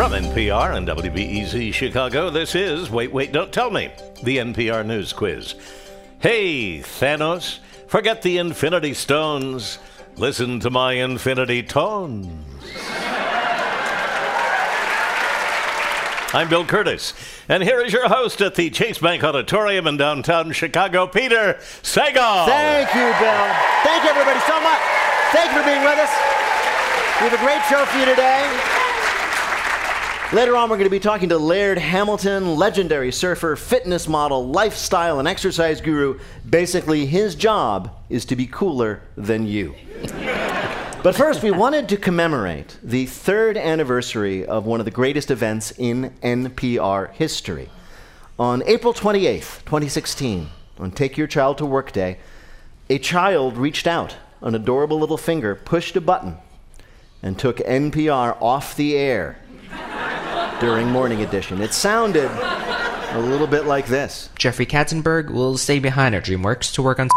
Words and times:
From 0.00 0.12
NPR 0.12 0.78
and 0.78 0.88
WBEZ 0.88 1.74
Chicago, 1.74 2.30
this 2.30 2.54
is 2.54 2.88
Wait, 2.88 3.12
Wait, 3.12 3.32
Don't 3.32 3.52
Tell 3.52 3.70
Me, 3.70 3.90
the 4.22 4.38
NPR 4.38 4.82
News 4.86 5.12
Quiz. 5.12 5.54
Hey, 6.20 6.78
Thanos, 6.78 7.58
forget 7.86 8.22
the 8.22 8.38
Infinity 8.38 8.94
Stones. 8.94 9.78
Listen 10.16 10.58
to 10.60 10.70
my 10.70 10.94
Infinity 10.94 11.62
Tones. 11.62 12.46
I'm 16.32 16.48
Bill 16.48 16.64
Kurtis, 16.64 17.12
and 17.50 17.62
here 17.62 17.82
is 17.82 17.92
your 17.92 18.08
host 18.08 18.40
at 18.40 18.54
the 18.54 18.70
Chase 18.70 19.00
Bank 19.00 19.22
Auditorium 19.22 19.86
in 19.86 19.98
downtown 19.98 20.50
Chicago, 20.52 21.08
Peter 21.08 21.58
Sagal. 21.82 22.46
Thank 22.46 22.88
you, 22.94 23.04
Bill. 23.20 23.54
Thank 23.84 24.04
you, 24.04 24.08
everybody, 24.08 24.40
so 24.48 24.58
much. 24.62 24.80
Thank 25.32 25.52
you 25.52 25.58
for 25.60 25.66
being 25.66 25.82
with 25.82 25.98
us. 25.98 26.10
We 27.20 27.28
have 27.28 27.34
a 27.34 27.44
great 27.44 27.62
show 27.68 27.84
for 27.84 27.98
you 27.98 28.06
today. 28.06 28.79
Later 30.32 30.54
on, 30.54 30.70
we're 30.70 30.76
going 30.76 30.86
to 30.86 30.90
be 30.90 31.00
talking 31.00 31.30
to 31.30 31.38
Laird 31.38 31.76
Hamilton, 31.76 32.54
legendary 32.54 33.10
surfer, 33.10 33.56
fitness 33.56 34.06
model, 34.06 34.46
lifestyle, 34.46 35.18
and 35.18 35.26
exercise 35.26 35.80
guru. 35.80 36.20
Basically, 36.48 37.04
his 37.04 37.34
job 37.34 37.96
is 38.08 38.24
to 38.26 38.36
be 38.36 38.46
cooler 38.46 39.02
than 39.16 39.46
you. 39.46 39.74
But 41.02 41.14
first, 41.14 41.42
we 41.42 41.50
wanted 41.50 41.88
to 41.88 41.96
commemorate 41.96 42.76
the 42.82 43.06
third 43.06 43.56
anniversary 43.56 44.44
of 44.44 44.66
one 44.66 44.80
of 44.80 44.84
the 44.84 44.90
greatest 44.90 45.30
events 45.30 45.72
in 45.78 46.10
NPR 46.22 47.10
history. 47.12 47.70
On 48.38 48.62
April 48.66 48.92
28th, 48.92 49.64
2016, 49.64 50.50
on 50.78 50.90
Take 50.90 51.16
Your 51.16 51.26
Child 51.26 51.56
to 51.56 51.64
Work 51.64 51.92
Day, 51.92 52.18
a 52.90 52.98
child 52.98 53.56
reached 53.56 53.86
out, 53.86 54.16
an 54.42 54.54
adorable 54.54 55.00
little 55.00 55.16
finger, 55.16 55.54
pushed 55.54 55.96
a 55.96 56.02
button, 56.02 56.36
and 57.22 57.38
took 57.38 57.56
NPR 57.60 58.36
off 58.42 58.76
the 58.76 58.94
air 58.94 59.38
during 60.60 60.88
Morning 60.88 61.22
Edition. 61.22 61.62
It 61.62 61.72
sounded 61.72 62.30
a 62.30 63.18
little 63.18 63.46
bit 63.46 63.64
like 63.64 63.86
this. 63.86 64.28
Jeffrey 64.36 64.66
Katzenberg 64.66 65.30
will 65.30 65.56
stay 65.56 65.78
behind 65.78 66.14
at 66.14 66.24
DreamWorks 66.24 66.74
to 66.74 66.82
work 66.82 67.00
on. 67.00 67.08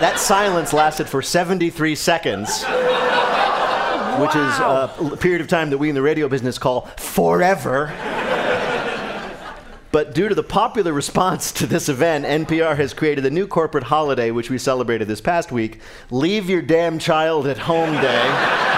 That 0.00 0.18
silence 0.18 0.72
lasted 0.72 1.10
for 1.10 1.20
73 1.20 1.94
seconds, 1.94 2.64
which 4.18 4.34
is 4.34 4.58
a 4.58 5.16
period 5.20 5.42
of 5.42 5.48
time 5.48 5.68
that 5.70 5.78
we 5.78 5.90
in 5.90 5.94
the 5.94 6.00
radio 6.00 6.26
business 6.26 6.56
call 6.56 6.86
forever. 6.96 7.94
But 9.92 10.14
due 10.14 10.28
to 10.28 10.34
the 10.34 10.42
popular 10.42 10.92
response 10.94 11.52
to 11.52 11.66
this 11.66 11.90
event, 11.90 12.24
NPR 12.24 12.76
has 12.76 12.94
created 12.94 13.26
a 13.26 13.30
new 13.30 13.46
corporate 13.46 13.84
holiday, 13.84 14.30
which 14.30 14.48
we 14.48 14.56
celebrated 14.56 15.06
this 15.06 15.20
past 15.20 15.52
week 15.52 15.80
Leave 16.10 16.48
Your 16.48 16.62
Damn 16.62 16.98
Child 16.98 17.46
at 17.46 17.58
Home 17.58 17.92
Day. 18.00 18.68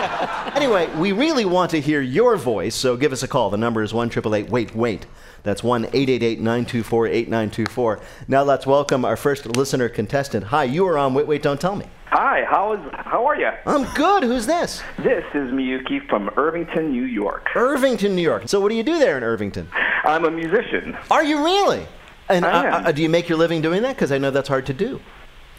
anyway, 0.54 0.88
we 0.96 1.12
really 1.12 1.44
want 1.44 1.70
to 1.72 1.80
hear 1.80 2.00
your 2.00 2.36
voice, 2.36 2.74
so 2.74 2.96
give 2.96 3.12
us 3.12 3.22
a 3.22 3.28
call. 3.28 3.50
The 3.50 3.56
number 3.56 3.82
is 3.82 3.92
1 3.92 4.10
Wait, 4.48 4.74
Wait. 4.74 5.06
That's 5.42 5.62
1 5.62 5.84
888 5.86 6.38
924 6.38 7.06
8924. 7.06 8.00
Now 8.28 8.42
let's 8.42 8.66
welcome 8.66 9.04
our 9.04 9.16
first 9.16 9.46
listener 9.56 9.88
contestant. 9.88 10.44
Hi, 10.44 10.64
you 10.64 10.86
are 10.86 10.98
on 10.98 11.14
Wait, 11.14 11.26
Wait, 11.26 11.42
Don't 11.42 11.60
Tell 11.60 11.76
Me. 11.76 11.86
Hi, 12.06 12.44
how 12.44 12.72
is 12.72 12.80
how 12.92 13.24
are 13.24 13.36
you? 13.36 13.50
I'm 13.66 13.84
good. 13.94 14.24
Who's 14.24 14.44
this? 14.44 14.82
This 14.98 15.24
is 15.32 15.52
Miyuki 15.52 16.06
from 16.08 16.28
Irvington, 16.36 16.90
New 16.90 17.04
York. 17.04 17.48
Irvington, 17.54 18.16
New 18.16 18.22
York. 18.22 18.48
So, 18.48 18.60
what 18.60 18.70
do 18.70 18.74
you 18.74 18.82
do 18.82 18.98
there 18.98 19.16
in 19.16 19.22
Irvington? 19.22 19.68
I'm 20.04 20.24
a 20.24 20.30
musician. 20.30 20.96
Are 21.10 21.22
you 21.22 21.44
really? 21.44 21.86
And 22.28 22.44
I 22.44 22.66
am. 22.66 22.74
uh, 22.74 22.88
uh, 22.88 22.92
do 22.92 23.02
you 23.02 23.08
make 23.08 23.28
your 23.28 23.38
living 23.38 23.62
doing 23.62 23.82
that? 23.82 23.94
Because 23.94 24.10
I 24.10 24.18
know 24.18 24.30
that's 24.32 24.48
hard 24.48 24.66
to 24.66 24.74
do. 24.74 25.00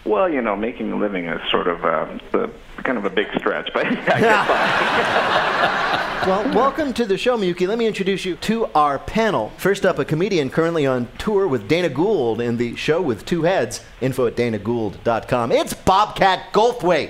Well, 0.05 0.29
you 0.29 0.41
know, 0.41 0.55
making 0.55 0.91
a 0.91 0.95
living 0.95 1.25
is 1.25 1.39
sort 1.51 1.67
of 1.67 1.85
uh, 1.85 2.17
the, 2.31 2.49
kind 2.83 2.97
of 2.97 3.05
a 3.05 3.09
big 3.09 3.27
stretch, 3.37 3.69
but 3.73 3.85
I 3.85 3.91
get 3.91 4.47
by. 4.47 5.97
Well, 6.21 6.53
welcome 6.53 6.93
to 6.93 7.05
the 7.07 7.17
show, 7.17 7.35
Miyuki. 7.35 7.67
Let 7.67 7.79
me 7.79 7.87
introduce 7.87 8.25
you 8.25 8.35
to 8.35 8.67
our 8.75 8.99
panel. 8.99 9.51
First 9.57 9.87
up, 9.87 9.97
a 9.97 10.05
comedian 10.05 10.51
currently 10.51 10.85
on 10.85 11.07
tour 11.17 11.47
with 11.47 11.67
Dana 11.67 11.89
Gould 11.89 12.39
in 12.41 12.57
the 12.57 12.75
show 12.75 13.01
with 13.01 13.25
two 13.25 13.41
heads. 13.41 13.83
Info 14.01 14.27
at 14.27 14.35
danagould.com. 14.35 15.51
It's 15.51 15.73
Bobcat 15.73 16.53
Goldthwait. 16.53 17.09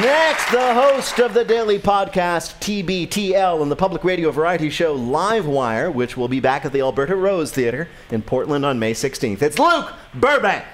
Next, 0.00 0.50
the 0.50 0.74
host 0.74 1.20
of 1.20 1.32
the 1.32 1.42
daily 1.42 1.78
podcast 1.78 2.60
TBTL 2.60 3.62
and 3.62 3.70
the 3.70 3.76
public 3.76 4.04
radio 4.04 4.30
variety 4.30 4.68
show 4.68 4.94
Livewire, 4.94 5.90
which 5.90 6.18
will 6.18 6.28
be 6.28 6.38
back 6.38 6.66
at 6.66 6.72
the 6.74 6.82
Alberta 6.82 7.16
Rose 7.16 7.50
Theater 7.50 7.88
in 8.10 8.20
Portland 8.20 8.66
on 8.66 8.78
May 8.78 8.92
16th. 8.92 9.40
It's 9.40 9.58
Luke 9.58 9.94
Burbank. 10.12 10.66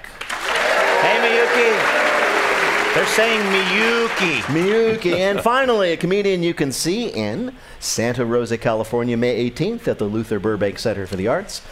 Hey, 1.02 1.18
Miyuki. 1.22 2.94
They're 2.96 3.06
saying 3.06 3.40
Miyuki. 3.52 4.40
Miyuki. 4.52 5.12
and 5.16 5.40
finally, 5.40 5.92
a 5.92 5.96
comedian 5.96 6.42
you 6.42 6.52
can 6.52 6.72
see 6.72 7.06
in 7.06 7.54
Santa 7.78 8.26
Rosa, 8.26 8.58
California, 8.58 9.16
May 9.16 9.48
18th 9.48 9.86
at 9.86 9.98
the 9.98 10.04
Luther 10.04 10.40
Burbank 10.40 10.80
Center 10.80 11.06
for 11.06 11.14
the 11.14 11.28
Arts. 11.28 11.62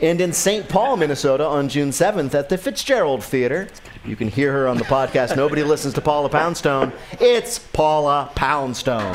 And 0.00 0.20
in 0.20 0.32
St. 0.32 0.68
Paul, 0.68 0.96
Minnesota 0.96 1.46
on 1.46 1.68
June 1.68 1.90
7th 1.90 2.34
at 2.34 2.48
the 2.48 2.58
Fitzgerald 2.58 3.22
Theater. 3.22 3.68
You 4.04 4.16
can 4.16 4.26
hear 4.26 4.52
her 4.52 4.66
on 4.66 4.76
the 4.76 4.84
podcast 4.84 5.36
Nobody 5.36 5.62
Listens 5.62 5.94
to 5.94 6.00
Paula 6.00 6.28
Poundstone. 6.28 6.92
It's 7.20 7.60
Paula 7.60 8.30
Poundstone. 8.34 9.14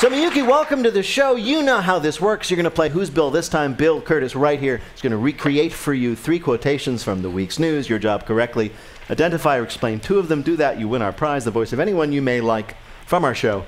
So, 0.00 0.10
Miyuki, 0.10 0.46
welcome 0.46 0.82
to 0.82 0.90
the 0.90 1.04
show. 1.04 1.36
You 1.36 1.62
know 1.62 1.80
how 1.80 2.00
this 2.00 2.20
works. 2.20 2.50
You're 2.50 2.56
going 2.56 2.64
to 2.64 2.70
play 2.70 2.88
Who's 2.88 3.10
Bill 3.10 3.30
this 3.30 3.48
time. 3.48 3.72
Bill 3.72 4.02
Kurtis, 4.02 4.38
right 4.38 4.58
here, 4.58 4.82
is 4.94 5.00
going 5.00 5.12
to 5.12 5.16
recreate 5.16 5.72
for 5.72 5.94
you 5.94 6.16
three 6.16 6.40
quotations 6.40 7.04
from 7.04 7.22
the 7.22 7.30
week's 7.30 7.60
news. 7.60 7.88
Your 7.88 8.00
job 8.00 8.26
correctly. 8.26 8.72
Identify 9.08 9.58
or 9.58 9.62
explain 9.62 10.00
two 10.00 10.18
of 10.18 10.26
them. 10.26 10.42
Do 10.42 10.56
that, 10.56 10.80
you 10.80 10.88
win 10.88 11.00
our 11.00 11.12
prize, 11.12 11.44
the 11.44 11.52
voice 11.52 11.72
of 11.72 11.78
anyone 11.78 12.12
you 12.12 12.20
may 12.20 12.40
like 12.40 12.76
from 13.06 13.24
our 13.24 13.34
show 13.36 13.64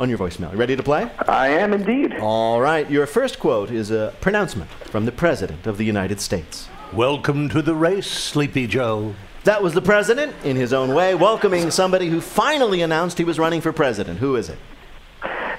on 0.00 0.08
your 0.08 0.18
voicemail. 0.18 0.56
Ready 0.56 0.74
to 0.74 0.82
play? 0.82 1.10
I 1.28 1.48
am 1.48 1.74
indeed. 1.74 2.16
All 2.20 2.58
right. 2.60 2.90
Your 2.90 3.06
first 3.06 3.38
quote 3.38 3.70
is 3.70 3.90
a 3.90 4.14
pronouncement 4.22 4.70
from 4.70 5.04
the 5.04 5.12
President 5.12 5.66
of 5.66 5.76
the 5.76 5.84
United 5.84 6.20
States. 6.22 6.68
Welcome 6.94 7.50
to 7.50 7.60
the 7.60 7.74
race, 7.74 8.06
Sleepy 8.06 8.66
Joe. 8.66 9.14
That 9.44 9.62
was 9.62 9.74
the 9.74 9.82
President, 9.82 10.34
in 10.42 10.56
his 10.56 10.72
own 10.72 10.94
way, 10.94 11.14
welcoming 11.14 11.70
somebody 11.70 12.08
who 12.08 12.22
finally 12.22 12.80
announced 12.80 13.18
he 13.18 13.24
was 13.24 13.38
running 13.38 13.60
for 13.60 13.74
President. 13.74 14.18
Who 14.18 14.36
is 14.36 14.48
it? 14.48 14.58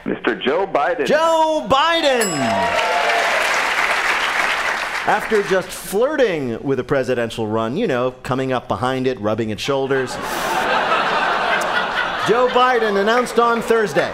Mr. 0.06 0.42
Joe 0.42 0.66
Biden. 0.66 1.06
Joe 1.06 1.68
Biden! 1.70 2.26
After 5.08 5.44
just 5.44 5.68
flirting 5.68 6.62
with 6.64 6.80
a 6.80 6.84
presidential 6.84 7.48
run, 7.48 7.78
you 7.78 7.86
know, 7.86 8.12
coming 8.24 8.52
up 8.52 8.68
behind 8.68 9.06
it, 9.06 9.20
rubbing 9.20 9.52
its 9.52 9.62
shoulders, 9.62 10.14
Joe 12.28 12.48
Biden 12.50 13.00
announced 13.02 13.40
on 13.40 13.62
Thursday 13.62 14.12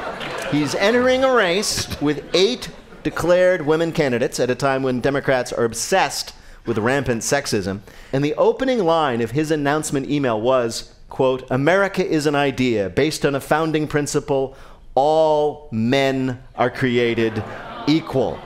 he's 0.52 0.75
entering 0.75 1.24
a 1.24 1.34
race 1.34 2.00
with 2.02 2.24
eight 2.34 2.69
declared 3.03 3.66
women 3.66 3.91
candidates 3.91 4.40
at 4.40 4.50
a 4.50 4.56
time 4.56 4.84
when 4.84 5.02
Democrats 5.02 5.53
are 5.53 5.63
obsessed 5.63 6.34
with 6.66 6.78
rampant 6.78 7.22
sexism. 7.22 7.80
And 8.12 8.24
the 8.24 8.35
opening 8.35 8.80
line 8.80 9.22
of 9.22 9.31
his 9.31 9.52
announcement 9.52 10.09
email 10.09 10.40
was, 10.40 10.94
quote, 11.09 11.50
America 11.50 12.06
is 12.06 12.25
an 12.25 12.36
idea 12.36 12.90
based 12.90 13.25
on 13.25 13.36
a 13.36 13.40
founding 13.40 13.88
principle 13.88 14.56
all 14.96 15.69
men 15.72 16.41
are 16.56 16.72
created 16.72 17.44
equal. 17.86 18.40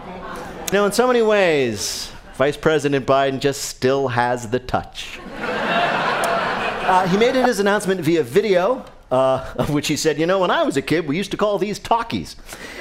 Now, 0.73 0.85
in 0.85 0.91
so 0.91 1.07
many 1.07 1.21
ways, 1.21 2.11
Vice 2.35 2.57
President 2.57 3.05
Biden 3.05 3.39
just 3.39 3.61
still 3.63 4.09
has 4.09 4.49
the 4.49 4.59
touch. 4.59 5.19
Uh, 5.39 7.07
he 7.07 7.17
made 7.17 7.35
his 7.35 7.59
announcement 7.59 8.01
via 8.01 8.21
video, 8.21 8.83
uh, 9.11 9.53
of 9.57 9.69
which 9.69 9.87
he 9.87 9.95
said, 9.95 10.17
You 10.17 10.25
know, 10.25 10.39
when 10.39 10.49
I 10.49 10.63
was 10.63 10.77
a 10.77 10.81
kid, 10.81 11.07
we 11.07 11.17
used 11.17 11.31
to 11.31 11.37
call 11.37 11.57
these 11.57 11.77
talkies. 11.77 12.35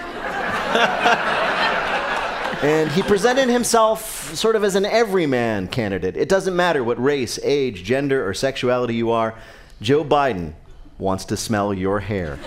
and 2.63 2.91
he 2.93 3.03
presented 3.03 3.49
himself 3.49 4.35
sort 4.35 4.55
of 4.57 4.65
as 4.65 4.77
an 4.77 4.87
everyman 4.87 5.67
candidate. 5.69 6.17
It 6.17 6.29
doesn't 6.29 6.55
matter 6.55 6.85
what 6.85 7.03
race, 7.03 7.39
age, 7.43 7.83
gender, 7.85 8.27
or 8.27 8.33
sexuality 8.33 8.95
you 8.95 9.11
are, 9.11 9.35
Joe 9.83 10.05
Biden 10.05 10.53
wants 10.99 11.25
to 11.27 11.37
smell 11.37 11.75
your 11.75 12.01
hair. 12.01 12.39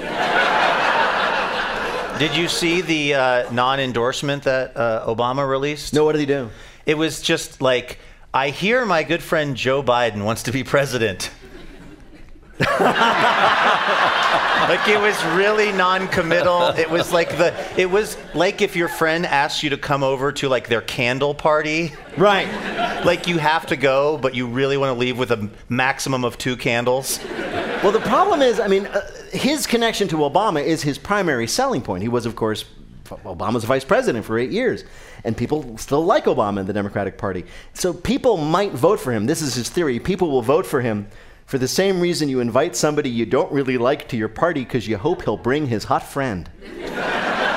Did 2.20 2.38
you 2.38 2.48
see 2.48 2.82
the 2.82 3.16
uh, 3.16 3.52
non-endorsement 3.52 4.44
that 4.44 4.78
uh, 4.78 5.04
Obama 5.08 5.50
released? 5.50 5.94
No, 5.94 6.06
what 6.06 6.12
did 6.12 6.20
he 6.20 6.28
do? 6.28 6.52
It 6.86 6.96
was 6.96 7.22
just 7.22 7.60
like, 7.60 7.98
I 8.34 8.52
hear 8.52 8.86
my 8.86 9.02
good 9.04 9.24
friend 9.24 9.58
Joe 9.58 9.82
Biden 9.82 10.24
wants 10.24 10.44
to 10.44 10.52
be 10.52 10.64
president. 10.64 11.32
like 14.70 14.88
it 14.88 15.00
was 15.00 15.24
really 15.36 15.72
non-committal. 15.72 16.70
It 16.78 16.90
was 16.90 17.12
like 17.12 17.38
the 17.38 17.54
it 17.78 17.90
was 17.90 18.18
like 18.34 18.62
if 18.62 18.76
your 18.76 18.88
friend 18.88 19.26
asks 19.26 19.64
you 19.64 19.70
to 19.72 19.78
come 19.78 20.04
over 20.04 20.32
to 20.34 20.50
like 20.50 20.68
their 20.68 20.82
candle 20.82 21.34
party. 21.34 21.94
Right. 22.18 22.48
Like 23.06 23.28
you 23.28 23.38
have 23.38 23.66
to 23.68 23.76
go, 23.76 24.18
but 24.18 24.36
you 24.36 24.48
really 24.48 24.78
want 24.78 24.96
to 24.96 25.00
leave 25.00 25.18
with 25.18 25.32
a 25.32 25.50
maximum 25.70 26.24
of 26.24 26.38
two 26.38 26.56
candles. 26.56 27.20
Well, 27.84 27.92
the 27.92 28.00
problem 28.00 28.42
is, 28.42 28.60
I 28.60 28.68
mean, 28.68 28.86
uh, 28.86 29.02
his 29.32 29.68
connection 29.68 30.08
to 30.10 30.18
Obama 30.18 30.64
is 30.64 30.82
his 30.82 30.98
primary 30.98 31.48
selling 31.48 31.82
point. 31.82 32.02
He 32.02 32.08
was, 32.08 32.26
of 32.26 32.36
course, 32.36 32.64
Obama's 33.04 33.66
vice 33.66 33.84
president 33.84 34.26
for 34.26 34.40
eight 34.40 34.52
years, 34.52 34.86
and 35.26 35.36
people 35.36 35.78
still 35.78 36.04
like 36.04 36.26
Obama 36.26 36.62
in 36.62 36.66
the 36.66 36.74
Democratic 36.74 37.18
Party. 37.18 37.44
So 37.74 37.94
people 37.94 38.38
might 38.38 38.72
vote 38.72 39.00
for 39.00 39.12
him. 39.12 39.26
This 39.26 39.42
is 39.42 39.54
his 39.54 39.70
theory. 39.70 40.00
People 40.00 40.32
will 40.32 40.42
vote 40.42 40.66
for 40.66 40.82
him 40.82 41.08
for 41.46 41.58
the 41.58 41.68
same 41.68 42.00
reason 42.00 42.30
you 42.30 42.40
invite 42.40 42.76
somebody 42.76 43.10
you 43.10 43.26
don't 43.26 43.52
really 43.52 43.78
like 43.78 44.08
to 44.10 44.18
your 44.18 44.30
party 44.30 44.64
because 44.64 44.88
you 44.88 44.98
hope 44.98 45.24
he'll 45.24 45.38
bring 45.38 45.68
his 45.68 45.86
hot 45.86 46.04
friend. 46.04 46.50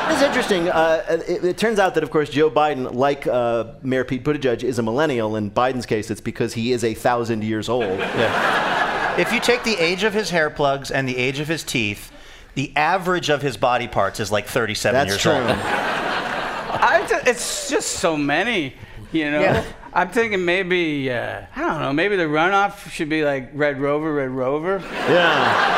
This 0.07 0.19
is 0.19 0.23
interesting. 0.23 0.69
Uh, 0.69 1.05
it, 1.29 1.45
it, 1.45 1.59
turns 1.59 1.81
out 1.81 1.95
that, 1.97 2.05
of 2.05 2.11
course, 2.13 2.31
Joe 2.31 2.49
Biden, 2.49 2.95
like 2.95 3.27
uh, 3.27 3.75
Mayor 3.83 4.05
Pete 4.05 4.23
Buttigieg, 4.23 4.63
is 4.63 4.79
a 4.79 4.83
millennial. 4.83 5.35
In 5.35 5.51
Biden's 5.51 5.85
case, 5.85 6.11
it's 6.11 6.21
because 6.21 6.55
he 6.55 6.73
is 6.73 6.85
a 6.85 6.95
thousand 6.95 7.43
years 7.43 7.69
old. 7.69 7.85
Yeah. 8.17 9.21
If 9.21 9.33
you 9.33 9.41
take 9.41 9.65
the 9.65 9.77
age 9.77 10.05
of 10.05 10.15
his 10.15 10.31
hair 10.31 10.49
plugs 10.49 10.91
and 10.91 11.09
the 11.09 11.17
age 11.17 11.41
of 11.41 11.49
his 11.49 11.65
teeth, 11.65 12.13
the 12.55 12.73
average 12.77 13.31
of 13.31 13.43
his 13.43 13.57
body 13.57 13.89
parts 13.89 14.21
is 14.21 14.31
like 14.31 14.47
37 14.47 14.95
That's 14.95 15.11
years 15.11 15.23
true. 15.23 15.33
old. 15.33 15.51
I 15.51 17.05
ju- 17.09 17.31
it's 17.31 17.69
just 17.69 17.89
so 17.93 18.17
many, 18.17 18.75
you 19.13 19.31
know. 19.31 19.41
Yeah. 19.41 19.65
I'm 19.97 20.11
thinking 20.11 20.45
maybe 20.45 21.11
uh, 21.11 21.47
I 21.57 21.61
don't 21.61 21.81
know. 21.81 21.91
Maybe 21.91 22.17
the 22.17 22.25
runoff 22.25 22.91
should 22.91 23.09
be 23.09 23.25
like 23.25 23.49
Red 23.55 23.81
Rover, 23.81 24.13
Red 24.13 24.29
Rover. 24.29 24.83
Yeah. 25.09 25.73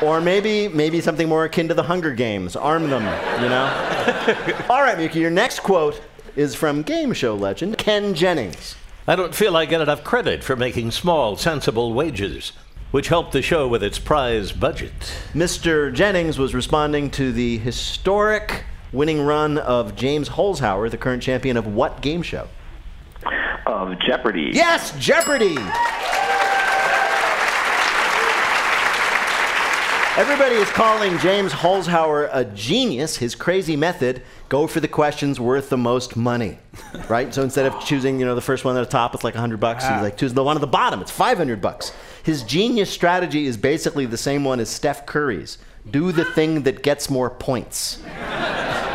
Or 0.00 0.20
maybe 0.20 0.68
maybe 0.68 1.00
something 1.00 1.28
more 1.28 1.44
akin 1.44 1.66
to 1.66 1.74
the 1.74 1.82
Hunger 1.82 2.14
Games. 2.14 2.54
Arm 2.54 2.88
them, 2.88 3.02
you 3.42 3.48
know? 3.48 3.64
All 4.70 4.80
right, 4.80 4.96
Miyuki, 4.96 5.16
your 5.16 5.32
next 5.32 5.64
quote 5.64 6.00
is 6.36 6.54
from 6.54 6.82
game 6.82 7.12
show 7.12 7.34
legend 7.34 7.78
Ken 7.78 8.14
Jennings. 8.14 8.76
I 9.08 9.16
don't 9.16 9.34
feel 9.34 9.56
I 9.56 9.64
get 9.64 9.80
enough 9.80 10.04
credit 10.04 10.44
for 10.44 10.54
making 10.54 10.92
small, 10.92 11.36
sensible 11.36 11.92
wages, 11.92 12.52
which 12.92 13.08
helped 13.08 13.32
the 13.32 13.42
show 13.42 13.66
with 13.66 13.82
its 13.82 13.98
prize 13.98 14.52
budget. 14.52 14.92
Mr. 15.34 15.92
Jennings 15.92 16.38
was 16.38 16.54
responding 16.54 17.10
to 17.10 17.32
the 17.32 17.58
historic 17.58 18.66
winning 18.92 19.22
run 19.22 19.58
of 19.58 19.96
James 19.96 20.28
Holzhauer, 20.28 20.90
the 20.90 20.98
current 20.98 21.22
champion 21.22 21.56
of 21.56 21.66
what 21.66 22.00
game 22.02 22.22
show? 22.22 22.48
Of 23.66 23.98
Jeopardy. 24.00 24.50
Yes, 24.52 24.96
Jeopardy! 24.98 25.56
Everybody 30.14 30.56
is 30.56 30.68
calling 30.68 31.16
James 31.20 31.54
Holzhauer 31.54 32.28
a 32.34 32.44
genius. 32.44 33.16
His 33.16 33.34
crazy 33.34 33.76
method: 33.76 34.22
go 34.50 34.66
for 34.66 34.78
the 34.78 34.88
questions 34.88 35.40
worth 35.40 35.70
the 35.70 35.78
most 35.78 36.16
money, 36.16 36.58
right? 37.08 37.32
So 37.32 37.42
instead 37.42 37.64
of 37.64 37.82
choosing, 37.82 38.20
you 38.20 38.26
know, 38.26 38.34
the 38.34 38.42
first 38.42 38.62
one 38.62 38.76
at 38.76 38.80
the 38.80 38.90
top, 38.90 39.14
it's 39.14 39.24
like 39.24 39.34
hundred 39.34 39.60
bucks. 39.60 39.84
He's 39.84 39.92
ah. 39.92 40.02
like 40.02 40.18
choose 40.18 40.34
the 40.34 40.44
one 40.44 40.54
at 40.54 40.60
the 40.60 40.66
bottom. 40.66 41.00
It's 41.00 41.10
five 41.10 41.38
hundred 41.38 41.62
bucks. 41.62 41.92
His 42.22 42.42
genius 42.42 42.90
strategy 42.90 43.46
is 43.46 43.56
basically 43.56 44.04
the 44.04 44.18
same 44.18 44.44
one 44.44 44.60
as 44.60 44.68
Steph 44.68 45.06
Curry's: 45.06 45.56
do 45.90 46.12
the 46.12 46.26
thing 46.26 46.64
that 46.64 46.82
gets 46.82 47.08
more 47.08 47.30
points. 47.30 48.02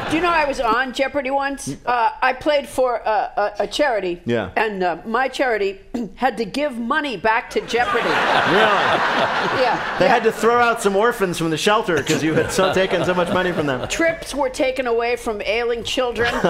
Do 0.09 0.15
you 0.15 0.21
know 0.21 0.29
I 0.29 0.45
was 0.45 0.61
on 0.61 0.93
Jeopardy 0.93 1.31
once? 1.31 1.75
Uh, 1.85 2.11
I 2.21 2.31
played 2.31 2.67
for 2.67 3.05
uh, 3.05 3.51
a, 3.59 3.63
a 3.63 3.67
charity. 3.67 4.21
Yeah. 4.25 4.51
And 4.55 4.81
uh, 4.81 5.01
my 5.05 5.27
charity 5.27 5.79
had 6.15 6.37
to 6.37 6.45
give 6.45 6.77
money 6.77 7.17
back 7.17 7.49
to 7.51 7.61
Jeopardy. 7.61 8.07
Really? 8.47 9.63
yeah. 9.63 9.97
They 9.99 10.05
yeah. 10.05 10.13
had 10.13 10.23
to 10.23 10.31
throw 10.31 10.59
out 10.59 10.81
some 10.81 10.95
orphans 10.95 11.37
from 11.37 11.49
the 11.49 11.57
shelter 11.57 11.97
because 11.97 12.23
you 12.23 12.33
had 12.33 12.51
so 12.51 12.73
taken 12.81 13.03
so 13.03 13.13
much 13.13 13.31
money 13.33 13.51
from 13.51 13.65
them. 13.67 13.87
Trips 13.89 14.33
were 14.33 14.49
taken 14.49 14.87
away 14.87 15.15
from 15.17 15.41
ailing 15.41 15.83
children. 15.83 16.33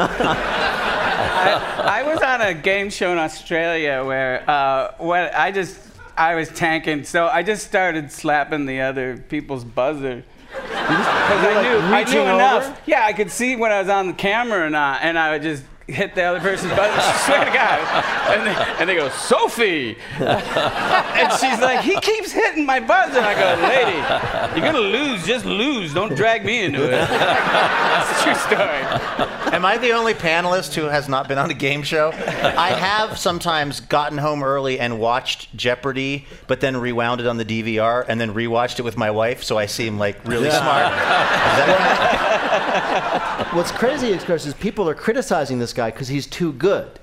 I 1.87 2.03
was 2.05 2.21
on 2.21 2.41
a 2.41 2.53
game 2.53 2.89
show 2.89 3.11
in 3.11 3.17
Australia 3.17 4.03
where 4.05 4.47
uh, 4.49 4.93
when 4.99 5.33
I 5.33 5.51
just 5.51 5.79
I 6.15 6.35
was 6.35 6.49
tanking, 6.49 7.03
so 7.03 7.27
I 7.27 7.43
just 7.43 7.65
started 7.65 8.11
slapping 8.11 8.65
the 8.65 8.81
other 8.81 9.17
people's 9.17 9.63
buzzer. 9.63 10.23
Because 10.61 11.43
I 11.43 11.53
like 11.53 11.63
knew 11.63 11.77
I 11.95 12.03
knew 12.03 12.21
enough. 12.35 12.65
over? 12.67 12.77
Yeah, 12.85 13.05
I 13.05 13.13
could 13.13 13.31
see 13.31 13.55
when 13.55 13.71
I 13.71 13.79
was 13.81 13.89
on 13.89 14.07
the 14.07 14.13
camera 14.13 14.65
or 14.65 14.69
not, 14.69 15.01
and 15.01 15.17
I 15.19 15.31
would 15.31 15.41
just 15.41 15.63
hit 15.87 16.15
the 16.15 16.23
other 16.23 16.39
person's 16.39 16.71
buzzer. 16.73 16.99
I 16.99 17.17
swear 17.25 17.45
to 17.45 17.51
God. 17.51 17.79
And 18.37 18.47
they, 18.47 18.55
and 18.79 18.89
they 18.89 18.95
go, 18.95 19.09
Sophie. 19.09 19.97
and 20.19 21.33
she's 21.33 21.59
like, 21.59 21.81
he 21.81 21.99
keeps 21.99 22.31
hitting 22.31 22.65
my 22.65 22.79
butt. 22.79 23.09
And 23.09 23.19
I 23.19 23.33
go, 23.33 23.55
lady, 23.67 24.59
you're 24.59 24.71
gonna 24.71 24.85
lose. 24.85 25.25
Just 25.25 25.45
lose. 25.45 25.93
Don't 25.93 26.15
drag 26.15 26.45
me 26.45 26.63
into 26.63 26.83
it. 26.83 26.91
That's 27.09 28.19
a 28.19 28.23
true 28.23 28.35
story. 28.35 28.83
Am 29.53 29.65
I 29.65 29.77
the 29.77 29.91
only 29.91 30.13
panelist 30.13 30.75
who 30.75 30.83
has 30.83 31.07
not 31.07 31.27
been 31.27 31.37
on 31.37 31.49
a 31.49 31.53
game 31.53 31.83
show? 31.83 32.09
I 32.11 32.71
have 32.71 33.17
sometimes 33.17 33.79
gotten 33.79 34.17
home 34.17 34.43
early 34.43 34.79
and 34.79 34.99
watched 34.99 35.55
Jeopardy, 35.55 36.25
but 36.47 36.59
then 36.59 36.75
rewound 36.77 37.21
it 37.21 37.27
on 37.27 37.37
the 37.37 37.45
DVR 37.45 38.05
and 38.07 38.19
then 38.19 38.33
rewatched 38.33 38.79
it 38.79 38.81
with 38.83 38.97
my 38.97 39.09
wife, 39.09 39.43
so 39.43 39.57
I 39.57 39.65
seem 39.67 39.97
like 39.97 40.23
really 40.25 40.49
smart. 40.49 40.91
Is 40.91 40.99
that 41.65 42.27
What's 43.53 43.71
crazy, 43.71 44.11
of 44.11 44.25
course, 44.25 44.45
is 44.45 44.53
people 44.53 44.89
are 44.89 44.95
criticizing 44.95 45.59
this 45.59 45.73
guy 45.77 45.91
because 45.91 46.09
he's 46.09 46.27
too 46.27 46.51
good. 46.51 46.99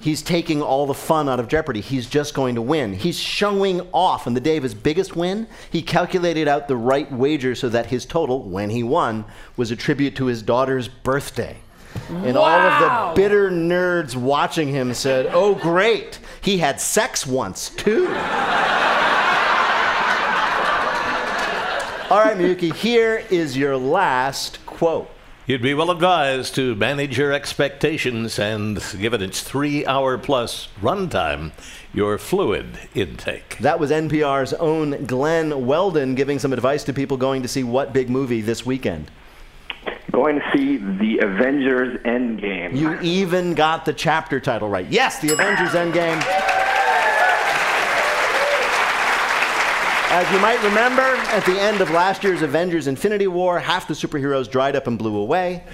He's 0.00 0.22
taking 0.22 0.62
all 0.62 0.86
the 0.86 0.94
fun 0.94 1.28
out 1.28 1.38
of 1.38 1.46
Jeopardy. 1.46 1.80
He's 1.80 2.08
just 2.08 2.34
going 2.34 2.56
to 2.56 2.62
win. 2.62 2.94
He's 2.94 3.18
showing 3.18 3.82
off. 3.92 4.26
On 4.26 4.34
the 4.34 4.40
day 4.40 4.56
of 4.56 4.62
his 4.64 4.74
biggest 4.74 5.14
win, 5.14 5.46
he 5.70 5.80
calculated 5.80 6.48
out 6.48 6.66
the 6.66 6.76
right 6.76 7.10
wager 7.12 7.54
so 7.54 7.68
that 7.68 7.86
his 7.86 8.04
total, 8.04 8.42
when 8.42 8.70
he 8.70 8.82
won, 8.82 9.24
was 9.56 9.70
a 9.70 9.76
tribute 9.76 10.16
to 10.16 10.26
his 10.26 10.42
daughter's 10.42 10.88
birthday. 10.88 11.58
And 12.08 12.36
all 12.36 12.48
of 12.48 12.80
the 12.80 13.20
bitter 13.20 13.50
nerds 13.50 14.16
watching 14.16 14.68
him 14.68 14.92
said, 14.92 15.26
Oh, 15.30 15.54
great. 15.54 16.18
He 16.40 16.58
had 16.58 16.80
sex 16.80 17.24
once, 17.24 17.70
too. 17.70 18.06
all 22.10 22.18
right, 22.18 22.36
Miyuki, 22.36 22.74
here 22.74 23.24
is 23.30 23.56
your 23.56 23.76
last 23.76 24.64
quote. 24.66 25.08
You'd 25.52 25.60
be 25.60 25.74
well 25.74 25.90
advised 25.90 26.54
to 26.54 26.74
manage 26.76 27.18
your 27.18 27.30
expectations 27.30 28.38
and, 28.38 28.82
given 28.98 29.20
its 29.20 29.42
three 29.42 29.84
hour 29.84 30.16
plus 30.16 30.68
runtime, 30.80 31.52
your 31.92 32.16
fluid 32.16 32.78
intake. 32.94 33.58
That 33.58 33.78
was 33.78 33.90
NPR's 33.90 34.54
own 34.54 35.04
Glenn 35.04 35.66
Weldon 35.66 36.14
giving 36.14 36.38
some 36.38 36.54
advice 36.54 36.84
to 36.84 36.94
people 36.94 37.18
going 37.18 37.42
to 37.42 37.48
see 37.48 37.64
what 37.64 37.92
big 37.92 38.08
movie 38.08 38.40
this 38.40 38.64
weekend. 38.64 39.10
Going 40.10 40.40
to 40.40 40.56
see 40.56 40.78
The 40.78 41.18
Avengers 41.18 42.00
Endgame. 42.04 42.74
You 42.74 42.98
even 43.02 43.52
got 43.52 43.84
the 43.84 43.92
chapter 43.92 44.40
title 44.40 44.70
right. 44.70 44.86
Yes, 44.86 45.20
The 45.20 45.34
Avengers 45.34 45.72
Endgame. 45.72 46.61
As 50.14 50.30
you 50.30 50.38
might 50.40 50.62
remember, 50.62 51.00
at 51.00 51.42
the 51.46 51.58
end 51.58 51.80
of 51.80 51.90
last 51.90 52.22
year's 52.22 52.42
Avengers 52.42 52.86
Infinity 52.86 53.28
War, 53.28 53.58
half 53.58 53.88
the 53.88 53.94
superheroes 53.94 54.46
dried 54.48 54.76
up 54.76 54.86
and 54.86 54.98
blew 54.98 55.16
away. 55.16 55.64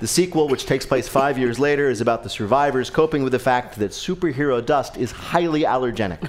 The 0.00 0.06
sequel, 0.06 0.46
which 0.46 0.66
takes 0.66 0.84
place 0.84 1.08
five 1.08 1.38
years 1.38 1.58
later, 1.58 1.88
is 1.88 2.02
about 2.02 2.22
the 2.22 2.28
survivors 2.28 2.90
coping 2.90 3.22
with 3.22 3.32
the 3.32 3.38
fact 3.38 3.78
that 3.78 3.92
superhero 3.92 4.64
dust 4.64 4.98
is 4.98 5.10
highly 5.10 5.62
allergenic. 5.62 6.20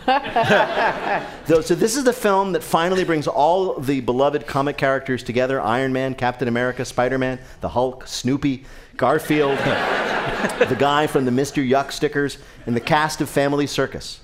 So 1.48 1.76
this 1.76 1.98
is 1.98 2.06
the 2.06 2.14
film 2.14 2.54
that 2.54 2.64
finally 2.64 3.04
brings 3.04 3.28
all 3.28 3.74
the 3.74 4.00
beloved 4.00 4.48
comic 4.48 4.78
characters 4.78 5.22
together: 5.22 5.60
Iron 5.60 5.92
Man, 5.92 6.16
Captain 6.16 6.48
America, 6.48 6.86
Spider-Man, 6.86 7.40
the 7.60 7.68
Hulk, 7.68 8.08
Snoopy, 8.08 8.64
Garfield, 8.96 9.58
the 10.60 10.78
guy 10.80 11.08
from 11.08 11.26
the 11.26 11.32
Mr. 11.32 11.68
Yuck 11.68 11.92
stickers, 11.92 12.38
and 12.66 12.74
the 12.74 12.80
cast 12.80 13.20
of 13.20 13.30
Family 13.30 13.68
Circus. 13.68 14.22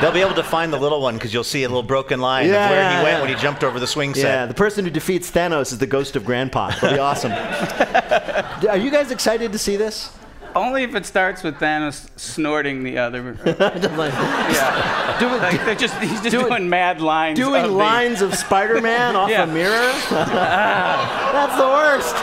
They'll 0.00 0.12
be 0.12 0.20
able 0.20 0.34
to 0.34 0.42
find 0.42 0.72
the 0.72 0.78
little 0.78 1.00
one 1.00 1.14
because 1.14 1.32
you'll 1.32 1.42
see 1.44 1.62
a 1.64 1.68
little 1.68 1.82
broken 1.82 2.20
line 2.20 2.46
Yeah, 2.48 2.64
of 2.66 2.70
where 2.70 2.80
yeah, 2.80 2.98
he 2.98 3.04
went 3.04 3.16
yeah. 3.16 3.20
when 3.22 3.28
he 3.34 3.34
jumped 3.42 3.64
over 3.64 3.80
the 3.80 3.86
swing 3.86 4.12
set. 4.14 4.22
Yeah, 4.24 4.46
the 4.46 4.54
person 4.54 4.84
who 4.84 4.90
defeats 4.90 5.30
Thanos 5.30 5.72
is 5.72 5.78
the 5.78 5.86
ghost 5.86 6.16
of 6.16 6.24
Grandpa. 6.24 6.68
It'll 6.76 6.90
be 6.92 6.98
awesome. 6.98 7.32
Are 8.68 8.76
you 8.76 8.90
guys 8.90 9.10
excited 9.10 9.52
to 9.52 9.58
see 9.58 9.76
this? 9.76 10.12
Only 10.54 10.82
if 10.84 10.94
it 10.94 11.04
starts 11.06 11.42
with 11.42 11.56
Thanos 11.56 12.08
snorting 12.18 12.82
the 12.82 12.96
other. 12.98 13.34
Just 13.44 13.94
like- 13.96 14.12
Yeah. 14.12 15.16
Do 15.20 15.26
it- 15.34 15.42
Like 15.42 15.64
they're 15.64 15.74
just 15.74 15.94
he's 15.98 16.20
just 16.20 16.30
Do 16.30 16.40
it- 16.46 16.48
doing 16.48 16.68
mad 16.68 17.00
lines. 17.00 17.38
doing 17.38 17.62
of 17.64 17.70
the- 17.70 17.76
lines 17.76 18.22
of 18.22 18.34
Spider-Man 18.34 19.16
off 19.16 19.30
a 19.30 19.46
mirror. 19.46 19.92
That's 20.10 21.56
the 21.56 21.66
worst. 21.66 22.14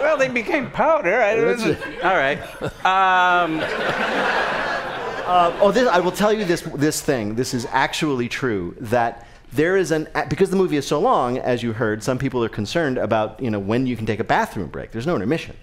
Well, 0.00 0.16
they 0.16 0.28
became 0.28 0.70
powder. 0.70 1.20
I 1.20 1.34
That's 1.36 1.62
wasn't- 1.64 2.04
all 2.04 2.14
right. 2.16 2.38
Um, 2.84 3.60
Uh, 5.30 5.56
oh, 5.60 5.70
this, 5.70 5.86
I 5.86 6.00
will 6.00 6.10
tell 6.10 6.32
you 6.32 6.44
this 6.44 6.62
this 6.62 7.00
thing. 7.00 7.36
This 7.36 7.54
is 7.54 7.64
actually 7.70 8.28
true 8.28 8.74
that 8.80 9.28
there 9.52 9.76
is 9.76 9.92
an 9.92 10.08
because 10.28 10.50
the 10.50 10.56
movie 10.56 10.76
is 10.76 10.84
so 10.84 10.98
long, 10.98 11.38
as 11.38 11.62
you 11.62 11.72
heard, 11.72 12.02
some 12.02 12.18
people 12.18 12.42
are 12.42 12.48
concerned 12.48 12.98
about 12.98 13.40
you 13.40 13.48
know 13.48 13.60
when 13.60 13.86
you 13.86 13.96
can 13.96 14.06
take 14.06 14.18
a 14.18 14.24
bathroom 14.24 14.66
break. 14.66 14.90
There's 14.90 15.06
no 15.06 15.14
intermission, 15.14 15.56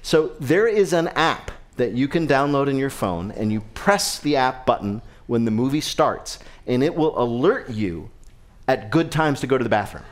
so 0.00 0.28
there 0.40 0.66
is 0.66 0.94
an 0.94 1.08
app 1.08 1.50
that 1.76 1.92
you 1.92 2.08
can 2.08 2.26
download 2.26 2.70
in 2.70 2.78
your 2.78 2.88
phone, 2.88 3.30
and 3.32 3.52
you 3.52 3.60
press 3.74 4.18
the 4.18 4.36
app 4.36 4.64
button 4.64 5.02
when 5.26 5.44
the 5.44 5.50
movie 5.50 5.82
starts, 5.82 6.38
and 6.66 6.82
it 6.82 6.94
will 6.94 7.22
alert 7.22 7.68
you 7.68 8.08
at 8.68 8.90
good 8.90 9.12
times 9.12 9.40
to 9.40 9.46
go 9.46 9.58
to 9.58 9.64
the 9.64 9.68
bathroom. 9.68 10.04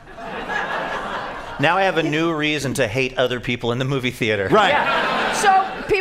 Now 1.59 1.77
I 1.77 1.81
have 1.81 1.97
a 1.97 2.03
new 2.03 2.31
reason 2.31 2.75
to 2.75 2.87
hate 2.87 3.17
other 3.17 3.39
people 3.39 3.71
in 3.71 3.79
the 3.79 3.85
movie 3.85 4.11
theater. 4.11 4.49
Right. 4.49 4.69
Yeah. 4.69 5.18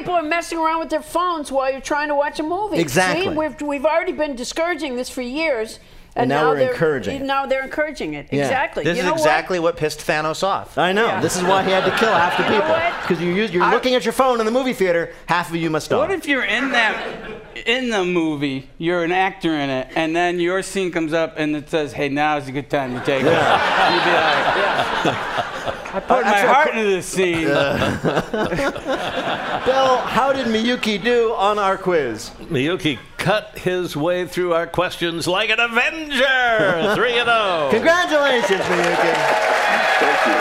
So 0.09 0.15
people 0.15 0.27
are 0.27 0.29
messing 0.31 0.59
around 0.59 0.81
with 0.81 0.89
their 0.89 1.03
phones 1.03 1.53
while 1.53 1.71
you're 1.71 1.83
trying 1.83 2.09
to 2.09 2.15
watch 2.15 2.41
a 2.41 2.43
movie. 2.43 2.79
Exactly. 2.79 3.25
See, 3.27 3.29
we've, 3.29 3.61
we've 3.61 3.85
already 3.85 4.13
been 4.13 4.37
discouraging 4.37 4.97
this 4.97 5.11
for 5.11 5.21
years. 5.21 5.81
And 6.17 6.31
now 6.31 6.49
we're 6.49 6.59
they're- 6.59 6.71
encouraging 6.73 7.17
it. 7.17 7.25
Now 7.25 7.45
they're 7.45 7.63
encouraging 7.63 8.15
it. 8.15 8.29
Yeah. 8.33 8.45
Exactly. 8.45 8.85
This 8.85 8.97
you 8.97 9.03
is 9.03 9.09
know 9.09 9.13
exactly 9.13 9.59
what? 9.61 9.77
pissed 9.77 10.01
Thanos 10.01 10.43
off. 10.43 10.79
I 10.79 10.93
know. 10.93 11.07
Yeah. 11.07 11.21
This 11.21 11.37
is 11.37 11.43
why 11.43 11.63
he 11.63 11.71
had 11.71 11.85
to 11.85 11.91
kill 11.99 12.13
half 12.13 12.39
the 12.39 12.45
You 12.45 12.61
people. 12.61 12.75
Because 13.03 13.23
you 13.23 13.35
use, 13.35 13.53
you're 13.53 13.71
looking 13.71 13.95
at 13.95 14.05
your 14.07 14.15
phone 14.15 14.41
in 14.41 14.47
the 14.47 14.51
movie 14.53 14.73
theater. 14.73 15.13
Half 15.27 15.51
of 15.51 15.57
you 15.57 15.69
must 15.69 15.91
die. 15.91 15.99
What 15.99 16.11
if 16.11 16.27
you're 16.27 16.43
in 16.45 16.73
that 16.73 17.31
in 17.67 17.91
the 17.91 18.05
movie, 18.05 18.69
you're 18.79 19.05
an 19.05 19.13
actor 19.13 19.53
in 19.53 19.69
it, 19.69 19.89
and 19.95 20.17
then 20.17 20.41
your 20.41 20.63
scene 20.63 20.91
comes 20.91 21.13
up 21.13 21.35
and 21.37 21.55
it 21.55 21.69
says, 21.69 21.93
"Hey, 21.93 22.09
now 22.09 22.37
is 22.37 22.49
a 22.49 22.53
good 22.53 22.71
time 22.71 22.95
to 22.99 23.05
take 23.05 23.23
it." 23.23 23.27
You'd 23.27 23.35
be 23.35 24.11
like, 25.11 25.75
"I 25.93 26.01
put 26.01 26.25
my 26.25 26.41
heart 26.41 26.71
into 26.71 26.85
this 26.85 27.07
scene." 27.07 27.45
Bill, 29.65 29.99
how 29.99 30.33
did 30.33 30.47
Miyuki 30.47 31.03
do 31.03 31.35
on 31.35 31.59
our 31.59 31.77
quiz? 31.77 32.31
Miyuki 32.41 32.99
cut 33.17 33.59
his 33.59 33.97
way 33.97 34.27
through 34.27 34.55
our 34.55 34.67
questions 34.67 35.27
like 35.27 35.51
an 35.51 35.61
Avenger. 35.61 36.95
3 36.95 37.19
and 37.19 37.29
oh. 37.29 37.69
0. 37.71 37.71
Congratulations, 37.71 38.63
Miyuki. 38.63 39.15
Thank 40.01 40.27
you. 40.27 40.35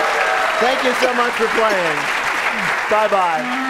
Thank 0.60 0.84
you 0.84 0.94
so 0.94 1.14
much 1.14 1.34
for 1.34 1.48
playing. 1.48 1.98
Bye 2.90 3.08
bye. 3.10 3.67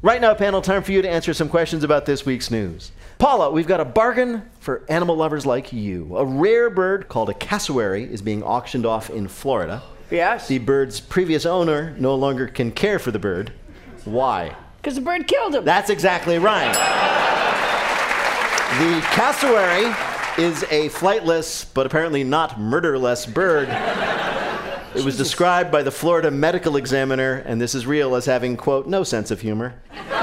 Right 0.00 0.20
now, 0.20 0.32
panel, 0.32 0.62
time 0.62 0.84
for 0.84 0.92
you 0.92 1.02
to 1.02 1.10
answer 1.10 1.34
some 1.34 1.48
questions 1.48 1.82
about 1.82 2.06
this 2.06 2.24
week's 2.24 2.52
news. 2.52 2.92
Paula, 3.18 3.50
we've 3.50 3.66
got 3.66 3.80
a 3.80 3.84
bargain 3.84 4.48
for 4.60 4.84
animal 4.88 5.16
lovers 5.16 5.44
like 5.44 5.72
you. 5.72 6.16
A 6.16 6.24
rare 6.24 6.70
bird 6.70 7.08
called 7.08 7.30
a 7.30 7.34
cassowary 7.34 8.04
is 8.04 8.22
being 8.22 8.44
auctioned 8.44 8.86
off 8.86 9.10
in 9.10 9.26
Florida. 9.26 9.82
Yes. 10.08 10.46
The 10.46 10.58
bird's 10.58 11.00
previous 11.00 11.44
owner 11.44 11.96
no 11.98 12.14
longer 12.14 12.46
can 12.46 12.70
care 12.70 13.00
for 13.00 13.10
the 13.10 13.18
bird. 13.18 13.50
Why? 14.04 14.54
Because 14.76 14.94
the 14.94 15.00
bird 15.00 15.26
killed 15.26 15.56
him. 15.56 15.64
That's 15.64 15.90
exactly 15.90 16.38
right. 16.38 16.72
The 18.78 19.00
cassowary 19.10 19.86
is 20.38 20.62
a 20.70 20.90
flightless, 20.90 21.66
but 21.74 21.86
apparently 21.86 22.22
not 22.22 22.60
murderless 22.60 23.26
bird. 23.26 23.66
It 24.98 25.04
was 25.04 25.16
described 25.16 25.70
by 25.70 25.84
the 25.84 25.92
Florida 25.92 26.28
medical 26.28 26.74
examiner, 26.74 27.44
and 27.46 27.60
this 27.60 27.76
is 27.76 27.86
real, 27.86 28.16
as 28.16 28.26
having, 28.26 28.56
quote, 28.56 28.88
no 28.88 29.04
sense 29.04 29.30
of 29.30 29.40
humor. 29.40 29.74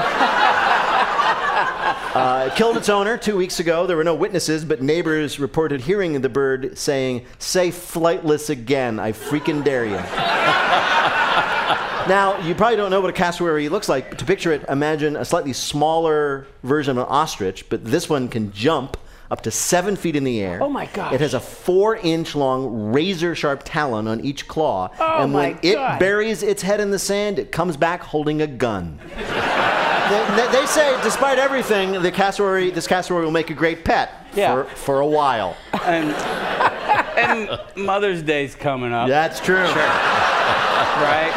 Uh, 2.16 2.48
it 2.50 2.56
killed 2.56 2.78
its 2.78 2.88
owner 2.88 3.18
two 3.18 3.36
weeks 3.36 3.60
ago. 3.60 3.86
There 3.86 3.94
were 3.94 4.02
no 4.02 4.14
witnesses, 4.14 4.64
but 4.64 4.80
neighbors 4.80 5.38
reported 5.38 5.82
hearing 5.82 6.18
the 6.22 6.30
bird 6.30 6.78
saying, 6.78 7.26
Say 7.38 7.68
flightless 7.68 8.48
again, 8.48 8.98
I 8.98 9.12
freaking 9.12 9.62
dare 9.62 9.84
you. 9.84 9.96
Now, 12.08 12.40
you 12.40 12.54
probably 12.54 12.76
don't 12.76 12.90
know 12.90 13.02
what 13.02 13.10
a 13.10 13.12
cassowary 13.12 13.68
looks 13.68 13.86
like. 13.86 14.08
But 14.08 14.18
to 14.20 14.24
picture 14.24 14.50
it, 14.52 14.64
imagine 14.66 15.14
a 15.16 15.26
slightly 15.26 15.52
smaller 15.52 16.46
version 16.62 16.92
of 16.92 17.04
an 17.04 17.10
ostrich, 17.10 17.68
but 17.68 17.84
this 17.84 18.08
one 18.08 18.28
can 18.28 18.50
jump 18.50 18.96
up 19.30 19.40
to 19.42 19.50
seven 19.50 19.96
feet 19.96 20.14
in 20.16 20.24
the 20.24 20.40
air. 20.40 20.62
Oh, 20.62 20.68
my 20.68 20.86
gosh. 20.86 21.12
It 21.12 21.20
has 21.20 21.34
a 21.34 21.40
four 21.40 21.96
inch 21.96 22.34
long, 22.34 22.92
razor 22.92 23.34
sharp 23.34 23.62
talon 23.64 24.06
on 24.08 24.20
each 24.20 24.46
claw. 24.48 24.88
Oh, 25.00 25.22
and 25.22 25.32
when 25.34 25.52
my 25.54 25.58
it 25.62 25.98
buries 25.98 26.42
its 26.42 26.62
head 26.62 26.80
in 26.80 26.90
the 26.90 26.98
sand, 26.98 27.38
it 27.38 27.52
comes 27.52 27.76
back 27.76 28.02
holding 28.02 28.42
a 28.42 28.46
gun. 28.46 28.98
they, 29.16 30.24
they- 30.36 30.52
they 30.52 30.66
say, 30.66 30.96
despite 31.02 31.38
everything, 31.38 32.00
the 32.02 32.12
cassowary, 32.12 32.70
this 32.70 32.86
cassowary 32.86 33.24
will 33.24 33.32
make 33.32 33.50
a 33.50 33.54
great 33.54 33.84
pet 33.84 34.12
Yeah. 34.34 34.54
for, 34.62 34.64
for 34.76 35.00
a 35.00 35.06
while. 35.06 35.56
and, 35.84 36.10
and 37.18 37.58
Mother's 37.76 38.22
Day's 38.22 38.54
coming 38.54 38.92
up, 38.92 39.08
That's 39.08 39.40
true. 39.40 39.56
right? 40.96 41.32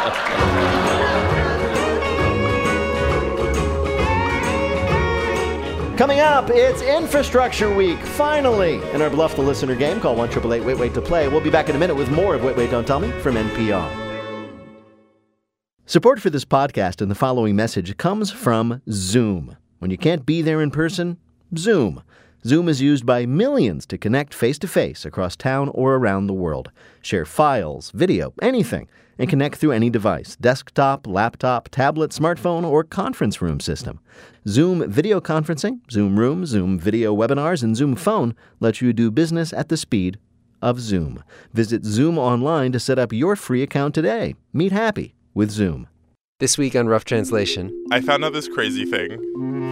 Coming 6.00 6.20
up, 6.20 6.48
it's 6.48 6.80
Infrastructure 6.80 7.70
Week, 7.70 7.98
finally, 7.98 8.76
in 8.94 9.02
our 9.02 9.10
Bluff 9.10 9.36
the 9.36 9.42
Listener 9.42 9.74
game 9.74 10.00
call 10.00 10.16
1 10.16 10.48
Wait 10.48 10.78
Wait 10.78 10.94
to 10.94 11.02
Play. 11.02 11.28
We'll 11.28 11.42
be 11.42 11.50
back 11.50 11.68
in 11.68 11.76
a 11.76 11.78
minute 11.78 11.94
with 11.94 12.10
more 12.10 12.34
of 12.36 12.42
Wait 12.42 12.56
Wait 12.56 12.70
Don't 12.70 12.86
Tell 12.86 13.00
Me 13.00 13.10
from 13.20 13.34
NPR. 13.34 13.86
Support 15.84 16.18
for 16.18 16.30
this 16.30 16.46
podcast 16.46 17.02
and 17.02 17.10
the 17.10 17.14
following 17.14 17.54
message 17.54 17.94
comes 17.98 18.30
from 18.30 18.80
Zoom. 18.90 19.58
When 19.80 19.90
you 19.90 19.98
can't 19.98 20.24
be 20.24 20.40
there 20.40 20.62
in 20.62 20.70
person, 20.70 21.18
Zoom. 21.58 22.02
Zoom 22.46 22.70
is 22.70 22.80
used 22.80 23.04
by 23.04 23.26
millions 23.26 23.84
to 23.84 23.98
connect 23.98 24.32
face 24.32 24.58
to 24.60 24.68
face 24.68 25.04
across 25.04 25.36
town 25.36 25.68
or 25.74 25.96
around 25.96 26.28
the 26.28 26.32
world. 26.32 26.70
Share 27.02 27.26
files, 27.26 27.90
video, 27.90 28.32
anything, 28.40 28.88
and 29.20 29.28
connect 29.28 29.56
through 29.56 29.70
any 29.70 29.90
device 29.90 30.34
desktop, 30.36 31.06
laptop, 31.06 31.68
tablet, 31.68 32.10
smartphone, 32.10 32.64
or 32.64 32.82
conference 32.82 33.40
room 33.40 33.60
system. 33.60 34.00
Zoom 34.48 34.90
video 34.90 35.20
conferencing, 35.20 35.78
Zoom 35.90 36.18
Room, 36.18 36.46
Zoom 36.46 36.78
video 36.78 37.14
webinars, 37.14 37.62
and 37.62 37.76
Zoom 37.76 37.94
Phone 37.94 38.34
let 38.58 38.80
you 38.80 38.92
do 38.94 39.10
business 39.10 39.52
at 39.52 39.68
the 39.68 39.76
speed 39.76 40.18
of 40.62 40.80
Zoom. 40.80 41.22
Visit 41.52 41.84
Zoom 41.84 42.18
online 42.18 42.72
to 42.72 42.80
set 42.80 42.98
up 42.98 43.12
your 43.12 43.36
free 43.36 43.62
account 43.62 43.94
today. 43.94 44.34
Meet 44.54 44.72
happy 44.72 45.14
with 45.34 45.50
Zoom. 45.50 45.86
This 46.38 46.56
week 46.56 46.74
on 46.74 46.86
Rough 46.86 47.04
Translation, 47.04 47.84
I 47.92 48.00
found 48.00 48.24
out 48.24 48.32
this 48.32 48.48
crazy 48.48 48.86
thing. 48.86 49.10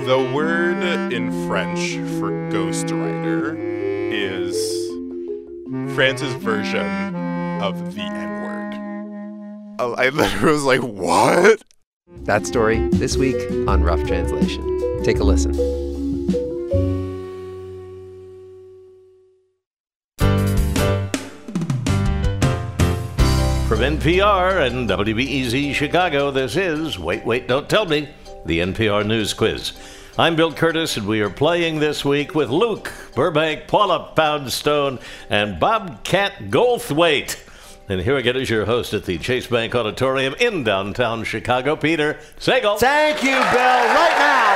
The 0.04 0.30
word 0.34 0.82
in 1.10 1.48
French 1.48 1.94
for 2.18 2.30
ghostwriter 2.52 3.56
is 4.12 4.54
France's 5.94 6.34
version 6.34 7.14
of 7.62 7.94
the 7.94 8.02
N 8.02 8.28
word. 8.32 8.37
Oh, 8.37 8.37
I 9.78 10.08
literally 10.08 10.52
was 10.52 10.64
like, 10.64 10.80
what? 10.80 11.62
that 12.22 12.46
story 12.46 12.78
this 12.94 13.16
week 13.16 13.36
on 13.68 13.82
Rough 13.82 14.04
Translation. 14.04 15.02
Take 15.04 15.18
a 15.18 15.24
listen. 15.24 15.54
From 23.68 23.78
NPR 23.78 24.66
and 24.66 24.88
WBEZ 24.88 25.74
Chicago, 25.74 26.30
this 26.32 26.56
is 26.56 26.98
Wait, 26.98 27.24
Wait, 27.24 27.46
Don't 27.46 27.68
Tell 27.68 27.86
Me, 27.86 28.08
the 28.46 28.58
NPR 28.58 29.06
News 29.06 29.32
Quiz. 29.32 29.72
I'm 30.18 30.34
Bill 30.34 30.52
Kurtis, 30.52 30.96
and 30.96 31.06
we 31.06 31.20
are 31.20 31.30
playing 31.30 31.78
this 31.78 32.04
week 32.04 32.34
with 32.34 32.50
Luke 32.50 32.92
Burbank, 33.14 33.68
Paula 33.68 34.12
Poundstone, 34.16 34.98
and 35.30 35.60
Bobcat 35.60 36.50
Goldthwait. 36.50 37.47
And 37.90 38.02
here 38.02 38.18
again 38.18 38.36
is 38.36 38.50
your 38.50 38.66
host 38.66 38.92
at 38.92 39.04
the 39.04 39.16
Chase 39.16 39.46
Bank 39.46 39.74
Auditorium 39.74 40.34
in 40.38 40.62
downtown 40.62 41.24
Chicago, 41.24 41.74
Peter 41.74 42.18
Sagal. 42.38 42.78
Thank 42.78 43.22
you, 43.22 43.30
Bill. 43.30 43.40
Right 43.40 44.14
now, 44.18 44.48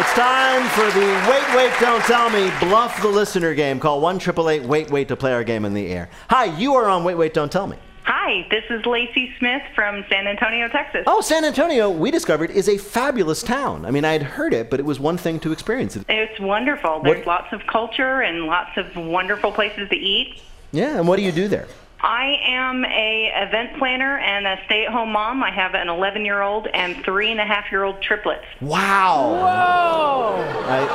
it's 0.00 0.12
time 0.14 0.68
for 0.70 0.90
the 0.98 1.06
Wait, 1.30 1.56
Wait, 1.56 1.72
Don't 1.78 2.02
Tell 2.06 2.28
Me 2.30 2.50
Bluff 2.58 3.00
the 3.00 3.08
Listener 3.08 3.54
game. 3.54 3.78
Call 3.78 4.00
1 4.00 4.20
Wait, 4.66 4.90
Wait 4.90 5.06
to 5.06 5.14
play 5.14 5.32
our 5.32 5.44
game 5.44 5.64
in 5.64 5.74
the 5.74 5.86
air. 5.86 6.10
Hi, 6.28 6.46
you 6.46 6.74
are 6.74 6.88
on 6.88 7.04
Wait, 7.04 7.14
Wait, 7.14 7.32
Don't 7.32 7.52
Tell 7.52 7.68
Me. 7.68 7.76
Hi, 8.08 8.46
this 8.52 8.62
is 8.70 8.86
Lacey 8.86 9.34
Smith 9.40 9.62
from 9.74 10.04
San 10.08 10.28
Antonio, 10.28 10.68
Texas. 10.68 11.02
Oh, 11.08 11.20
San 11.20 11.44
Antonio, 11.44 11.90
we 11.90 12.12
discovered, 12.12 12.50
is 12.52 12.68
a 12.68 12.78
fabulous 12.78 13.42
town. 13.42 13.84
I 13.84 13.90
mean, 13.90 14.04
I 14.04 14.12
had 14.12 14.22
heard 14.22 14.54
it, 14.54 14.70
but 14.70 14.78
it 14.78 14.86
was 14.86 15.00
one 15.00 15.16
thing 15.16 15.40
to 15.40 15.50
experience 15.50 15.96
it. 15.96 16.04
It's 16.08 16.38
wonderful. 16.38 17.00
There's 17.02 17.18
What- 17.18 17.26
lots 17.26 17.52
of 17.52 17.66
culture 17.66 18.20
and 18.20 18.44
lots 18.46 18.76
of 18.76 18.94
wonderful 18.96 19.50
places 19.50 19.88
to 19.88 19.96
eat. 19.96 20.40
Yeah, 20.70 20.98
and 20.98 21.08
what 21.08 21.16
do 21.16 21.22
you 21.22 21.32
do 21.32 21.48
there? 21.48 21.66
I 22.00 22.38
am 22.46 22.84
a 22.84 23.32
event 23.34 23.76
planner 23.78 24.18
and 24.18 24.46
a 24.46 24.58
stay-at-home 24.66 25.10
mom. 25.10 25.42
I 25.42 25.50
have 25.50 25.74
an 25.74 25.88
11-year-old 25.88 26.68
and 26.68 27.02
three 27.04 27.32
and 27.32 27.40
a 27.40 27.44
half-year-old 27.44 28.00
triplets. 28.02 28.44
Wow. 28.60 29.30
Whoa! 29.32 30.44
I- 30.68 30.86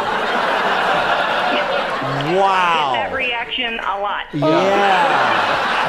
wow. 2.37 2.91
That 2.93 3.11
reaction 3.13 3.79
a 3.79 3.99
lot. 3.99 4.25
Yeah. 4.33 5.80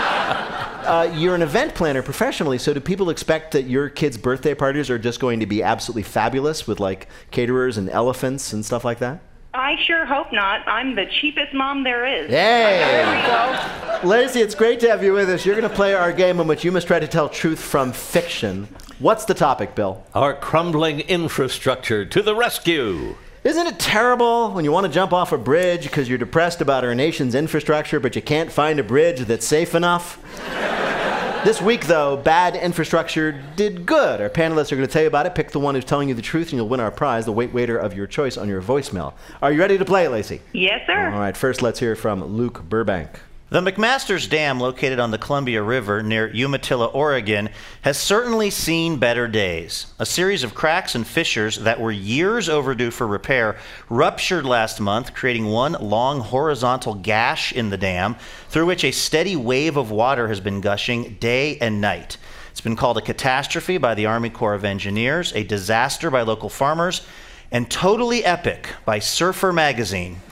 Uh, 0.85 1.13
you're 1.15 1.35
an 1.35 1.43
event 1.43 1.75
planner 1.75 2.03
professionally, 2.03 2.59
so 2.59 2.75
do 2.75 2.81
people 2.81 3.11
expect 3.11 3.53
that 3.53 3.63
your 3.63 3.89
kids' 3.89 4.19
birthday 4.19 4.55
parties 4.55 4.91
are 4.91 4.99
just 4.99 5.21
going 5.21 5.41
to 5.41 5.47
be 5.47 5.63
absolutely 5.63 6.03
fabulous 6.03 6.67
with 6.67 6.81
like 6.81 7.09
caterers 7.31 7.79
and 7.79 7.89
elephants 7.91 8.53
and 8.53 8.65
stuff 8.65 8.85
like 8.85 8.99
that? 8.99 9.21
I 9.55 9.77
sure 9.85 10.07
hope 10.07 10.33
not. 10.33 10.67
I'm 10.67 10.95
the 10.95 11.05
cheapest 11.07 11.53
mom 11.53 11.85
there 11.85 12.07
is. 12.07 12.31
Hey! 12.31 14.01
Lacey, 14.03 14.41
it's 14.41 14.55
great 14.55 14.81
to 14.81 14.89
have 14.89 15.05
you 15.05 15.13
with 15.13 15.29
us. 15.29 15.45
You're 15.45 15.55
going 15.55 15.69
to 15.69 15.75
play 15.75 15.95
our 15.95 16.13
game 16.13 16.41
in 16.41 16.47
which 16.47 16.65
you 16.65 16.73
must 16.73 16.87
try 16.87 16.99
to 16.99 17.07
tell 17.07 17.29
truth 17.29 17.61
from 17.61 17.93
fiction. 17.93 18.67
What's 18.99 19.27
the 19.27 19.35
topic, 19.35 19.75
Bill? 19.75 20.05
Our 20.15 20.35
crumbling 20.35 21.01
infrastructure 21.01 22.07
to 22.07 22.23
the 22.23 22.35
rescue. 22.35 23.15
Isn't 23.45 23.67
it 23.67 23.81
terrible 23.81 24.53
when 24.53 24.65
you 24.65 24.71
want 24.71 24.87
to 24.87 24.93
jump 24.93 25.13
off 25.13 25.33
a 25.33 25.37
bridge 25.37 25.83
because 25.83 26.09
you're 26.09 26.17
depressed 26.17 26.61
about 26.61 26.85
our 26.85 26.95
nation's 26.95 27.35
infrastructure, 27.35 27.99
but 27.99 28.15
you 28.15 28.23
can't 28.23 28.53
find 28.53 28.79
a 28.79 28.85
bridge 28.85 29.19
that's 29.23 29.45
safe 29.45 29.75
enough? 29.75 30.23
this 31.45 31.61
week, 31.61 31.87
though, 31.87 32.17
bad 32.17 32.55
infrastructure 32.55 33.33
did 33.57 33.85
good. 33.85 34.21
Our 34.21 34.31
panelists 34.31 34.71
are 34.71 34.77
going 34.77 34.87
to 34.87 34.93
tell 34.93 35.03
you 35.03 35.09
about 35.09 35.27
it. 35.27 35.35
Pick 35.35 35.51
the 35.51 35.59
one 35.59 35.75
who's 35.75 35.85
telling 35.85 36.09
you 36.09 36.15
the 36.15 36.23
truth, 36.23 36.51
and 36.51 36.57
you'll 36.57 36.69
win 36.69 36.79
our 36.79 36.93
prize, 36.93 37.25
the 37.25 37.33
wait 37.33 37.53
waiter 37.53 37.77
of 37.77 37.95
your 37.95 38.07
choice, 38.07 38.37
on 38.37 38.49
your 38.49 38.63
voicemail. 38.63 39.15
Are 39.43 39.51
you 39.51 39.59
ready 39.59 39.77
to 39.77 39.85
play, 39.85 40.07
Lacey? 40.07 40.41
Yes, 40.53 40.87
sir. 40.87 41.11
All 41.11 41.19
right, 41.19 41.37
first 41.37 41.63
let's 41.63 41.81
hear 41.81 41.97
from 41.97 42.23
Luke 42.23 42.63
Burbank. 42.69 43.19
The 43.53 43.61
McMaster's 43.61 44.27
Dam, 44.29 44.59
located 44.61 44.99
on 44.99 45.11
the 45.11 45.19
Columbia 45.19 45.63
River 45.63 46.03
near 46.03 46.27
Umatilla, 46.35 46.87
Oregon, 46.87 47.51
has 47.83 47.99
certainly 47.99 48.49
seen 48.49 48.97
better 48.97 49.29
days. 49.29 49.93
A 49.99 50.07
series 50.07 50.43
of 50.43 50.55
cracks 50.55 50.95
and 50.95 51.07
fissures 51.07 51.57
that 51.57 51.79
were 51.79 51.93
years 51.93 52.49
overdue 52.49 52.91
for 52.91 53.07
repair 53.07 53.59
ruptured 53.91 54.47
last 54.47 54.81
month, 54.81 55.13
creating 55.13 55.49
one 55.49 55.75
long 55.75 56.21
horizontal 56.21 56.95
gash 56.95 57.53
in 57.53 57.69
the 57.69 57.77
dam 57.77 58.17
through 58.49 58.65
which 58.65 58.85
a 58.85 58.91
steady 58.91 59.37
wave 59.37 59.77
of 59.77 59.91
water 59.91 60.29
has 60.29 60.41
been 60.41 60.63
gushing 60.63 61.19
day 61.21 61.59
and 61.59 61.79
night. 61.79 62.17
It's 62.53 62.63
been 62.63 62.75
called 62.75 62.97
a 62.97 63.03
catastrophe 63.03 63.77
by 63.77 63.95
the 63.95 64.07
Army 64.07 64.31
Corps 64.31 64.55
of 64.55 64.65
Engineers, 64.65 65.31
a 65.35 65.45
disaster 65.45 66.11
by 66.11 66.23
local 66.23 66.49
farmers, 66.49 67.07
and 67.51 67.71
totally 67.71 68.25
epic 68.25 68.71
by 68.87 68.99
Surfer 68.99 69.53
Magazine 69.53 70.23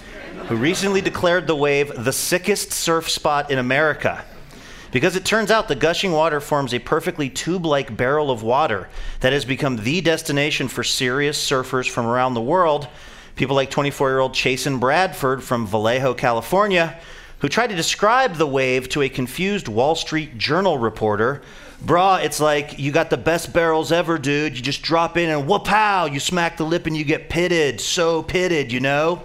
who 0.51 0.57
recently 0.57 1.01
declared 1.01 1.47
the 1.47 1.55
wave 1.55 1.93
the 1.97 2.13
sickest 2.13 2.73
surf 2.73 3.09
spot 3.09 3.53
in 3.53 3.59
America. 3.59 4.25
Because 4.91 5.15
it 5.15 5.25
turns 5.25 5.53
out 5.53 5.69
the 5.69 5.77
gushing 5.77 6.11
water 6.11 6.41
forms 6.41 6.75
a 6.75 6.81
perfectly 6.81 7.31
tube 7.31 7.65
like 7.65 7.97
barrel 7.97 8.33
of 8.33 8.43
water 8.43 8.89
that 9.21 9.33
has 9.33 9.45
become 9.45 9.77
the 9.77 10.01
destination 10.01 10.67
for 10.67 10.83
serious 10.83 11.39
surfers 11.41 11.89
from 11.89 12.05
around 12.05 12.35
the 12.35 12.41
world. 12.41 12.89
People 13.37 13.55
like 13.55 13.71
24 13.71 14.09
year 14.09 14.19
old 14.19 14.33
Chasen 14.33 14.81
Bradford 14.81 15.45
from 15.45 15.69
Vallejo, 15.69 16.15
California, 16.15 16.99
who 17.39 17.49
tried 17.49 17.69
to 17.69 17.77
describe 17.77 18.35
the 18.35 18.47
wave 18.49 18.89
to 18.89 19.03
a 19.03 19.09
confused 19.09 19.69
Wall 19.69 19.95
Street 19.95 20.37
Journal 20.37 20.79
reporter. 20.79 21.43
Brah, 21.81 22.25
it's 22.25 22.41
like 22.41 22.77
you 22.77 22.91
got 22.91 23.09
the 23.09 23.17
best 23.17 23.53
barrels 23.53 23.93
ever, 23.93 24.19
dude. 24.19 24.57
You 24.57 24.63
just 24.63 24.83
drop 24.83 25.17
in 25.17 25.31
and 25.31 25.47
whoop 25.47 25.67
pow, 25.67 26.07
you 26.07 26.19
smack 26.19 26.57
the 26.57 26.67
lip 26.67 26.89
and 26.89 26.97
you 26.97 27.05
get 27.05 27.29
pitted. 27.31 27.81
So 27.81 28.25
pitted, 28.25 28.73
you 28.73 28.81
know? 28.81 29.23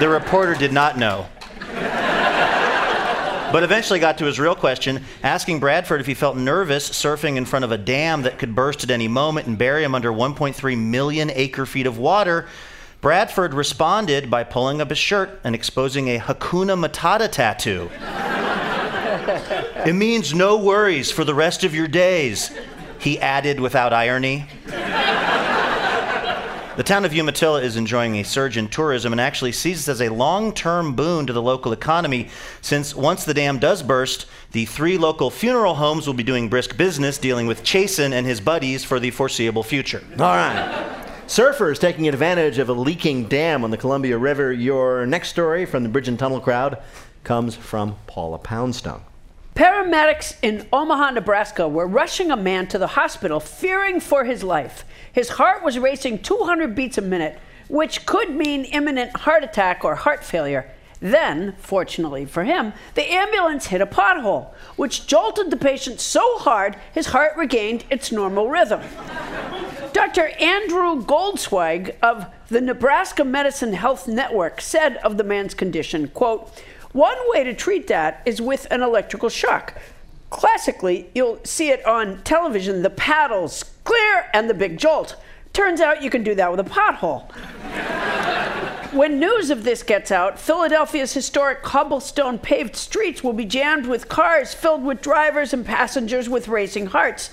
The 0.00 0.08
reporter 0.08 0.54
did 0.54 0.72
not 0.72 0.96
know. 0.96 1.26
But 3.50 3.62
eventually 3.62 3.98
got 3.98 4.18
to 4.18 4.26
his 4.26 4.38
real 4.38 4.54
question, 4.54 5.04
asking 5.22 5.58
Bradford 5.58 6.00
if 6.00 6.06
he 6.06 6.12
felt 6.14 6.36
nervous 6.36 6.90
surfing 6.90 7.36
in 7.36 7.46
front 7.46 7.64
of 7.64 7.72
a 7.72 7.78
dam 7.78 8.22
that 8.22 8.38
could 8.38 8.54
burst 8.54 8.84
at 8.84 8.90
any 8.90 9.08
moment 9.08 9.46
and 9.46 9.56
bury 9.56 9.82
him 9.82 9.94
under 9.94 10.12
1.3 10.12 10.78
million 10.78 11.30
acre 11.30 11.64
feet 11.64 11.86
of 11.86 11.98
water. 11.98 12.46
Bradford 13.00 13.54
responded 13.54 14.30
by 14.30 14.44
pulling 14.44 14.80
up 14.80 14.90
his 14.90 14.98
shirt 14.98 15.40
and 15.44 15.54
exposing 15.54 16.08
a 16.08 16.18
Hakuna 16.18 16.78
Matata 16.78 17.30
tattoo. 17.30 17.90
it 19.88 19.94
means 19.94 20.34
no 20.34 20.58
worries 20.58 21.10
for 21.10 21.24
the 21.24 21.34
rest 21.34 21.64
of 21.64 21.74
your 21.74 21.88
days, 21.88 22.50
he 22.98 23.18
added 23.18 23.60
without 23.60 23.92
irony. 23.92 24.46
The 26.78 26.84
town 26.84 27.04
of 27.04 27.12
Umatilla 27.12 27.60
is 27.60 27.76
enjoying 27.76 28.14
a 28.14 28.22
surge 28.22 28.56
in 28.56 28.68
tourism 28.68 29.10
and 29.10 29.20
actually 29.20 29.50
sees 29.50 29.78
this 29.84 29.88
as 29.88 30.00
a 30.00 30.14
long 30.14 30.52
term 30.52 30.94
boon 30.94 31.26
to 31.26 31.32
the 31.32 31.42
local 31.42 31.72
economy 31.72 32.28
since 32.60 32.94
once 32.94 33.24
the 33.24 33.34
dam 33.34 33.58
does 33.58 33.82
burst, 33.82 34.26
the 34.52 34.64
three 34.64 34.96
local 34.96 35.28
funeral 35.28 35.74
homes 35.74 36.06
will 36.06 36.14
be 36.14 36.22
doing 36.22 36.48
brisk 36.48 36.76
business 36.76 37.18
dealing 37.18 37.48
with 37.48 37.64
Chasen 37.64 38.12
and 38.12 38.28
his 38.28 38.40
buddies 38.40 38.84
for 38.84 39.00
the 39.00 39.10
foreseeable 39.10 39.64
future. 39.64 40.04
All 40.12 40.36
right. 40.36 41.04
Surfers 41.26 41.80
taking 41.80 42.06
advantage 42.06 42.58
of 42.58 42.68
a 42.68 42.74
leaking 42.74 43.24
dam 43.24 43.64
on 43.64 43.72
the 43.72 43.76
Columbia 43.76 44.16
River. 44.16 44.52
Your 44.52 45.04
next 45.04 45.30
story 45.30 45.66
from 45.66 45.82
the 45.82 45.88
Bridge 45.88 46.06
and 46.06 46.16
Tunnel 46.16 46.38
crowd 46.38 46.80
comes 47.24 47.56
from 47.56 47.96
Paula 48.06 48.38
Poundstone. 48.38 49.02
Paramedics 49.58 50.36
in 50.40 50.68
Omaha, 50.72 51.10
Nebraska 51.10 51.66
were 51.66 51.88
rushing 51.88 52.30
a 52.30 52.36
man 52.36 52.68
to 52.68 52.78
the 52.78 52.86
hospital 52.86 53.40
fearing 53.40 53.98
for 53.98 54.22
his 54.22 54.44
life. 54.44 54.84
His 55.12 55.30
heart 55.30 55.64
was 55.64 55.80
racing 55.80 56.22
200 56.22 56.76
beats 56.76 56.96
a 56.96 57.02
minute, 57.02 57.40
which 57.68 58.06
could 58.06 58.30
mean 58.30 58.66
imminent 58.66 59.16
heart 59.16 59.42
attack 59.42 59.84
or 59.84 59.96
heart 59.96 60.22
failure. 60.22 60.70
Then, 61.00 61.56
fortunately 61.58 62.24
for 62.24 62.44
him, 62.44 62.72
the 62.94 63.12
ambulance 63.12 63.66
hit 63.66 63.80
a 63.80 63.86
pothole, 63.86 64.54
which 64.76 65.08
jolted 65.08 65.50
the 65.50 65.56
patient 65.56 65.98
so 65.98 66.38
hard 66.38 66.76
his 66.94 67.06
heart 67.06 67.36
regained 67.36 67.84
its 67.90 68.12
normal 68.12 68.48
rhythm. 68.48 68.82
Dr. 69.92 70.28
Andrew 70.38 71.02
Goldsweig 71.02 71.96
of 72.00 72.26
the 72.46 72.60
Nebraska 72.60 73.24
Medicine 73.24 73.72
Health 73.72 74.06
Network 74.06 74.60
said 74.60 74.98
of 74.98 75.16
the 75.16 75.24
man's 75.24 75.54
condition, 75.54 76.06
quote, 76.08 76.62
one 76.92 77.16
way 77.26 77.44
to 77.44 77.54
treat 77.54 77.86
that 77.88 78.22
is 78.24 78.40
with 78.40 78.66
an 78.70 78.82
electrical 78.82 79.28
shock. 79.28 79.74
Classically, 80.30 81.10
you'll 81.14 81.40
see 81.44 81.70
it 81.70 81.84
on 81.86 82.22
television 82.22 82.82
the 82.82 82.90
paddles 82.90 83.64
clear 83.84 84.26
and 84.34 84.48
the 84.48 84.54
big 84.54 84.78
jolt. 84.78 85.16
Turns 85.52 85.80
out 85.80 86.02
you 86.02 86.10
can 86.10 86.22
do 86.22 86.34
that 86.34 86.50
with 86.50 86.60
a 86.60 86.64
pothole. 86.64 87.30
When 88.92 89.18
news 89.18 89.50
of 89.50 89.64
this 89.64 89.82
gets 89.82 90.10
out, 90.10 90.38
Philadelphia's 90.38 91.12
historic 91.12 91.62
cobblestone 91.62 92.38
paved 92.38 92.76
streets 92.76 93.22
will 93.22 93.32
be 93.32 93.44
jammed 93.44 93.86
with 93.86 94.08
cars 94.08 94.54
filled 94.54 94.82
with 94.82 95.02
drivers 95.02 95.52
and 95.52 95.64
passengers 95.64 96.28
with 96.28 96.48
racing 96.48 96.86
hearts. 96.86 97.30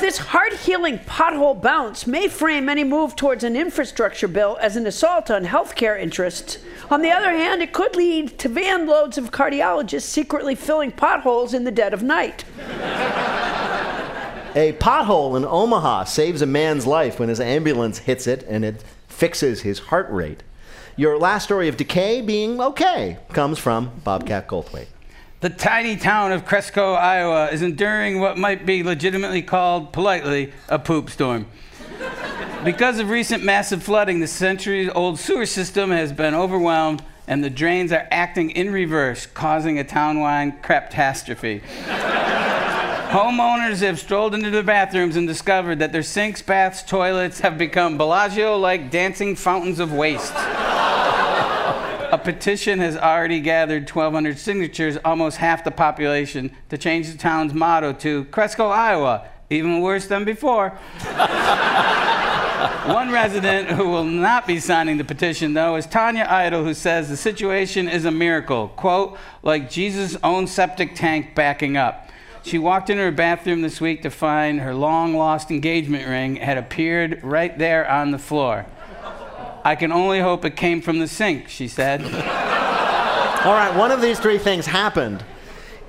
this 0.00 0.18
heart 0.18 0.52
healing 0.52 0.98
pothole 0.98 1.60
bounce 1.60 2.06
may 2.06 2.28
frame 2.28 2.68
any 2.68 2.82
move 2.82 3.14
towards 3.14 3.44
an 3.44 3.56
infrastructure 3.56 4.28
bill 4.28 4.58
as 4.60 4.76
an 4.76 4.86
assault 4.86 5.30
on 5.30 5.44
healthcare 5.44 6.00
interests. 6.00 6.58
On 6.90 7.02
the 7.02 7.10
other 7.10 7.30
hand, 7.30 7.62
it 7.62 7.72
could 7.72 7.94
lead 7.96 8.38
to 8.38 8.48
van 8.48 8.86
loads 8.86 9.16
of 9.16 9.30
cardiologists 9.30 10.02
secretly 10.02 10.54
filling 10.54 10.92
potholes 10.92 11.54
in 11.54 11.64
the 11.64 11.70
dead 11.70 11.94
of 11.94 12.02
night. 12.02 12.44
A 14.56 14.72
pothole 14.74 15.36
in 15.36 15.44
Omaha 15.44 16.04
saves 16.04 16.40
a 16.42 16.46
man's 16.46 16.86
life 16.86 17.18
when 17.18 17.28
his 17.28 17.40
ambulance 17.40 17.98
hits 17.98 18.26
it 18.26 18.44
and 18.48 18.64
it 18.64 18.84
fixes 19.08 19.62
his 19.62 19.78
heart 19.78 20.08
rate. 20.10 20.42
Your 20.96 21.18
last 21.18 21.42
story 21.42 21.66
of 21.66 21.76
decay 21.76 22.20
being 22.20 22.60
okay 22.60 23.18
comes 23.32 23.58
from 23.58 23.90
Bobcat 24.04 24.46
Goldthwait. 24.46 24.86
The 25.40 25.50
tiny 25.50 25.96
town 25.96 26.30
of 26.30 26.46
Cresco, 26.46 26.92
Iowa 26.92 27.48
is 27.48 27.62
enduring 27.62 28.20
what 28.20 28.38
might 28.38 28.64
be 28.64 28.84
legitimately 28.84 29.42
called, 29.42 29.92
politely, 29.92 30.52
a 30.68 30.78
poop 30.78 31.10
storm. 31.10 31.46
because 32.62 33.00
of 33.00 33.10
recent 33.10 33.42
massive 33.42 33.82
flooding, 33.82 34.20
the 34.20 34.28
century 34.28 34.88
old 34.88 35.18
sewer 35.18 35.46
system 35.46 35.90
has 35.90 36.12
been 36.12 36.32
overwhelmed 36.32 37.02
and 37.26 37.42
the 37.42 37.50
drains 37.50 37.90
are 37.90 38.06
acting 38.12 38.50
in 38.50 38.72
reverse, 38.72 39.26
causing 39.26 39.80
a 39.80 39.84
town-wide 39.84 40.62
catastrophe. 40.62 41.60
Homeowners 43.14 43.80
have 43.82 44.00
strolled 44.00 44.34
into 44.34 44.50
their 44.50 44.64
bathrooms 44.64 45.14
and 45.14 45.24
discovered 45.28 45.78
that 45.78 45.92
their 45.92 46.02
sinks, 46.02 46.42
baths, 46.42 46.82
toilets 46.82 47.38
have 47.38 47.56
become 47.56 47.96
Bellagio 47.96 48.56
like 48.56 48.90
dancing 48.90 49.36
fountains 49.36 49.78
of 49.78 49.92
waste. 49.92 50.34
A 50.34 52.20
petition 52.20 52.80
has 52.80 52.96
already 52.96 53.40
gathered 53.40 53.88
1,200 53.88 54.36
signatures, 54.36 54.98
almost 55.04 55.36
half 55.36 55.62
the 55.62 55.70
population, 55.70 56.50
to 56.70 56.76
change 56.76 57.08
the 57.08 57.16
town's 57.16 57.54
motto 57.54 57.92
to 57.92 58.24
Cresco, 58.32 58.66
Iowa, 58.66 59.28
even 59.48 59.80
worse 59.80 60.08
than 60.08 60.24
before. 60.24 60.70
One 62.86 63.12
resident 63.12 63.68
who 63.68 63.90
will 63.90 64.02
not 64.02 64.44
be 64.44 64.58
signing 64.58 64.98
the 64.98 65.04
petition, 65.04 65.54
though, 65.54 65.76
is 65.76 65.86
Tanya 65.86 66.26
Idle, 66.28 66.64
who 66.64 66.74
says 66.74 67.08
the 67.10 67.16
situation 67.16 67.86
is 67.88 68.06
a 68.06 68.10
miracle, 68.10 68.70
quote, 68.70 69.16
like 69.44 69.70
Jesus' 69.70 70.16
own 70.24 70.48
septic 70.48 70.96
tank 70.96 71.36
backing 71.36 71.76
up. 71.76 72.10
She 72.44 72.58
walked 72.58 72.90
into 72.90 73.02
her 73.02 73.10
bathroom 73.10 73.62
this 73.62 73.80
week 73.80 74.02
to 74.02 74.10
find 74.10 74.60
her 74.60 74.74
long 74.74 75.14
lost 75.14 75.50
engagement 75.50 76.06
ring 76.06 76.36
had 76.36 76.58
appeared 76.58 77.24
right 77.24 77.56
there 77.58 77.90
on 77.90 78.10
the 78.10 78.18
floor. 78.18 78.66
I 79.64 79.76
can 79.76 79.90
only 79.90 80.20
hope 80.20 80.44
it 80.44 80.54
came 80.54 80.82
from 80.82 80.98
the 80.98 81.08
sink, 81.08 81.48
she 81.48 81.68
said. 81.68 82.02
All 82.02 83.52
right, 83.54 83.74
one 83.74 83.90
of 83.90 84.02
these 84.02 84.20
three 84.20 84.36
things 84.36 84.66
happened. 84.66 85.24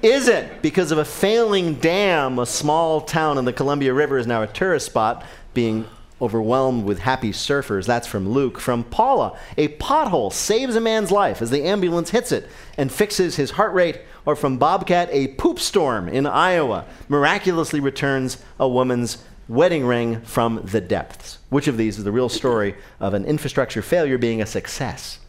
Is 0.01 0.29
it 0.29 0.61
because 0.61 0.93
of 0.93 0.97
a 0.97 1.03
failing 1.03 1.75
dam, 1.75 2.39
a 2.39 2.45
small 2.45 3.01
town 3.01 3.37
in 3.37 3.43
the 3.43 3.53
Columbia 3.53 3.93
River 3.93 4.17
is 4.17 4.25
now 4.25 4.41
a 4.41 4.47
tourist 4.47 4.85
spot, 4.85 5.25
being 5.53 5.85
overwhelmed 6.21 6.85
with 6.85 6.99
happy 6.99 7.33
surfers? 7.33 7.85
That's 7.85 8.07
from 8.07 8.29
Luke. 8.29 8.61
From 8.61 8.85
Paula, 8.85 9.37
a 9.57 9.67
pothole 9.67 10.31
saves 10.31 10.77
a 10.77 10.81
man's 10.81 11.11
life 11.11 11.41
as 11.41 11.49
the 11.49 11.63
ambulance 11.65 12.11
hits 12.11 12.31
it 12.31 12.47
and 12.77 12.89
fixes 12.89 13.35
his 13.35 13.51
heart 13.51 13.73
rate 13.73 13.99
or 14.25 14.35
from 14.35 14.57
Bobcat, 14.57 15.09
a 15.11 15.29
poop 15.29 15.59
storm 15.59 16.07
in 16.07 16.25
Iowa 16.25 16.85
miraculously 17.07 17.79
returns 17.79 18.38
a 18.59 18.67
woman's 18.67 19.23
wedding 19.47 19.85
ring 19.85 20.21
from 20.21 20.61
the 20.65 20.81
depths. 20.81 21.38
Which 21.49 21.67
of 21.67 21.77
these 21.77 21.97
is 21.97 22.03
the 22.03 22.11
real 22.11 22.29
story 22.29 22.75
of 22.99 23.13
an 23.13 23.25
infrastructure 23.25 23.81
failure 23.81 24.17
being 24.17 24.41
a 24.41 24.45
success? 24.45 25.19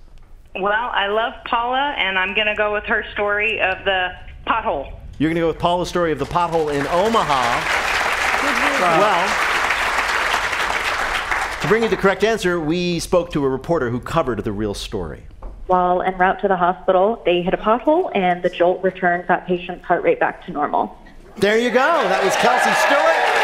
Well, 0.54 0.90
I 0.92 1.09
love 1.09 1.35
Paula, 1.44 1.94
and 1.98 2.18
I'm 2.18 2.35
going 2.35 2.46
to 2.46 2.54
go 2.54 2.72
with 2.72 2.85
her 2.85 3.04
story 3.12 3.61
of 3.61 3.85
the 3.85 4.16
pothole. 4.46 4.90
You're 5.18 5.28
going 5.28 5.35
to 5.37 5.42
go 5.42 5.48
with 5.48 5.59
Paula's 5.59 5.88
story 5.88 6.12
of 6.12 6.18
the 6.18 6.24
pothole 6.24 6.72
in 6.72 6.87
Omaha. 6.87 7.85
Well, 8.80 9.28
to 11.61 11.68
bring 11.68 11.82
you 11.82 11.88
the 11.88 11.96
correct 11.96 12.24
answer, 12.24 12.59
we 12.61 13.00
spoke 13.00 13.32
to 13.32 13.44
a 13.44 13.48
reporter 13.48 13.90
who 13.90 14.00
covered 14.00 14.44
the 14.44 14.52
real 14.52 14.72
story. 14.72 15.24
While 15.66 16.02
en 16.02 16.16
route 16.16 16.40
to 16.40 16.48
the 16.48 16.57
hospital, 16.57 17.22
they 17.24 17.42
hit 17.42 17.52
a 17.52 17.57
pothole 17.57 18.11
and 18.14 18.42
the 18.42 18.50
jolt 18.50 18.83
returned 18.83 19.26
that 19.29 19.46
patient's 19.46 19.85
heart 19.85 20.02
rate 20.02 20.20
back 20.20 20.44
to 20.46 20.52
normal. 20.52 20.96
There 21.37 21.59
you 21.59 21.70
go. 21.70 21.76
That 21.76 22.24
was 22.24 22.35
Kelsey 22.37 22.72
Stewart. 22.87 23.37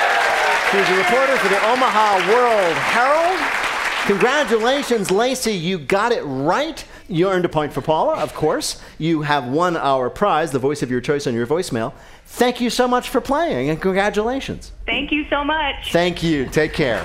She's 0.71 0.89
a 0.89 0.97
reporter 0.97 1.37
for 1.37 1.49
the 1.49 1.61
Omaha 1.69 2.33
World 2.33 2.77
Herald. 2.79 3.63
Congratulations, 4.07 5.11
Lacey. 5.11 5.53
You 5.53 5.79
got 5.79 6.11
it 6.11 6.23
right. 6.23 6.85
You 7.09 7.29
earned 7.29 7.45
a 7.45 7.49
point 7.49 7.73
for 7.73 7.83
Paula, 7.83 8.15
of 8.15 8.35
course. 8.35 8.81
You 8.99 9.23
have 9.23 9.47
won 9.47 9.77
our 9.77 10.11
prize, 10.11 10.51
the 10.51 10.59
voice 10.59 10.83
of 10.83 10.91
your 10.91 11.01
choice 11.01 11.27
on 11.27 11.35
your 11.35 11.47
voicemail. 11.47 11.93
Thank 12.25 12.61
you 12.61 12.71
so 12.71 12.89
much 12.89 13.11
for 13.11 13.21
playing, 13.21 13.69
and 13.69 13.81
congratulations. 13.81 14.73
Thank 14.87 15.13
you 15.13 15.25
so 15.29 15.45
much. 15.45 15.93
Thank 15.93 16.23
you. 16.23 16.47
Take 16.47 16.73
care. 16.73 17.05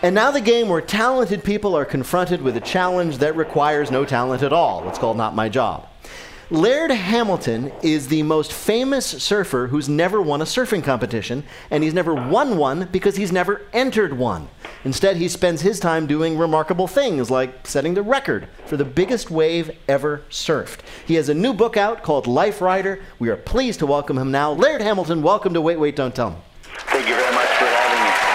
And 0.00 0.14
now 0.14 0.30
the 0.30 0.40
game 0.40 0.68
where 0.68 0.80
talented 0.80 1.42
people 1.42 1.76
are 1.76 1.84
confronted 1.84 2.40
with 2.40 2.56
a 2.56 2.60
challenge 2.60 3.18
that 3.18 3.34
requires 3.34 3.90
no 3.90 4.04
talent 4.04 4.44
at 4.44 4.52
all. 4.52 4.88
It's 4.88 4.98
called 4.98 5.16
Not 5.16 5.34
My 5.34 5.48
Job. 5.48 5.88
Laird 6.50 6.92
Hamilton 6.92 7.72
is 7.82 8.06
the 8.06 8.22
most 8.22 8.52
famous 8.52 9.04
surfer 9.04 9.66
who's 9.66 9.88
never 9.88 10.22
won 10.22 10.40
a 10.40 10.44
surfing 10.44 10.84
competition, 10.84 11.42
and 11.72 11.82
he's 11.82 11.92
never 11.94 12.14
won 12.14 12.56
one 12.56 12.88
because 12.92 13.16
he's 13.16 13.32
never 13.32 13.62
entered 13.72 14.16
one. 14.16 14.48
Instead, 14.84 15.16
he 15.16 15.26
spends 15.26 15.62
his 15.62 15.80
time 15.80 16.06
doing 16.06 16.38
remarkable 16.38 16.86
things 16.86 17.28
like 17.28 17.66
setting 17.66 17.94
the 17.94 18.02
record 18.02 18.46
for 18.66 18.76
the 18.76 18.84
biggest 18.84 19.32
wave 19.32 19.76
ever 19.88 20.22
surfed. 20.30 20.78
He 21.06 21.14
has 21.14 21.28
a 21.28 21.34
new 21.34 21.52
book 21.52 21.76
out 21.76 22.04
called 22.04 22.28
Life 22.28 22.60
Rider. 22.60 23.00
We 23.18 23.30
are 23.30 23.36
pleased 23.36 23.80
to 23.80 23.86
welcome 23.86 24.16
him 24.16 24.30
now. 24.30 24.52
Laird 24.52 24.80
Hamilton, 24.80 25.22
welcome 25.22 25.52
to 25.54 25.60
Wait, 25.60 25.80
Wait, 25.80 25.96
Don't 25.96 26.14
Tell 26.14 26.30
Me. 26.30 26.36
Thank 26.86 27.08
you 27.08 27.16
very 27.16 27.34
much 27.34 27.48
for 27.48 27.64
having 27.64 28.04
me. 28.04 28.28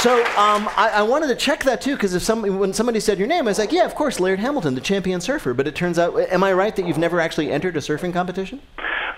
So 0.00 0.16
um, 0.16 0.66
I, 0.78 0.92
I 0.94 1.02
wanted 1.02 1.26
to 1.26 1.36
check 1.36 1.64
that 1.64 1.82
too, 1.82 1.94
because 1.94 2.14
if 2.14 2.22
some, 2.22 2.40
when 2.58 2.72
somebody 2.72 3.00
said 3.00 3.18
your 3.18 3.28
name, 3.28 3.46
I 3.46 3.50
was 3.50 3.58
like, 3.58 3.70
yeah, 3.70 3.84
of 3.84 3.94
course, 3.94 4.18
Laird 4.18 4.38
Hamilton, 4.38 4.74
the 4.74 4.80
champion 4.80 5.20
surfer. 5.20 5.52
But 5.52 5.68
it 5.68 5.74
turns 5.74 5.98
out, 5.98 6.18
am 6.18 6.42
I 6.42 6.54
right 6.54 6.74
that 6.74 6.86
you've 6.86 6.96
never 6.96 7.20
actually 7.20 7.50
entered 7.50 7.76
a 7.76 7.80
surfing 7.80 8.14
competition? 8.14 8.62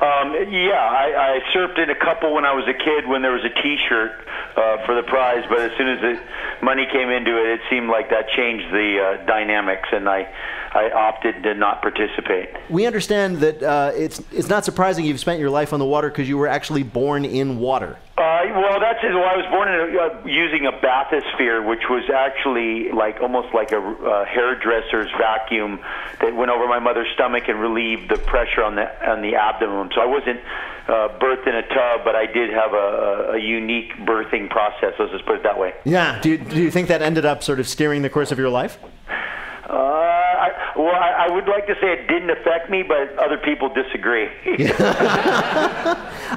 Um, 0.01 0.35
yeah, 0.51 0.73
I, 0.73 1.37
I 1.37 1.55
surfed 1.55 1.79
in 1.79 1.89
a 1.89 1.95
couple 1.95 2.35
when 2.35 2.45
I 2.45 2.53
was 2.53 2.67
a 2.67 2.75
kid 2.75 3.07
when 3.07 3.23
there 3.23 3.31
was 3.31 3.45
a 3.45 3.63
T-shirt 3.63 4.27
uh, 4.57 4.85
for 4.85 4.97
the 4.97 5.05
prize, 5.05 5.45
but 5.49 5.61
as 5.61 5.71
soon 5.79 5.87
as 5.87 6.01
the 6.01 6.21
money 6.65 6.85
came 6.91 7.11
into 7.11 7.39
it, 7.39 7.47
it 7.47 7.61
seemed 7.71 7.89
like 7.89 8.11
that 8.11 8.29
changed 8.31 8.67
the 8.73 8.99
uh, 8.99 9.27
dynamics, 9.27 9.89
and 9.93 10.09
I, 10.09 10.29
I 10.73 10.91
opted 10.91 11.45
to 11.45 11.55
not 11.55 11.83
participate. 11.83 12.49
We 12.69 12.87
understand 12.87 13.37
that 13.39 13.63
uh, 13.63 13.93
it's 13.95 14.21
it's 14.33 14.49
not 14.49 14.65
surprising 14.65 15.05
you've 15.05 15.21
spent 15.21 15.39
your 15.39 15.51
life 15.51 15.73
on 15.73 15.79
the 15.79 15.87
water 15.87 16.09
because 16.09 16.29
you 16.29 16.37
were 16.37 16.49
actually 16.49 16.83
born 16.83 17.25
in 17.25 17.61
water. 17.61 17.97
Uh, 18.17 18.45
well, 18.53 18.79
that's 18.79 19.03
well, 19.03 19.25
I 19.25 19.37
was 19.37 19.47
born 19.51 19.69
in 19.73 19.97
a, 19.97 19.99
uh, 19.99 20.27
using 20.27 20.67
a 20.67 20.73
bathysphere, 20.73 21.67
which 21.67 21.89
was 21.89 22.05
actually 22.15 22.93
like 22.93 23.23
almost 23.23 23.55
like 23.55 23.73
a 23.73 23.79
uh, 23.81 24.27
hairdresser's 24.27 25.11
vacuum 25.17 25.81
that 26.21 26.37
went 26.37 26.51
over 26.51 26.69
my 26.69 26.79
mother's 26.79 27.09
stomach 27.15 27.49
and 27.49 27.59
relieved 27.59 28.11
the 28.11 28.19
pressure 28.19 28.63
on 28.63 28.75
the 28.77 28.85
on 29.09 29.23
the 29.23 29.35
abdomen. 29.35 29.91
So 29.95 30.03
I 30.03 30.07
wasn't 30.07 30.41
uh, 30.89 31.09
birthed 31.19 31.47
in 31.49 31.55
a 31.55 31.67
tub, 31.69 32.05
but 32.05 32.15
I 32.15 32.27
did 32.27 32.51
have 32.51 32.75
a, 32.75 32.77
a, 32.77 33.33
a 33.37 33.39
unique 33.39 33.93
birthing 34.05 34.51
process. 34.51 34.93
Let's 34.99 35.13
just 35.13 35.25
put 35.25 35.37
it 35.37 35.43
that 35.45 35.59
way. 35.59 35.73
Yeah. 35.85 36.21
Do 36.21 36.31
you, 36.31 36.39
do 36.39 36.63
you 36.63 36.71
think 36.71 36.89
that 36.89 37.01
ended 37.01 37.25
up 37.25 37.43
sort 37.43 37.61
of 37.61 37.69
steering 37.69 38.03
the 38.03 38.11
course 38.11 38.31
of 38.31 38.39
your 38.39 38.51
life? 38.51 38.79
Uh, 39.69 39.73
I, 39.75 40.73
well, 40.77 40.95
I, 40.95 41.27
I 41.29 41.31
would 41.35 41.47
like 41.47 41.67
to 41.69 41.75
say 41.81 41.93
it 41.93 42.09
didn't 42.09 42.31
affect 42.31 42.69
me, 42.69 42.83
but 42.83 43.17
other 43.19 43.39
people 43.39 43.69
disagree. 43.73 44.29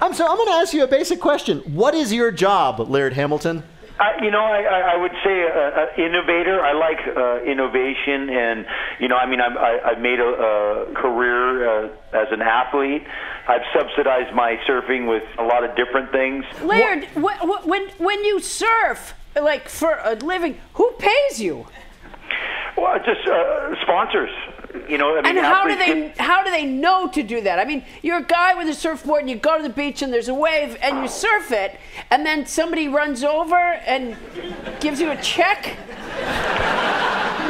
I'm 0.02 0.14
so 0.14 0.28
I'm 0.28 0.36
going 0.38 0.48
to 0.48 0.54
ask 0.56 0.74
you 0.74 0.84
a 0.84 0.88
basic 0.88 1.20
question. 1.20 1.60
What 1.62 1.96
is 1.96 2.14
your 2.14 2.32
job, 2.32 2.80
Laird 2.80 3.14
Hamilton? 3.14 3.64
I, 3.98 4.22
you 4.22 4.30
know, 4.30 4.44
I, 4.44 4.62
I 4.62 4.80
I 4.94 4.98
would 4.98 5.14
say 5.24 5.44
uh, 5.48 5.50
uh, 5.50 5.88
innovator. 5.98 6.60
I 6.62 6.74
like 6.74 7.00
uh, 7.16 7.42
innovation, 7.44 8.30
and 8.30 8.66
you 9.00 9.08
know, 9.08 9.16
I 9.16 9.26
mean, 9.26 9.40
I'm, 9.40 9.58
I, 9.58 9.80
I've 9.86 10.00
made 10.02 10.20
a, 10.20 10.26
a 10.28 10.94
career 10.96 11.86
uh, 11.86 11.90
as 12.14 12.28
an 12.32 12.42
athlete. 12.42 13.04
I've 13.48 13.62
subsidized 13.74 14.36
my 14.36 14.58
surfing 14.68 15.08
with 15.10 15.24
a 15.40 15.44
lot 15.44 15.64
of 15.64 15.76
different 15.78 16.12
things. 16.12 16.44
Laird, 16.62 17.06
wh- 17.16 17.40
wh- 17.40 17.66
when 17.66 17.88
when 17.98 18.24
you 18.26 18.42
surf, 18.42 19.14
like 19.42 19.70
for 19.70 19.98
a 20.04 20.16
living, 20.16 20.60
who 20.74 20.92
pays 21.00 21.40
you? 21.40 21.66
Well, 22.78 22.98
just 23.00 23.26
uh, 23.28 23.76
sponsors. 23.82 24.30
You 24.90 24.98
know, 24.98 25.18
I 25.18 25.22
mean, 25.22 25.38
and 25.38 25.40
how 25.46 25.64
do 25.66 25.76
they 25.78 25.86
get- 26.08 26.18
how 26.18 26.44
do 26.44 26.52
they 26.52 26.66
know 26.66 27.08
to 27.08 27.24
do 27.24 27.40
that? 27.42 27.58
I 27.60 27.66
mean, 27.66 27.86
you're 28.02 28.18
a 28.18 28.24
guy 28.24 28.54
with 28.56 28.68
a 28.68 28.74
surfboard 28.74 29.22
and 29.22 29.30
you 29.30 29.38
go 29.38 29.56
to 29.58 29.64
the 29.64 29.70
beach 29.70 30.02
and 30.02 30.12
there's 30.12 30.28
a 30.28 30.34
wave 30.34 30.78
and 30.82 31.02
you 31.02 31.08
surf 31.08 31.52
it, 31.52 31.80
and 32.12 32.26
then 32.26 32.46
somebody 32.46 32.88
runs 32.90 33.24
over 33.24 33.56
and 33.56 34.18
gives 34.82 35.00
you 35.00 35.12
a 35.12 35.18
check. 35.22 35.78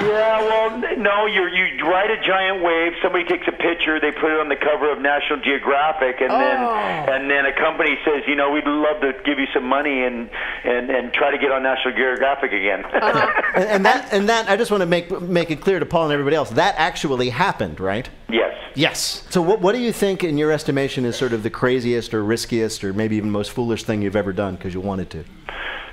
Yeah, 0.03 0.41
well, 0.41 0.97
no, 0.97 1.25
you 1.25 1.47
you 1.47 1.85
ride 1.85 2.11
a 2.11 2.21
giant 2.25 2.61
wave. 2.63 2.93
Somebody 3.01 3.25
takes 3.25 3.47
a 3.47 3.51
picture, 3.51 3.99
they 3.99 4.11
put 4.11 4.31
it 4.31 4.39
on 4.39 4.49
the 4.49 4.55
cover 4.55 4.91
of 4.91 4.99
National 4.99 5.39
Geographic, 5.39 6.19
and 6.21 6.31
Oh. 6.31 6.39
then 6.39 7.09
and 7.21 7.29
then 7.29 7.45
a 7.45 7.53
company 7.53 7.97
says, 8.03 8.23
you 8.27 8.35
know, 8.35 8.51
we'd 8.51 8.65
love 8.67 9.01
to 9.01 9.13
give 9.23 9.39
you 9.39 9.47
some 9.53 9.65
money 9.65 10.03
and 10.03 10.29
and 10.63 10.89
and 10.89 11.13
try 11.13 11.31
to 11.31 11.37
get 11.37 11.51
on 11.51 11.63
National 11.63 11.93
Geographic 11.95 12.51
again. 12.51 12.83
Uh-huh. 13.05 13.41
And, 13.55 13.65
and 13.65 13.85
that 13.85 14.13
and 14.13 14.29
that 14.29 14.49
I 14.49 14.57
just 14.57 14.71
want 14.71 14.81
to 14.81 14.85
make 14.87 15.09
make 15.21 15.51
it 15.51 15.61
clear 15.61 15.79
to 15.79 15.85
Paul 15.85 16.05
and 16.05 16.13
everybody 16.13 16.35
else 16.35 16.49
that 16.51 16.75
actually 16.77 17.29
happened, 17.29 17.79
right? 17.79 18.09
yes. 18.29 18.51
Yes. 18.77 19.23
So 19.29 19.41
what 19.41 19.61
what 19.61 19.73
do 19.73 19.79
you 19.79 19.93
think, 19.93 20.23
in 20.23 20.37
your 20.37 20.51
estimation, 20.51 21.05
is 21.05 21.15
sort 21.15 21.31
of 21.33 21.43
the 21.43 21.49
craziest 21.49 22.13
or 22.13 22.23
riskiest 22.23 22.83
or 22.83 22.93
maybe 22.93 23.15
even 23.15 23.29
most 23.31 23.51
foolish 23.51 23.83
thing 23.83 24.01
you've 24.01 24.15
ever 24.17 24.33
done 24.33 24.55
because 24.55 24.73
you 24.73 24.81
wanted 24.81 25.09
to? 25.11 25.23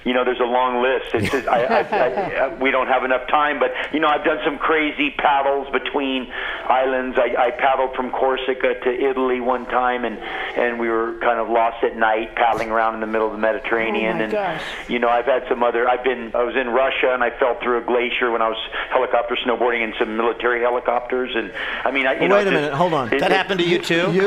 You 0.04 0.14
know, 0.14 0.24
there's 0.24 0.40
a 0.40 0.44
long 0.44 0.82
list. 0.82 1.14
It's 1.14 1.30
just, 1.30 1.46
I, 1.46 1.62
I, 1.64 1.80
I, 1.82 2.08
I, 2.08 2.34
uh, 2.46 2.56
we 2.56 2.70
don't 2.70 2.88
have 2.88 3.04
enough 3.04 3.28
time, 3.28 3.60
but 3.60 3.70
you 3.92 4.00
know, 4.00 4.08
I've 4.08 4.24
done 4.24 4.38
some 4.44 4.58
crazy 4.58 5.10
paddles 5.16 5.68
between 5.72 6.26
islands. 6.68 7.16
I, 7.18 7.34
I 7.38 7.50
paddled 7.52 7.94
from 7.94 8.10
Corsica 8.10 8.74
to 8.82 8.90
Italy 8.90 9.40
one 9.40 9.66
time, 9.66 10.04
and 10.04 10.18
and 10.18 10.80
we 10.80 10.88
were 10.88 11.18
kind 11.20 11.38
of 11.38 11.48
lost 11.48 11.84
at 11.84 11.96
night 11.96 12.34
paddling 12.34 12.70
around 12.70 12.94
in 12.94 13.00
the 13.00 13.06
middle 13.06 13.26
of 13.28 13.32
the 13.32 13.38
Mediterranean. 13.38 14.14
Oh, 14.14 14.18
my 14.18 14.22
and 14.24 14.32
gosh. 14.32 14.62
you 14.88 14.98
know, 14.98 15.08
I've 15.08 15.26
had 15.26 15.44
some 15.48 15.62
other. 15.62 15.88
I've 15.88 16.02
been. 16.04 16.32
I 16.34 16.42
was 16.42 16.56
in 16.56 16.68
Russia, 16.68 17.14
and 17.14 17.22
I 17.22 17.30
fell 17.38 17.58
through 17.62 17.78
a 17.78 17.82
glacier 17.84 18.30
when 18.30 18.42
I 18.42 18.48
was 18.48 18.58
helicopter 18.90 19.36
snowboarding 19.46 19.82
in 19.84 19.94
some 19.98 20.16
military 20.16 20.60
helicopters. 20.62 21.30
And 21.36 21.52
I 21.84 21.90
mean, 21.92 22.06
I, 22.06 22.20
you 22.20 22.28
know, 22.28 22.34
Wait 22.36 22.42
a 22.46 22.50
just- 22.50 22.54
minute, 22.54 22.72
hold 22.74 22.92
on. 22.94 23.12
it- 23.12 23.20
That 23.20 23.30
it- 23.30 23.36
happened 23.36 23.60
to 23.60 23.66
you 23.68 23.78
too? 23.78 24.10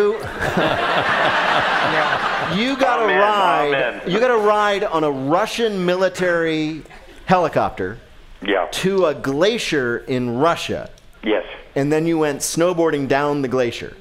You 2.55 2.61
you 2.61 2.77
got 2.77 2.99
oh, 2.99 3.03
a 3.03 3.05
Amen, 3.05 3.17
oh, 3.17 3.21
ride. 3.21 3.67
amen. 3.67 4.01
You 4.07 4.19
got 4.19 4.31
a 4.31 4.37
ride 4.37 4.83
on 4.83 5.03
a 5.03 5.09
Russian 5.11 5.64
military 5.73 6.83
helicopter 7.25 7.97
Yeah. 8.41 8.67
to 8.71 9.05
a 9.07 9.13
glacier 9.13 9.97
in 10.07 10.37
Russia, 10.37 10.89
Yes. 11.23 11.45
and 11.75 11.91
then 11.91 12.05
you 12.05 12.17
went 12.19 12.39
snowboarding 12.41 13.07
down 13.07 13.41
the 13.41 13.47
glacier. 13.47 13.93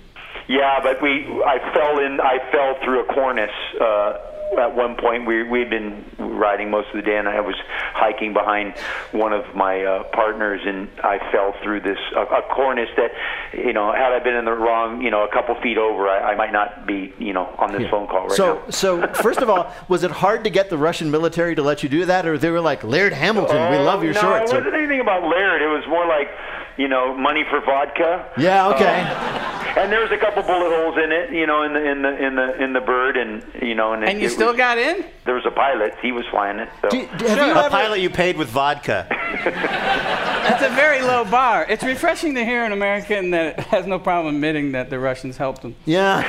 Yeah, 0.46 0.81
but 0.83 1.00
we 1.00 1.24
I 1.46 1.59
fell 1.72 1.98
in 2.00 2.20
I 2.20 2.38
fell 2.53 2.74
through 2.85 3.00
a 3.00 3.05
cornice 3.05 3.50
uh 3.81 4.18
at 4.59 4.75
one 4.77 4.95
point 4.97 5.27
we 5.27 5.43
we'd 5.43 5.69
been 5.71 6.05
riding 6.19 6.71
most 6.71 6.89
of 6.91 6.97
the 6.97 7.03
day 7.03 7.17
and 7.17 7.29
I 7.29 7.41
was 7.41 7.57
hiking 7.93 8.33
behind 8.33 8.75
one 9.13 9.33
of 9.33 9.43
my 9.57 9.83
uh, 9.85 10.05
partners 10.13 10.61
and 10.65 10.89
I 11.03 11.19
fell 11.33 11.55
through 11.63 11.81
this 11.81 11.99
a, 12.15 12.21
a 12.23 12.43
cornice 12.55 12.89
that 12.97 13.11
you 13.53 13.73
know 13.73 13.93
had 13.93 14.13
I 14.13 14.21
been 14.23 14.35
in 14.37 14.45
the 14.45 14.53
wrong 14.53 15.03
you 15.03 15.11
know 15.11 15.25
a 15.25 15.29
couple 15.33 15.55
feet 15.61 15.77
over 15.79 16.09
I, 16.09 16.33
I 16.33 16.37
might 16.37 16.53
not 16.53 16.87
be 16.87 17.13
you 17.19 17.33
know 17.33 17.47
on 17.59 17.73
this 17.73 17.91
phone 17.91 18.07
call 18.07 18.29
right 18.29 18.37
so, 18.37 18.55
now. 18.55 18.63
so 18.71 18.85
so 19.07 19.13
first 19.23 19.41
of 19.41 19.49
all, 19.51 19.73
was 19.89 20.05
it 20.05 20.11
hard 20.11 20.45
to 20.45 20.51
get 20.51 20.69
the 20.71 20.77
Russian 20.79 21.11
military 21.11 21.55
to 21.55 21.63
let 21.63 21.83
you 21.83 21.89
do 21.89 22.05
that, 22.05 22.27
or 22.27 22.37
they 22.37 22.51
were 22.51 22.61
like, 22.61 22.85
Laird 22.85 23.13
Hamilton, 23.15 23.71
we 23.73 23.79
love 23.79 24.05
your 24.05 24.13
Oh, 24.13 24.21
no, 24.21 24.21
shorts? 24.21 24.53
it 24.53 24.57
wasn't 24.57 24.75
anything 24.75 25.01
about 25.01 25.23
Laird. 25.23 25.63
It 25.63 25.67
was 25.67 25.83
more 25.89 26.07
like, 26.07 26.29
you 26.77 26.87
know, 26.87 27.17
money 27.17 27.45
for 27.49 27.61
vodka. 27.65 28.31
yeah, 28.37 28.69
okay. 28.69 29.03
Uh, 29.09 29.54
and 29.77 29.91
there 29.93 30.01
was 30.01 30.11
a 30.13 30.19
couple 30.19 30.43
bullet 30.43 30.71
holes 30.71 30.97
in 30.97 31.11
it, 31.13 31.31
you 31.33 31.47
know, 31.47 31.63
in 31.63 31.73
the 31.73 31.85
in 31.91 32.03
the 32.03 32.27
in 32.27 32.35
the 32.37 32.63
in 32.65 32.73
the 32.73 32.81
bird, 32.81 33.17
and 33.17 33.43
you 33.63 33.75
know, 33.75 33.93
and, 33.93 34.05
it, 34.05 34.17
you 34.19 34.27
it 34.27 34.31
still 34.31 34.49
was- 34.49 34.57
got 34.57 34.79
in? 34.79 35.05
There 35.25 35.35
was 35.35 35.45
a 35.47 35.51
pilot. 35.51 35.95
He 36.03 36.13
was 36.13 36.25
flying 36.31 36.59
it. 36.59 36.69
So. 36.83 36.89
Do- 36.91 37.09
do- 37.19 37.27
have 37.27 37.39
you 37.39 37.53
A 37.55 37.59
ever- 37.65 37.71
pilot 37.71 38.01
you 38.01 38.11
paid 38.11 38.37
with 38.37 38.49
vodka. 38.49 39.07
That's 39.45 40.63
a 40.63 40.69
very 40.71 41.01
low 41.03 41.25
bar. 41.25 41.67
It's 41.69 41.83
refreshing 41.83 42.35
to 42.35 42.45
hear 42.45 42.65
an 42.65 42.73
American 42.73 43.31
that 43.31 43.59
has 43.61 43.87
no 43.87 43.99
problem 43.99 44.35
admitting 44.37 44.73
that 44.73 44.91
the 44.91 44.99
Russians 44.99 45.37
helped 45.39 45.63
them. 45.63 45.75
Yeah. 45.87 46.23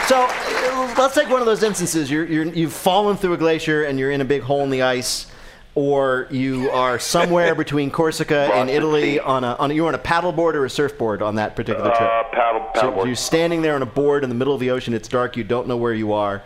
so 0.07 1.01
let's 1.01 1.15
take 1.15 1.29
one 1.29 1.39
of 1.39 1.45
those 1.45 1.63
instances. 1.63 2.11
You're, 2.11 2.25
you're, 2.25 2.45
you've 2.45 2.73
fallen 2.73 3.17
through 3.17 3.33
a 3.33 3.37
glacier 3.37 3.83
and 3.83 3.97
you're 3.97 4.11
in 4.11 4.21
a 4.21 4.25
big 4.25 4.41
hole 4.43 4.63
in 4.63 4.69
the 4.69 4.81
ice, 4.83 5.27
or 5.75 6.27
you 6.31 6.69
are 6.71 6.97
somewhere 6.97 7.53
between 7.63 7.91
Corsica 7.91 8.49
and 8.53 8.69
Italy 8.69 9.19
on 9.19 9.43
a, 9.43 9.53
on 9.55 9.71
a, 9.71 9.73
you're 9.73 9.87
on 9.87 9.95
a 9.95 9.99
paddleboard 9.99 10.55
or 10.55 10.65
a 10.65 10.69
surfboard 10.69 11.21
on 11.21 11.35
that 11.35 11.55
particular 11.55 11.89
trip. 11.89 12.09
Uh, 12.09 12.23
paddle, 12.31 12.69
So 12.75 13.05
you're 13.05 13.15
standing 13.15 13.61
there 13.61 13.75
on 13.75 13.81
a 13.81 13.85
board 13.85 14.23
in 14.23 14.29
the 14.29 14.35
middle 14.35 14.53
of 14.53 14.59
the 14.61 14.71
ocean. 14.71 14.93
It's 14.93 15.09
dark. 15.09 15.35
You 15.35 15.43
don't 15.43 15.67
know 15.67 15.77
where 15.77 15.93
you 15.93 16.13
are. 16.13 16.41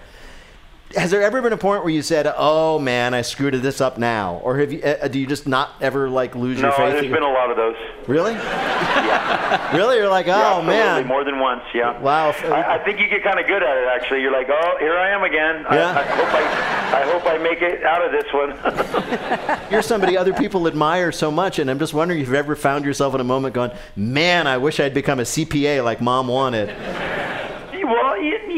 Has 0.96 1.12
there 1.12 1.22
ever 1.22 1.42
been 1.42 1.54
a 1.54 1.58
point 1.58 1.84
where 1.84 1.94
you 1.94 2.02
said, 2.02 2.32
"Oh 2.36 2.80
man, 2.80 3.14
I 3.14 3.22
screwed 3.22 3.54
this 3.54 3.80
up 3.80 3.98
now," 3.98 4.40
or 4.44 4.58
have 4.58 4.74
you? 4.74 4.82
Uh, 4.82 5.08
do 5.08 5.20
you 5.20 5.28
just 5.28 5.48
not 5.48 5.76
ever 5.82 6.10
like 6.10 6.36
lose 6.36 6.58
No, 6.62 6.70
your 6.70 6.72
faith? 6.78 6.94
No, 6.96 7.02
there's 7.02 7.14
been 7.14 7.24
a 7.24 7.32
lot 7.32 7.52
of 7.52 7.58
those. 7.58 7.76
Really? 8.08 8.34
yeah. 8.34 9.38
Really? 9.76 9.98
You're 9.98 10.10
like, 10.10 10.28
oh 10.28 10.32
absolutely, 10.32 10.76
man. 10.76 11.08
more 11.08 11.24
than 11.24 11.40
once. 11.40 11.62
Yeah. 11.74 12.00
Wow. 12.00 12.30
I, 12.30 12.76
I 12.76 12.84
think 12.84 13.00
you 13.00 13.08
get 13.08 13.24
kind 13.24 13.40
of 13.40 13.48
good 13.48 13.62
at 13.64 13.78
it. 13.78 13.88
Actually, 13.96 14.22
you're 14.22 14.32
like, 14.32 14.48
oh, 14.50 14.78
here 14.80 14.96
I 14.98 15.10
am 15.10 15.24
again. 15.24 15.66
Yeah. 15.72 15.92
I, 15.92 16.02
I 16.02 16.04
hope 16.06 16.34
I, 16.34 17.02
I 17.02 17.12
hope 17.12 17.26
I 17.26 17.38
make 17.38 17.62
it 17.62 17.84
out 17.84 18.04
of 18.04 18.12
this 18.12 18.32
one. 18.34 19.62
You're 19.72 19.82
somebody 19.82 20.18
other 20.18 20.34
people 20.34 20.68
admire 20.68 21.12
so 21.12 21.30
much, 21.32 21.60
and 21.60 21.70
I'm 21.70 21.80
just 21.80 21.94
wondering 21.94 22.20
if 22.20 22.28
you've 22.28 22.36
ever 22.36 22.56
found 22.56 22.86
yourself 22.86 23.14
in 23.16 23.22
a 23.22 23.24
moment 23.24 23.54
going, 23.54 23.72
"Man, 23.96 24.48
I 24.48 24.58
wish 24.58 24.80
I'd 24.80 24.94
become 24.94 25.20
a 25.20 25.24
CPA 25.26 25.84
like 25.84 26.02
Mom 26.02 26.28
wanted." 26.28 26.70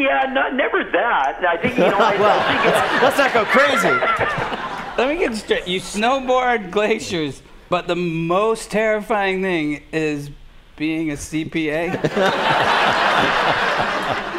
Well, 0.02 0.10
y- 0.10 0.26
yeah, 0.26 0.34
not 0.34 0.54
never 0.56 0.84
that. 0.92 1.44
I 1.48 1.58
think 1.58 1.76
you 1.78 1.84
know. 1.86 1.98
I, 1.98 2.16
Well, 2.20 2.40
I 2.40 2.44
think 2.48 2.66
it's, 2.66 3.04
Let's 3.04 3.18
not 3.18 3.34
go 3.34 3.46
crazy. 3.46 3.90
Let 4.98 5.08
me 5.10 5.18
get 5.18 5.36
straight. 5.36 5.68
You 5.68 5.80
snowboard 5.80 6.70
glaciers, 6.72 7.42
but 7.70 7.88
the 7.88 7.96
most 7.96 8.70
terrifying 8.72 9.42
thing 9.42 9.84
is 9.92 10.30
being 10.76 11.12
a 11.12 11.16
CPA. 11.16 11.98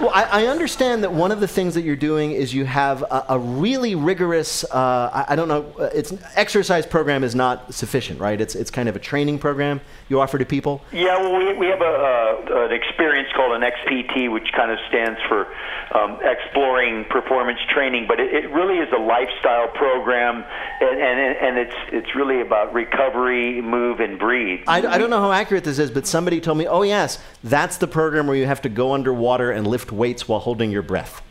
Well, 0.00 0.10
I, 0.14 0.44
I 0.44 0.46
understand 0.46 1.02
that 1.04 1.12
one 1.12 1.30
of 1.30 1.40
the 1.40 1.48
things 1.48 1.74
that 1.74 1.82
you're 1.82 1.94
doing 1.94 2.32
is 2.32 2.54
you 2.54 2.64
have 2.64 3.02
a, 3.02 3.26
a 3.30 3.38
really 3.38 3.94
rigorous. 3.94 4.64
Uh, 4.64 5.10
I, 5.28 5.32
I 5.32 5.36
don't 5.36 5.48
know. 5.48 5.66
uh, 5.78 5.90
It's 5.94 6.12
exercise 6.36 6.86
program 6.86 7.22
is 7.22 7.34
not 7.34 7.74
sufficient, 7.74 8.18
right? 8.18 8.40
It's 8.40 8.54
it's 8.54 8.70
kind 8.70 8.88
of 8.88 8.96
a 8.96 8.98
training 8.98 9.38
program 9.38 9.82
you 10.08 10.18
offer 10.20 10.38
to 10.38 10.46
people. 10.46 10.80
Yeah, 10.90 11.18
well, 11.20 11.36
we, 11.36 11.52
we 11.52 11.66
have 11.66 11.82
a, 11.82 11.84
uh, 11.84 12.64
an 12.66 12.72
experience 12.72 13.28
called 13.36 13.52
an 13.52 13.60
XPT, 13.62 14.32
which 14.32 14.50
kind 14.56 14.70
of 14.70 14.78
stands 14.88 15.20
for 15.28 15.46
um, 15.94 16.18
Exploring 16.22 17.04
Performance 17.10 17.58
Training, 17.68 18.06
but 18.08 18.18
it, 18.20 18.32
it 18.32 18.50
really 18.50 18.78
is 18.78 18.88
a 18.96 18.98
lifestyle 19.00 19.68
program, 19.68 20.44
and, 20.80 21.00
and, 21.00 21.36
and 21.36 21.58
it's, 21.58 21.76
it's 21.92 22.14
really 22.14 22.40
about 22.40 22.72
recovery, 22.72 23.60
move, 23.60 24.00
and 24.00 24.18
breathe. 24.18 24.60
I, 24.66 24.78
I 24.86 24.98
don't 24.98 25.10
know 25.10 25.20
how 25.20 25.32
accurate 25.32 25.64
this 25.64 25.78
is, 25.78 25.90
but 25.90 26.06
somebody 26.06 26.40
told 26.40 26.58
me, 26.58 26.66
"Oh 26.66 26.82
yes, 26.82 27.18
that's 27.44 27.76
the 27.76 27.86
program 27.88 28.26
where 28.26 28.36
you 28.36 28.46
have 28.46 28.62
to 28.62 28.68
go 28.68 28.92
underwater 28.94 29.50
and 29.50 29.66
lift 29.66 29.89
weights 29.92 30.28
while 30.28 30.40
holding 30.40 30.70
your 30.70 30.82
breath." 30.82 31.22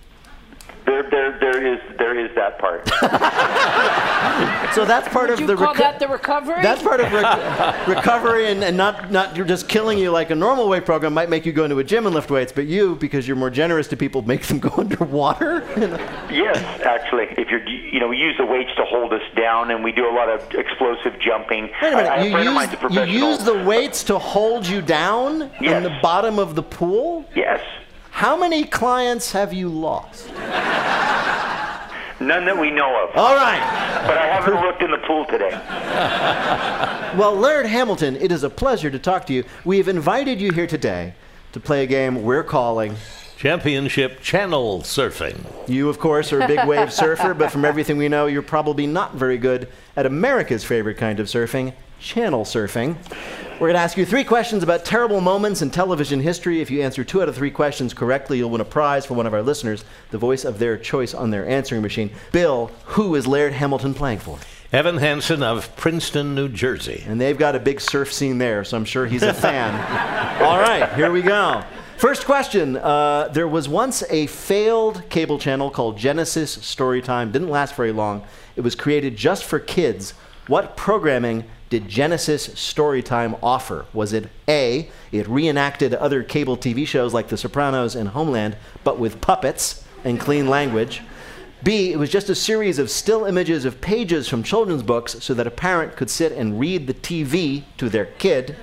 There, 0.85 1.03
there, 1.09 1.37
there 1.39 1.73
is 1.73 1.79
there 1.97 2.17
is 2.19 2.33
that 2.35 2.57
part. 2.59 2.89
So 4.75 4.85
that's 4.85 5.07
part 5.07 5.29
Would 5.29 5.33
of 5.33 5.39
you 5.41 5.47
the 5.47 5.55
call 5.55 5.73
reco- 5.73 5.79
that 5.79 5.99
the 5.99 6.07
recovery? 6.07 6.61
That's 6.61 6.81
part 6.83 6.99
of 6.99 7.11
rec- 7.11 7.87
recovery 7.87 8.51
and, 8.51 8.63
and 8.63 8.77
not, 8.77 9.11
not 9.11 9.35
you're 9.35 9.45
just 9.45 9.67
killing 9.67 9.97
you 9.97 10.11
like 10.11 10.29
a 10.29 10.35
normal 10.35 10.69
weight 10.69 10.85
program 10.85 11.13
might 11.13 11.27
make 11.29 11.45
you 11.45 11.51
go 11.51 11.63
into 11.63 11.79
a 11.79 11.83
gym 11.83 12.05
and 12.05 12.13
lift 12.13 12.29
weights, 12.29 12.51
but 12.51 12.67
you, 12.67 12.95
because 12.95 13.27
you're 13.27 13.35
more 13.35 13.49
generous 13.49 13.87
to 13.87 13.97
people, 13.97 14.21
make 14.21 14.43
them 14.43 14.59
go 14.67 14.69
underwater. 14.77 15.63
yes, 16.31 16.57
actually, 16.85 17.25
if 17.41 17.49
you're 17.49 17.67
you 17.67 17.99
know 17.99 18.07
we 18.07 18.17
use 18.17 18.37
the 18.37 18.45
weights 18.45 18.69
to 18.77 18.85
hold 18.85 19.11
us 19.11 19.23
down, 19.35 19.71
and 19.71 19.83
we 19.83 19.91
do 19.91 20.07
a 20.07 20.13
lot 20.13 20.29
of 20.29 20.41
explosive 20.53 21.19
jumping. 21.19 21.63
Wait 21.81 21.93
a 21.93 21.97
I- 21.97 22.15
I 22.15 22.27
have 22.27 22.31
minute, 22.45 22.73
a 22.73 22.77
friend 22.77 22.93
you 22.95 23.01
of 23.01 23.07
a 23.07 23.11
use, 23.11 23.21
you 23.21 23.27
use 23.29 23.37
the 23.43 23.63
weights 23.65 24.03
to 24.05 24.19
hold 24.19 24.67
you 24.67 24.81
down 24.81 25.43
in 25.61 25.81
the 25.83 25.97
bottom 26.01 26.37
of 26.37 26.53
the 26.55 26.63
pool? 26.63 27.25
Yes. 27.35 27.59
How 28.19 28.35
many 28.35 28.65
clients 28.65 29.31
have 29.31 29.53
you 29.53 29.69
lost? 29.69 30.27
None 32.19 32.43
that 32.43 32.57
we 32.59 32.69
know 32.69 33.05
of. 33.05 33.15
All 33.15 33.33
right. 33.33 33.61
But 34.05 34.17
I 34.17 34.25
haven't 34.25 34.59
looked 34.59 34.81
in 34.81 34.91
the 34.91 34.97
pool 34.97 35.23
today. 35.23 35.51
Well, 37.17 37.33
Laird 37.33 37.65
Hamilton, 37.65 38.17
it 38.17 38.33
is 38.33 38.43
a 38.43 38.49
pleasure 38.49 38.91
to 38.91 38.99
talk 38.99 39.25
to 39.27 39.33
you. 39.33 39.45
We 39.63 39.77
have 39.77 39.87
invited 39.87 40.41
you 40.41 40.51
here 40.51 40.67
today 40.67 41.13
to 41.53 41.61
play 41.61 41.81
a 41.81 41.87
game 41.87 42.23
we're 42.23 42.43
calling 42.43 42.97
Championship 43.37 44.19
Channel 44.19 44.81
Surfing. 44.81 45.45
You, 45.69 45.87
of 45.87 45.97
course, 45.97 46.33
are 46.33 46.41
a 46.41 46.47
big 46.47 46.67
wave 46.67 46.91
surfer, 46.91 47.33
but 47.33 47.53
from 47.53 47.63
everything 47.63 47.95
we 47.95 48.09
know, 48.09 48.25
you're 48.25 48.41
probably 48.41 48.85
not 48.85 49.15
very 49.15 49.37
good 49.37 49.69
at 49.95 50.05
America's 50.05 50.65
favorite 50.65 50.97
kind 50.97 51.21
of 51.21 51.27
surfing, 51.27 51.73
channel 51.99 52.43
surfing. 52.43 52.95
We're 53.53 53.67
going 53.67 53.73
to 53.73 53.81
ask 53.81 53.97
you 53.97 54.05
three 54.05 54.23
questions 54.23 54.63
about 54.63 54.85
terrible 54.85 55.19
moments 55.19 55.61
in 55.61 55.69
television 55.69 56.21
history. 56.21 56.61
If 56.61 56.71
you 56.71 56.81
answer 56.81 57.03
two 57.03 57.21
out 57.21 57.27
of 57.27 57.35
three 57.35 57.51
questions 57.51 57.93
correctly, 57.93 58.37
you'll 58.37 58.49
win 58.49 58.61
a 58.61 58.65
prize 58.65 59.05
from 59.05 59.17
one 59.17 59.27
of 59.27 59.33
our 59.33 59.41
listeners, 59.41 59.83
the 60.11 60.17
voice 60.17 60.45
of 60.45 60.59
their 60.59 60.77
choice 60.77 61.13
on 61.13 61.29
their 61.29 61.45
answering 61.47 61.81
machine. 61.81 62.09
Bill, 62.31 62.71
who 62.85 63.15
is 63.15 63.27
Laird 63.27 63.51
Hamilton 63.51 63.93
playing 63.93 64.19
for? 64.19 64.39
Evan 64.71 64.97
Hansen 64.97 65.43
of 65.43 65.75
Princeton, 65.75 66.35
New 66.35 66.47
Jersey. 66.47 67.03
And 67.07 67.19
they've 67.19 67.37
got 67.37 67.55
a 67.55 67.59
big 67.59 67.81
surf 67.81 68.13
scene 68.13 68.37
there, 68.37 68.63
so 68.63 68.77
I'm 68.77 68.85
sure 68.85 69.07
he's 69.07 69.23
a 69.23 69.33
fan. 69.33 69.73
All 70.41 70.59
right, 70.59 70.93
here 70.93 71.11
we 71.11 71.21
go. 71.21 71.63
First 71.97 72.23
question. 72.23 72.77
Uh, 72.77 73.27
there 73.27 73.47
was 73.47 73.67
once 73.67 74.03
a 74.09 74.27
failed 74.27 75.09
cable 75.09 75.37
channel 75.37 75.69
called 75.69 75.97
Genesis 75.97 76.55
Storytime. 76.55 77.33
Didn't 77.33 77.49
last 77.49 77.75
very 77.75 77.91
long. 77.91 78.23
It 78.55 78.61
was 78.61 78.73
created 78.73 79.17
just 79.17 79.43
for 79.43 79.59
kids. 79.59 80.13
What 80.47 80.77
programming 80.77 81.43
did 81.69 81.87
Genesis 81.87 82.47
Storytime 82.49 83.37
offer? 83.43 83.85
Was 83.93 84.11
it 84.11 84.29
A, 84.47 84.89
it 85.11 85.27
reenacted 85.27 85.93
other 85.93 86.23
cable 86.23 86.57
TV 86.57 86.87
shows 86.87 87.13
like 87.13 87.27
The 87.27 87.37
Sopranos 87.37 87.95
and 87.95 88.09
Homeland, 88.09 88.57
but 88.83 88.99
with 88.99 89.21
puppets 89.21 89.83
and 90.03 90.19
clean 90.19 90.47
language? 90.47 91.01
B, 91.61 91.91
it 91.91 91.99
was 91.99 92.09
just 92.09 92.29
a 92.29 92.35
series 92.35 92.79
of 92.79 92.89
still 92.89 93.25
images 93.25 93.65
of 93.65 93.81
pages 93.81 94.27
from 94.27 94.43
children's 94.43 94.81
books 94.81 95.17
so 95.19 95.33
that 95.33 95.45
a 95.45 95.51
parent 95.51 95.95
could 95.95 96.09
sit 96.09 96.31
and 96.31 96.59
read 96.59 96.87
the 96.87 96.93
TV 96.93 97.63
to 97.77 97.89
their 97.89 98.05
kid. 98.05 98.55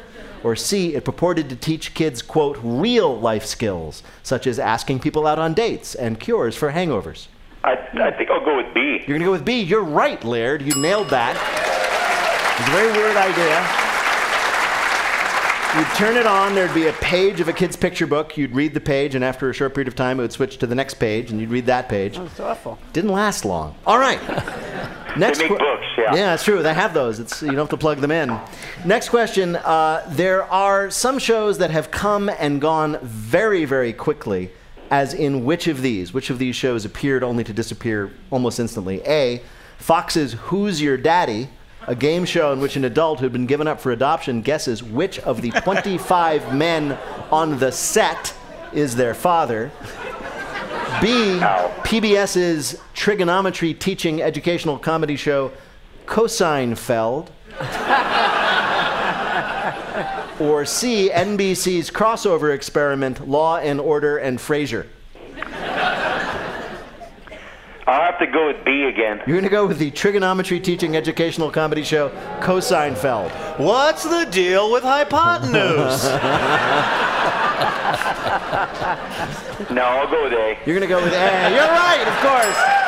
Or 0.43 0.57
C, 0.57 0.95
it 0.95 1.05
purported 1.05 1.49
to 1.51 1.57
teach 1.57 1.95
kids, 1.95 2.23
quote, 2.23 2.59
real 2.63 3.19
life 3.19 3.45
skills, 3.45 4.03
such 4.23 4.47
as 4.47 4.59
asking 4.59 5.01
people 5.01 5.27
out 5.27 5.39
on 5.39 5.55
dates 5.55 5.95
and 5.95 6.19
cures 6.19 6.57
for 6.57 6.73
hangovers. 6.73 7.29
I, 7.65 7.73
I 8.01 8.11
think 8.13 8.31
I'll 8.31 8.45
go 8.45 8.57
with 8.57 8.73
B. 8.75 9.03
You're 9.07 9.19
going 9.19 9.21
to 9.21 9.27
go 9.27 9.33
with 9.33 9.45
B. 9.45 9.61
You're 9.61 9.85
right, 9.85 10.23
Laird. 10.25 10.63
You 10.63 10.81
nailed 10.81 11.11
that. 11.11 11.76
It's 12.59 12.69
a 12.69 12.71
very 12.73 12.91
weird 12.93 13.17
idea. 13.17 13.67
You'd 15.77 15.95
turn 15.95 16.17
it 16.17 16.27
on, 16.27 16.55
there'd 16.55 16.73
be 16.73 16.87
a 16.87 16.93
page 16.95 17.39
of 17.41 17.49
a 17.49 17.53
kid's 17.53 17.77
picture 17.77 18.07
book. 18.07 18.39
You'd 18.39 18.55
read 18.55 18.73
the 18.73 18.81
page, 18.81 19.15
and 19.15 19.23
after 19.23 19.51
a 19.51 19.53
short 19.53 19.75
period 19.75 19.89
of 19.89 19.95
time, 19.95 20.19
it 20.19 20.23
would 20.23 20.33
switch 20.33 20.57
to 20.59 20.67
the 20.67 20.75
next 20.75 20.95
page, 20.95 21.31
and 21.31 21.39
you'd 21.39 21.51
read 21.51 21.67
that 21.67 21.89
page. 21.91 22.17
That's 22.17 22.41
awful. 22.41 22.79
Didn't 22.95 23.11
last 23.13 23.45
long. 23.45 23.75
All 23.87 23.99
right. 23.99 24.19
Next 25.19 25.39
They 25.39 25.49
make 25.49 25.59
que- 25.59 25.65
books, 25.67 25.87
yeah. 25.97 26.15
Yeah, 26.15 26.27
that's 26.27 26.45
true. 26.45 26.63
They 26.63 26.75
have 26.75 26.93
those. 26.93 27.19
It's, 27.21 27.41
you 27.41 27.49
don't 27.49 27.59
have 27.59 27.69
to 27.71 27.77
plug 27.79 27.99
them 28.01 28.11
in. 28.11 28.39
Next 28.85 29.09
question. 29.09 29.57
Uh, 29.57 30.05
there 30.11 30.45
are 30.45 30.91
some 30.91 31.19
shows 31.19 31.57
that 31.59 31.71
have 31.71 31.91
come 31.91 32.29
and 32.39 32.61
gone 32.61 32.99
very, 33.03 33.65
very 33.65 33.95
quickly. 33.95 34.51
As 34.91 35.15
in 35.15 35.45
which 35.47 35.69
of 35.69 35.81
these? 35.83 36.13
Which 36.13 36.29
of 36.31 36.39
these 36.39 36.55
shows 36.55 36.85
appeared 36.85 37.23
only 37.25 37.45
to 37.45 37.53
disappear 37.55 38.13
almost 38.31 38.61
instantly? 38.61 39.01
A. 39.07 39.41
Fox's 39.79 40.35
Who's 40.35 40.81
Your 40.83 40.97
Daddy? 40.99 41.49
A 41.89 41.95
game 41.95 42.25
show 42.25 42.53
in 42.53 42.61
which 42.61 42.75
an 42.75 42.85
adult 42.85 43.21
who 43.21 43.27
had 43.27 43.33
been 43.33 43.47
given 43.47 43.69
up 43.69 43.81
for 43.81 43.93
adoption 43.93 44.43
guesses 44.43 44.83
which 44.83 45.21
of 45.21 45.41
the 45.41 45.53
25 45.53 46.55
men 46.55 46.99
on 47.31 47.59
the 47.59 47.71
set 47.71 48.35
is 48.73 48.97
their 48.97 49.15
father. 49.15 49.71
B, 51.01 51.39
PBS's 51.85 52.81
trigonometry 52.95 53.73
teaching 53.73 54.21
educational 54.21 54.79
comedy 54.79 55.15
show 55.15 55.53
Cosine-Feld. 56.07 57.31
or 60.41 60.65
C, 60.65 61.11
NBC's 61.13 61.91
crossover 61.91 62.55
experiment 62.55 63.29
Law 63.29 63.59
and 63.59 63.81
Order 63.81 64.19
and 64.19 64.39
Frasier. 64.39 64.87
I'll 67.87 68.06
have 68.19 68.27
to 68.27 68.33
go 68.33 68.47
with 68.47 68.65
B 68.65 68.85
again. 68.85 69.19
You're 69.27 69.37
going 69.37 69.45
to 69.45 69.51
go 69.51 69.67
with 69.67 69.79
the 69.79 69.91
trigonometry 69.91 70.59
teaching 70.61 70.97
educational 70.97 71.51
comedy 71.51 71.83
show 71.83 72.09
Cosine-Feld. 72.41 73.31
What's 73.59 74.05
the 74.05 74.27
deal 74.31 74.73
with 74.73 74.83
hypotenuse? 74.83 76.05
No, 79.71 79.83
I'll 79.83 80.11
go 80.11 80.25
with 80.25 80.33
A. 80.35 80.57
You're 80.67 80.79
going 80.79 80.83
to 80.83 80.87
go 80.87 81.03
with 81.03 81.13
A. 81.13 81.51
You're 81.51 81.65
right, 81.65 82.05
of 82.07 82.15
course. 82.21 82.86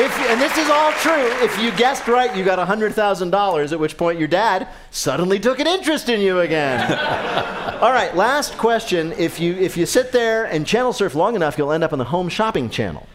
If, 0.00 0.16
and 0.30 0.40
this 0.40 0.56
is 0.56 0.70
all 0.70 0.92
true. 0.92 1.26
If 1.42 1.60
you 1.60 1.72
guessed 1.72 2.06
right, 2.06 2.34
you 2.36 2.44
got 2.44 2.60
$100,000, 2.60 3.72
at 3.72 3.80
which 3.80 3.96
point 3.96 4.16
your 4.20 4.28
dad 4.28 4.68
suddenly 4.92 5.40
took 5.40 5.58
an 5.58 5.66
interest 5.66 6.08
in 6.08 6.20
you 6.20 6.38
again. 6.38 6.92
all 7.82 7.90
right, 7.90 8.14
last 8.14 8.56
question. 8.56 9.12
If 9.14 9.40
you, 9.40 9.54
if 9.54 9.76
you 9.76 9.86
sit 9.86 10.12
there 10.12 10.44
and 10.44 10.64
channel 10.64 10.92
surf 10.92 11.16
long 11.16 11.34
enough, 11.34 11.58
you'll 11.58 11.72
end 11.72 11.82
up 11.82 11.92
on 11.92 11.98
the 11.98 12.04
home 12.04 12.28
shopping 12.28 12.70
channel. 12.70 13.08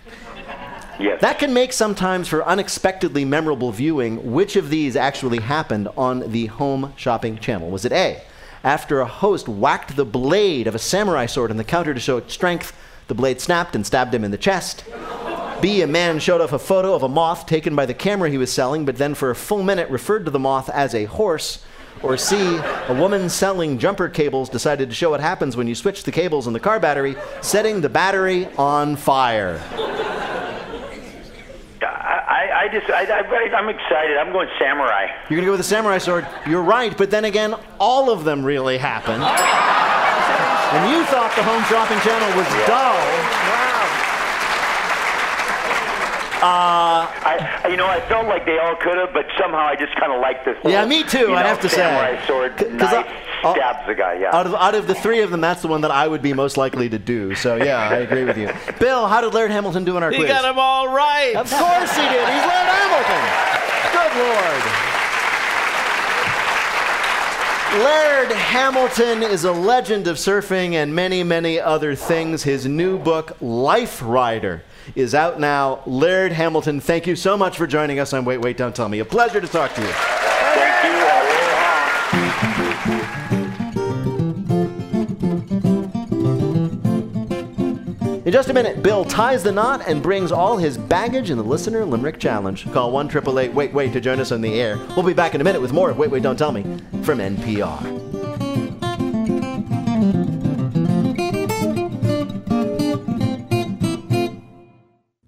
Yes. 1.00 1.22
That 1.22 1.39
can 1.39 1.54
make 1.54 1.72
sometimes 1.72 2.28
for 2.28 2.46
unexpectedly 2.46 3.24
memorable 3.24 3.72
viewing. 3.72 4.34
Which 4.34 4.58
of 4.58 4.69
these 4.69 4.98
actually 4.98 5.39
happened 5.39 5.88
on 5.96 6.32
the 6.34 6.48
home 6.48 6.93
shopping 6.98 7.38
channel? 7.38 7.69
Was 7.69 7.86
it 7.86 7.93
A? 7.93 8.22
After 8.62 9.00
a 9.00 9.08
host 9.08 9.48
whacked 9.48 9.96
the 9.96 10.04
blade 10.04 10.67
of 10.67 10.76
a 10.76 10.80
samurai 10.80 11.28
sword 11.28 11.50
on 11.50 11.56
the 11.56 11.63
counter 11.63 11.93
to 11.93 12.00
show 12.02 12.17
its 12.17 12.34
strength, 12.34 12.76
the 13.07 13.15
blade 13.15 13.41
snapped 13.41 13.75
and 13.75 13.85
stabbed 13.85 14.13
him 14.13 14.23
in 14.23 14.31
the 14.31 14.37
chest. 14.37 14.83
B, 15.61 15.81
a 15.81 15.87
man 15.87 16.19
showed 16.19 16.41
off 16.41 16.51
a 16.51 16.59
photo 16.59 16.93
of 16.93 17.03
a 17.03 17.07
moth 17.07 17.45
taken 17.45 17.75
by 17.75 17.85
the 17.85 17.93
camera 17.93 18.29
he 18.29 18.37
was 18.37 18.51
selling, 18.51 18.83
but 18.83 18.97
then 18.97 19.15
for 19.15 19.31
a 19.31 19.35
full 19.35 19.63
minute 19.63 19.89
referred 19.89 20.25
to 20.25 20.31
the 20.31 20.39
moth 20.39 20.69
as 20.69 20.93
a 20.93 21.05
horse. 21.05 21.63
Or 22.01 22.17
C, 22.17 22.57
a 22.57 22.93
woman 22.93 23.29
selling 23.29 23.79
jumper 23.79 24.09
cables 24.09 24.49
decided 24.49 24.89
to 24.89 24.95
show 24.95 25.11
what 25.11 25.21
happens 25.21 25.55
when 25.55 25.67
you 25.67 25.75
switch 25.75 26.03
the 26.03 26.11
cables 26.11 26.47
in 26.47 26.53
the 26.53 26.59
car 26.59 26.79
battery, 26.81 27.15
setting 27.41 27.79
the 27.79 27.87
battery 27.87 28.47
on 28.57 28.97
fire. 28.97 29.61
I, 31.81 32.65
I 32.65 32.67
just, 32.73 32.89
I, 32.89 33.03
I, 33.05 33.55
I'm 33.55 33.69
excited. 33.69 34.17
I'm 34.17 34.33
going 34.33 34.49
samurai. 34.59 35.07
You're 35.29 35.37
gonna 35.37 35.45
go 35.45 35.51
with 35.51 35.61
the 35.61 35.63
samurai 35.63 35.97
sword. 35.97 36.27
You're 36.45 36.63
right, 36.63 36.97
but 36.97 37.09
then 37.09 37.23
again, 37.23 37.55
all 37.79 38.09
of 38.09 38.25
them 38.25 38.43
really 38.43 38.77
happened. 38.77 39.23
And 40.73 40.89
you 40.91 41.03
thought 41.05 41.29
the 41.38 41.43
home 41.43 41.62
shopping 41.69 41.99
channel 42.01 42.29
was 42.38 42.47
dull. 42.65 42.97
Uh, 46.43 47.07
I, 47.07 47.67
you 47.69 47.77
know, 47.77 47.88
I 47.88 48.01
felt 48.09 48.27
like 48.27 48.45
they 48.45 48.57
all 48.59 48.75
could 48.75 48.97
have, 48.97 49.13
but 49.13 49.25
somehow 49.39 49.59
I 49.65 49.75
just 49.77 49.95
kind 49.95 50.12
of 50.12 50.19
like 50.19 50.43
this. 50.43 50.62
One. 50.62 50.73
Yeah, 50.73 50.83
me 50.86 51.03
too, 51.03 51.29
You 51.29 51.36
I'd 51.36 51.45
have 51.45 51.62
to 51.62 51.69
say. 51.69 51.77
samurai 51.77 52.25
sword, 52.27 52.57
'Cause 52.57 52.69
knife, 52.69 53.07
I- 53.43 53.53
stabs 53.53 53.88
the 53.88 53.95
guy. 53.95 54.15
Yeah. 54.15 54.36
Out 54.36 54.47
of, 54.47 54.55
out 54.55 54.75
of 54.75 54.88
the 54.88 54.95
three 54.95 55.21
of 55.21 55.31
them, 55.31 55.39
that's 55.39 55.62
the 55.62 55.69
one 55.69 55.79
that 55.81 55.91
I 55.91 56.05
would 56.05 56.21
be 56.21 56.33
most 56.33 56.57
likely 56.57 56.89
to 56.89 56.99
do. 56.99 57.33
So, 57.36 57.55
yeah, 57.55 57.88
I 57.89 57.95
agree 57.99 58.25
with 58.25 58.38
you. 58.38 58.49
Bill, 58.79 59.07
how 59.07 59.21
did 59.21 59.33
Laird 59.33 59.51
Hamilton 59.51 59.86
do 59.86 59.95
in 59.95 60.03
our 60.03 60.12
He 60.12 60.17
quiz? 60.17 60.27
got 60.29 60.41
them 60.41 60.59
all 60.59 60.89
right. 60.89 61.33
Of 61.36 61.49
course 61.49 61.95
he 61.95 62.01
did. 62.01 62.27
He's 62.27 62.43
Laird 62.43 62.67
Hamilton. 62.75 63.23
Good 63.93 64.13
Lord. 64.19 64.92
Laird 67.73 68.31
Hamilton 68.31 69.23
is 69.23 69.45
a 69.45 69.51
legend 69.51 70.05
of 70.05 70.17
surfing 70.17 70.73
and 70.73 70.93
many, 70.93 71.23
many 71.23 71.59
other 71.59 71.95
things. 71.95 72.43
His 72.43 72.67
new 72.67 72.99
book, 72.99 73.36
Life 73.41 73.99
Rider, 74.03 74.62
is 74.93 75.15
out 75.15 75.39
now. 75.39 75.81
Laird 75.88 76.33
Hamilton, 76.33 76.79
thank 76.79 77.07
you 77.07 77.15
so 77.15 77.36
much 77.36 77.57
for 77.57 77.65
joining 77.65 77.97
us 77.97 78.13
on 78.13 78.25
Wait, 78.25 78.38
Wait, 78.38 78.57
Don't 78.57 78.75
Tell 78.75 78.89
Me. 78.89 78.99
A 78.99 79.05
pleasure 79.05 79.41
to 79.41 79.47
talk 79.47 79.73
to 79.73 79.81
you. 79.81 80.33
Just 88.34 88.50
a 88.50 88.54
minute, 88.54 88.82
Bill 88.82 89.06
ties 89.06 89.43
the 89.43 89.52
knot 89.52 89.84
and 89.86 90.02
brings 90.02 90.32
all 90.32 90.58
his 90.58 90.76
baggage 90.76 91.30
in 91.30 91.38
the 91.38 91.43
Listener 91.43 91.86
Limerick 91.86 92.19
Challenge. 92.19 92.65
Call 92.72 92.89
1 92.89 93.06
888 93.06 93.54
Wait 93.54 93.72
Wait 93.76 93.93
to 93.93 94.02
join 94.02 94.19
us 94.19 94.32
on 94.32 94.41
the 94.41 94.60
air. 94.60 94.80
We'll 94.96 95.06
be 95.06 95.13
back 95.13 95.36
in 95.36 95.41
a 95.41 95.43
minute 95.43 95.62
with 95.62 95.72
more 95.72 95.91
of 95.91 96.00
Wait 96.00 96.10
Wait 96.10 96.24
Don't 96.24 96.36
Tell 96.36 96.52
Me 96.52 96.63
from 97.04 97.19
NPR. 97.19 97.80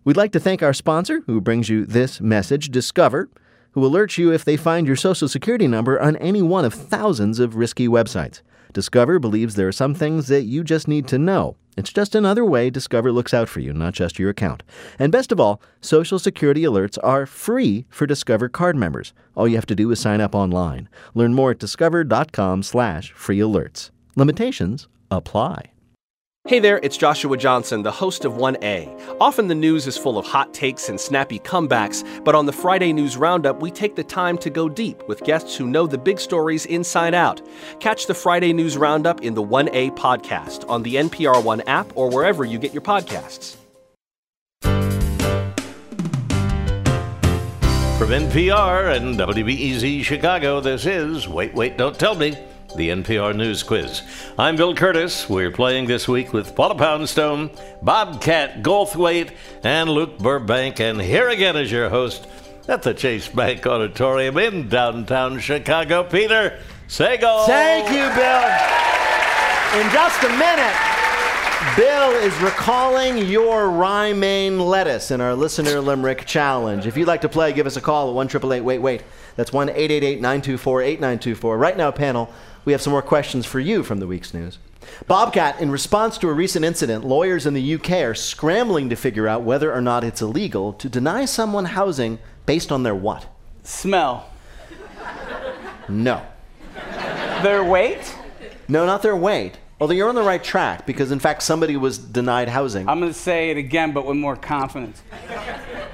We'd 0.04 0.18
like 0.18 0.32
to 0.32 0.40
thank 0.40 0.64
our 0.64 0.74
sponsor 0.74 1.22
who 1.28 1.40
brings 1.40 1.70
you 1.70 1.86
this 1.86 2.20
message, 2.20 2.72
Discover, 2.72 3.30
who 3.74 3.82
alerts 3.82 4.18
you 4.18 4.34
if 4.34 4.44
they 4.44 4.58
find 4.58 4.88
your 4.88 4.96
social 4.96 5.28
security 5.28 5.68
number 5.68 6.02
on 6.02 6.16
any 6.16 6.42
one 6.42 6.66
of 6.66 6.74
thousands 6.74 7.38
of 7.38 7.56
risky 7.56 7.88
websites. 7.88 8.42
Discover 8.76 9.20
believes 9.20 9.56
there 9.56 9.70
are 9.70 9.72
some 9.72 9.96
things 9.96 10.28
that 10.28 10.42
you 10.42 10.62
just 10.62 10.86
need 10.86 11.08
to 11.08 11.18
know. 11.18 11.56
It's 11.78 11.94
just 11.94 12.14
another 12.14 12.44
way 12.44 12.70
Discover 12.70 13.14
looks 13.14 13.34
out 13.34 13.48
for 13.48 13.62
you, 13.62 13.72
not 13.72 13.94
just 13.94 14.20
your 14.20 14.30
account. 14.30 14.64
And 15.00 15.14
best 15.14 15.32
of 15.32 15.40
all, 15.40 15.62
Social 15.80 16.20
Security 16.20 16.64
alerts 16.64 16.98
are 17.02 17.26
free 17.26 17.86
for 17.90 18.06
Discover 18.06 18.50
card 18.50 18.76
members. 18.76 19.14
All 19.34 19.48
you 19.48 19.56
have 19.56 19.66
to 19.68 19.76
do 19.76 19.90
is 19.92 20.02
sign 20.02 20.20
up 20.20 20.36
online. 20.36 20.90
Learn 21.14 21.34
more 21.34 21.52
at 21.52 21.60
discover.com/slash 21.60 23.14
free 23.14 23.40
alerts. 23.40 23.92
Limitations 24.18 24.90
apply. 25.10 25.72
Hey 26.48 26.60
there, 26.60 26.80
it's 26.84 26.96
Joshua 26.96 27.38
Johnson, 27.38 27.82
the 27.82 27.92
host 27.92 28.24
of 28.24 28.34
1A. 28.34 29.18
Often 29.20 29.48
the 29.48 29.56
news 29.56 29.88
is 29.88 29.98
full 29.98 30.20
of 30.20 30.28
hot 30.28 30.54
takes 30.54 30.90
and 30.90 31.02
snappy 31.02 31.40
comebacks, 31.40 32.04
but 32.24 32.36
on 32.36 32.46
the 32.46 32.54
Friday 32.54 32.94
News 32.94 33.18
Roundup, 33.18 33.60
we 33.60 33.72
take 33.72 33.96
the 33.96 34.04
time 34.04 34.38
to 34.38 34.52
go 34.52 34.70
deep 34.70 35.02
with 35.08 35.24
guests 35.24 35.56
who 35.56 35.66
know 35.66 35.88
the 35.88 35.98
big 35.98 36.20
stories 36.20 36.68
inside 36.68 37.16
out. 37.16 37.42
Catch 37.80 38.06
the 38.06 38.14
Friday 38.14 38.54
News 38.54 38.78
Roundup 38.78 39.24
in 39.24 39.34
the 39.34 39.42
1A 39.42 39.96
podcast 39.98 40.70
on 40.70 40.84
the 40.84 40.94
NPR 40.98 41.44
One 41.44 41.62
app 41.62 41.92
or 41.96 42.12
wherever 42.12 42.46
you 42.46 42.60
get 42.60 42.74
your 42.74 42.84
podcasts. 42.84 43.56
From 47.98 48.12
NPR 48.12 48.96
and 48.96 49.18
WBEZ 49.18 50.04
Chicago, 50.04 50.62
this 50.62 50.86
is 50.86 51.28
Wait, 51.28 51.56
Wait, 51.56 51.76
Don't 51.76 51.98
Tell 51.98 52.14
Me, 52.14 52.38
the 52.76 52.90
NPR 52.90 53.36
News 53.36 53.64
Quiz. 53.64 54.02
I'm 54.38 54.56
Bill 54.56 54.76
Kurtis. 54.76 55.30
We're 55.30 55.52
playing 55.52 55.86
this 55.86 56.08
week 56.08 56.34
with 56.34 56.56
Paula 56.56 56.76
Poundstone, 56.76 57.50
Bobcat 57.82 58.64
Goldthwait, 58.64 59.32
and 59.64 59.90
Luke 59.90 60.18
Burbank. 60.20 60.80
And 60.80 61.02
here 61.02 61.30
again 61.30 61.56
is 61.56 61.72
your 61.72 61.90
host 61.90 62.28
at 62.68 62.82
the 62.82 62.94
Chase 62.94 63.28
Bank 63.28 63.66
Auditorium 63.66 64.38
in 64.38 64.68
downtown 64.68 65.40
Chicago, 65.40 66.04
Peter 66.04 66.60
Sagal. 66.88 67.46
Thank 67.46 67.88
you, 67.90 68.06
Bill. 68.16 68.46
In 69.82 69.92
just 69.92 70.24
a 70.24 70.30
minute, 70.30 70.96
Bill 71.76 72.12
is 72.12 72.36
recalling 72.38 73.18
your 73.18 73.68
Rhymain 73.68 74.66
lettuce 74.66 75.12
in 75.12 75.20
our 75.20 75.34
listener 75.34 75.82
limerick 75.82 76.26
challenge. 76.26 76.86
If 76.86 76.96
you'd 76.96 77.08
like 77.08 77.22
to 77.22 77.30
play, 77.30 77.52
give 77.54 77.68
us 77.68 77.76
a 77.76 77.82
call 77.82 78.10
at 78.10 78.16
1 78.16 78.64
Wait 78.64 78.80
Wait. 78.80 79.04
That's 79.36 79.52
1 79.52 79.70
888 79.70 80.22
924 80.22 80.82
8924. 80.82 81.58
Right 81.58 81.76
now, 81.76 81.92
panel, 81.92 82.32
we 82.66 82.72
have 82.72 82.82
some 82.82 82.92
more 82.92 83.02
questions 83.02 83.46
for 83.46 83.60
you 83.60 83.84
from 83.84 84.00
the 84.00 84.08
week's 84.08 84.34
news. 84.34 84.58
Bobcat, 85.08 85.60
in 85.62 85.72
response 85.72 86.18
to 86.18 86.30
a 86.30 86.34
recent 86.34 86.66
incident, 86.66 87.06
lawyers 87.06 87.46
in 87.46 87.54
the 87.54 87.76
UK 87.76 87.92
are 88.04 88.16
scrambling 88.16 88.90
to 88.90 88.96
figure 88.96 89.28
out 89.28 89.44
whether 89.44 89.74
or 89.74 89.82
not 89.82 90.04
it's 90.04 90.22
illegal 90.22 90.74
to 90.74 90.90
deny 90.90 91.26
someone 91.26 91.66
housing 91.66 92.20
based 92.46 92.72
on 92.72 92.84
their 92.84 92.96
what? 92.96 93.28
Smell. 93.64 94.30
No. 95.88 96.22
Their 97.42 97.64
weight? 97.64 98.16
No, 98.68 98.86
not 98.86 99.02
their 99.02 99.16
weight. 99.16 99.58
Although 99.80 99.94
you're 99.94 100.08
on 100.08 100.16
the 100.16 100.24
right 100.24 100.42
track 100.42 100.86
because, 100.86 101.12
in 101.12 101.20
fact, 101.20 101.44
somebody 101.44 101.76
was 101.76 101.98
denied 101.98 102.48
housing. 102.48 102.88
I'm 102.88 103.00
going 103.02 103.12
to 103.12 103.18
say 103.18 103.52
it 103.52 103.58
again, 103.58 103.92
but 103.92 104.06
with 104.06 104.16
more 104.16 104.38
confidence. 104.38 105.04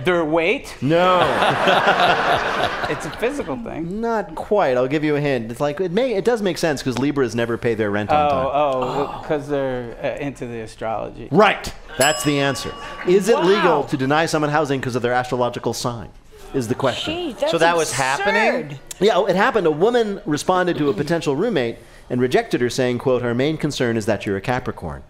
Their 0.03 0.23
weight? 0.23 0.75
No. 0.81 1.19
It's 2.91 3.05
a 3.05 3.11
physical 3.11 3.55
thing. 3.55 4.01
Not 4.01 4.35
quite. 4.35 4.75
I'll 4.75 4.87
give 4.87 5.05
you 5.05 5.15
a 5.15 5.21
hint. 5.21 5.49
It's 5.49 5.61
like 5.61 5.79
it 5.79 5.93
may 5.93 6.13
it 6.13 6.25
does 6.25 6.41
make 6.41 6.57
sense 6.57 6.81
because 6.81 6.99
Libras 6.99 7.33
never 7.33 7.57
pay 7.57 7.73
their 7.73 7.89
rent 7.89 8.09
on 8.09 8.29
time. 8.29 8.45
Oh, 8.47 8.51
oh, 8.51 9.21
because 9.21 9.47
they're 9.47 9.95
uh, 10.03 10.21
into 10.21 10.45
the 10.45 10.59
astrology. 10.59 11.29
Right. 11.31 11.73
That's 11.97 12.25
the 12.25 12.39
answer. 12.39 12.73
Is 13.07 13.29
it 13.29 13.37
Wow. 13.37 13.43
legal 13.43 13.83
to 13.85 13.95
deny 13.95 14.25
someone 14.25 14.51
housing 14.51 14.81
because 14.81 14.97
of 14.97 15.01
their 15.03 15.13
astrological 15.13 15.73
sign? 15.73 16.09
Is 16.53 16.67
the 16.67 16.75
question. 16.75 17.13
Gee, 17.13 17.31
that's 17.31 17.51
So 17.51 17.57
that 17.59 17.77
was 17.77 17.93
happening? 17.93 18.77
Yeah, 18.99 19.15
oh, 19.15 19.25
it 19.25 19.37
happened. 19.37 19.67
A 19.67 19.71
woman 19.71 20.19
responded 20.25 20.77
to 20.79 20.89
a 20.89 20.93
potential 20.93 21.33
roommate 21.33 21.77
and 22.12 22.21
rejected 22.21 22.62
her, 22.62 22.69
saying, 22.69 23.00
"quote 23.00 23.24
Our 23.24 23.34
main 23.34 23.58
concern 23.58 23.97
is 23.97 24.06
that 24.06 24.28
you're 24.28 24.38
a 24.38 24.41
Capricorn." 24.41 25.02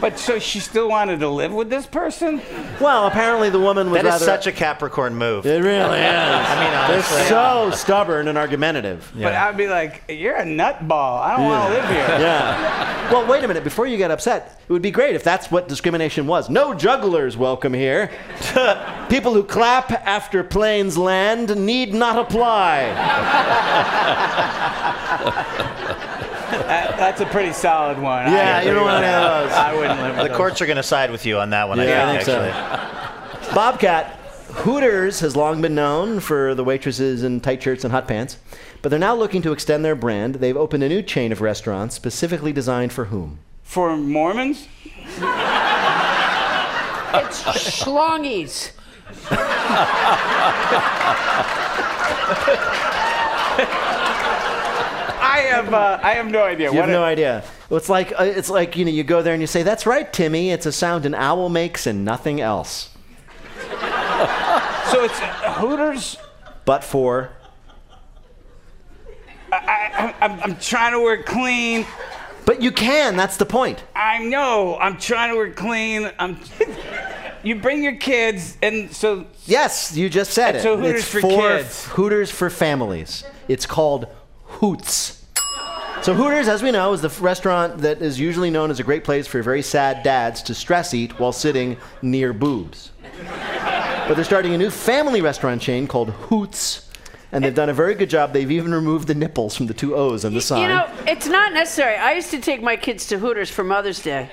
But 0.00 0.16
so 0.16 0.38
she 0.38 0.60
still 0.60 0.88
wanted 0.88 1.18
to 1.20 1.28
live 1.28 1.52
with 1.52 1.70
this 1.70 1.84
person? 1.84 2.40
Well, 2.80 3.08
apparently 3.08 3.50
the 3.50 3.58
woman 3.58 3.90
was 3.90 4.00
That 4.02 4.06
is 4.06 4.12
rather. 4.12 4.24
such 4.26 4.46
a 4.46 4.52
Capricorn 4.52 5.16
move. 5.16 5.44
it 5.44 5.60
really 5.60 5.98
is. 5.98 6.04
I 6.04 6.60
mean, 6.60 6.70
They're 6.70 6.98
honestly. 6.98 7.22
so 7.24 7.70
stubborn 7.72 8.28
and 8.28 8.38
argumentative. 8.38 9.10
But 9.16 9.34
I'd 9.34 9.56
be 9.56 9.66
like, 9.66 10.04
you're 10.08 10.36
a 10.36 10.44
nutball. 10.44 11.20
I 11.20 11.36
don't 11.36 11.46
want 11.46 11.72
to 11.74 11.80
live 11.80 11.88
here. 11.90 12.06
Yeah. 12.20 13.12
Well, 13.12 13.26
wait 13.26 13.42
a 13.42 13.48
minute. 13.48 13.64
Before 13.64 13.86
you 13.88 13.96
get 13.96 14.12
upset, 14.12 14.60
it 14.68 14.72
would 14.72 14.82
be 14.82 14.92
great 14.92 15.16
if 15.16 15.24
that's 15.24 15.50
what 15.50 15.66
discrimination 15.66 16.28
was. 16.28 16.48
No 16.48 16.74
jugglers 16.74 17.36
welcome 17.36 17.72
here. 17.74 18.10
People 19.08 19.34
who 19.34 19.42
clap 19.42 19.90
after 20.06 20.44
planes 20.44 20.96
land 20.96 21.56
need 21.56 21.92
not 21.92 22.18
apply. 22.20 22.84
That- 26.50 26.96
that's 26.96 27.20
a 27.20 27.26
pretty 27.26 27.52
solid 27.52 27.98
one. 27.98 28.32
Yeah, 28.32 28.62
you 28.62 28.72
don't 28.72 28.84
want 28.84 29.04
any 29.04 29.14
of 29.14 29.48
those. 29.48 29.52
I 29.56 29.74
wouldn't 29.74 30.00
live 30.00 30.14
with 30.14 30.22
The 30.24 30.28
those. 30.28 30.36
courts 30.36 30.62
are 30.62 30.66
going 30.66 30.76
to 30.76 30.82
side 30.82 31.10
with 31.10 31.26
you 31.26 31.38
on 31.38 31.50
that 31.50 31.68
one, 31.68 31.78
Yeah, 31.78 32.08
I 32.08 32.14
I 32.14 32.18
think, 32.18 32.24
think 32.24 32.54
actually. 32.54 33.54
Bobcat, 33.54 34.14
Hooters 34.64 35.20
has 35.20 35.36
long 35.36 35.60
been 35.60 35.74
known 35.74 36.20
for 36.20 36.54
the 36.54 36.64
waitresses 36.64 37.22
in 37.22 37.40
tight 37.40 37.62
shirts 37.62 37.84
and 37.84 37.92
hot 37.92 38.08
pants, 38.08 38.38
but 38.82 38.88
they're 38.88 38.98
now 38.98 39.14
looking 39.14 39.42
to 39.42 39.52
extend 39.52 39.84
their 39.84 39.94
brand. 39.94 40.36
They've 40.36 40.56
opened 40.56 40.82
a 40.82 40.88
new 40.88 41.02
chain 41.02 41.32
of 41.32 41.40
restaurants 41.40 41.94
specifically 41.94 42.52
designed 42.52 42.92
for 42.92 43.06
whom? 43.06 43.38
For 43.62 43.96
Mormons? 43.96 44.66
It's 47.14 47.42
schlongies. 47.82 48.70
I 55.38 55.42
have, 55.42 55.72
uh, 55.74 56.00
I 56.02 56.12
have 56.14 56.26
no 56.30 56.42
idea. 56.42 56.70
You 56.70 56.76
what 56.78 56.88
have 56.88 56.92
no 56.98 57.02
it- 57.04 57.12
idea. 57.12 57.44
It's 57.70 57.88
like 57.88 58.12
uh, 58.18 58.24
it's 58.24 58.50
like 58.50 58.76
you 58.76 58.84
know 58.84 58.90
you 58.90 59.04
go 59.04 59.22
there 59.22 59.34
and 59.34 59.40
you 59.42 59.46
say, 59.46 59.62
"That's 59.62 59.86
right, 59.86 60.10
Timmy. 60.12 60.50
It's 60.50 60.66
a 60.66 60.72
sound 60.72 61.06
an 61.06 61.14
owl 61.14 61.48
makes 61.48 61.86
and 61.86 62.04
nothing 62.04 62.40
else." 62.40 62.90
So 64.90 65.04
it's 65.04 65.18
Hooters. 65.58 66.16
But 66.64 66.82
for 66.82 67.30
I, 69.52 69.56
I, 69.56 70.14
I'm, 70.24 70.40
I'm 70.40 70.56
trying 70.56 70.92
to 70.92 71.00
work 71.00 71.26
clean. 71.26 71.86
But 72.46 72.62
you 72.62 72.72
can. 72.72 73.14
That's 73.16 73.36
the 73.36 73.44
point. 73.44 73.84
I 73.94 74.24
know. 74.24 74.78
I'm 74.78 74.96
trying 74.96 75.30
to 75.32 75.36
work 75.36 75.56
clean. 75.56 76.10
I'm. 76.18 76.38
you 77.42 77.56
bring 77.56 77.82
your 77.84 77.96
kids, 77.96 78.56
and 78.62 78.90
so 78.90 79.26
Yes, 79.44 79.94
you 79.94 80.08
just 80.08 80.32
said 80.32 80.56
it. 80.56 80.62
so 80.62 80.78
Hooters 80.78 81.00
it's 81.02 81.08
for 81.10 81.20
kids. 81.20 81.84
Hooters 81.88 82.30
for 82.30 82.48
families. 82.48 83.24
It's 83.46 83.66
called 83.66 84.06
Hoots. 84.44 85.17
So 86.02 86.14
Hooters, 86.14 86.48
as 86.48 86.62
we 86.62 86.70
know, 86.70 86.92
is 86.92 87.02
the 87.02 87.08
f- 87.08 87.20
restaurant 87.20 87.78
that 87.78 88.00
is 88.00 88.18
usually 88.18 88.50
known 88.50 88.70
as 88.70 88.80
a 88.80 88.82
great 88.82 89.04
place 89.04 89.26
for 89.26 89.42
very 89.42 89.60
sad 89.62 90.02
dads 90.02 90.42
to 90.44 90.54
stress 90.54 90.94
eat 90.94 91.18
while 91.20 91.32
sitting 91.32 91.76
near 92.02 92.32
boobs. 92.32 92.92
But 94.06 94.14
they're 94.14 94.24
starting 94.24 94.54
a 94.54 94.58
new 94.58 94.70
family 94.70 95.20
restaurant 95.20 95.60
chain 95.60 95.86
called 95.86 96.10
Hoots, 96.10 96.88
and 97.32 97.44
they've 97.44 97.54
done 97.54 97.68
a 97.68 97.74
very 97.74 97.94
good 97.94 98.08
job. 98.08 98.32
They've 98.32 98.50
even 98.50 98.72
removed 98.72 99.08
the 99.08 99.14
nipples 99.14 99.54
from 99.54 99.66
the 99.66 99.74
two 99.74 99.96
O's 99.96 100.24
on 100.24 100.32
the 100.32 100.40
sign. 100.40 100.62
You 100.62 100.68
know, 100.68 100.88
it's 101.06 101.26
not 101.26 101.52
necessary. 101.52 101.96
I 101.96 102.12
used 102.12 102.30
to 102.30 102.40
take 102.40 102.62
my 102.62 102.76
kids 102.76 103.06
to 103.08 103.18
Hooters 103.18 103.50
for 103.50 103.64
Mother's 103.64 104.00
Day. 104.00 104.30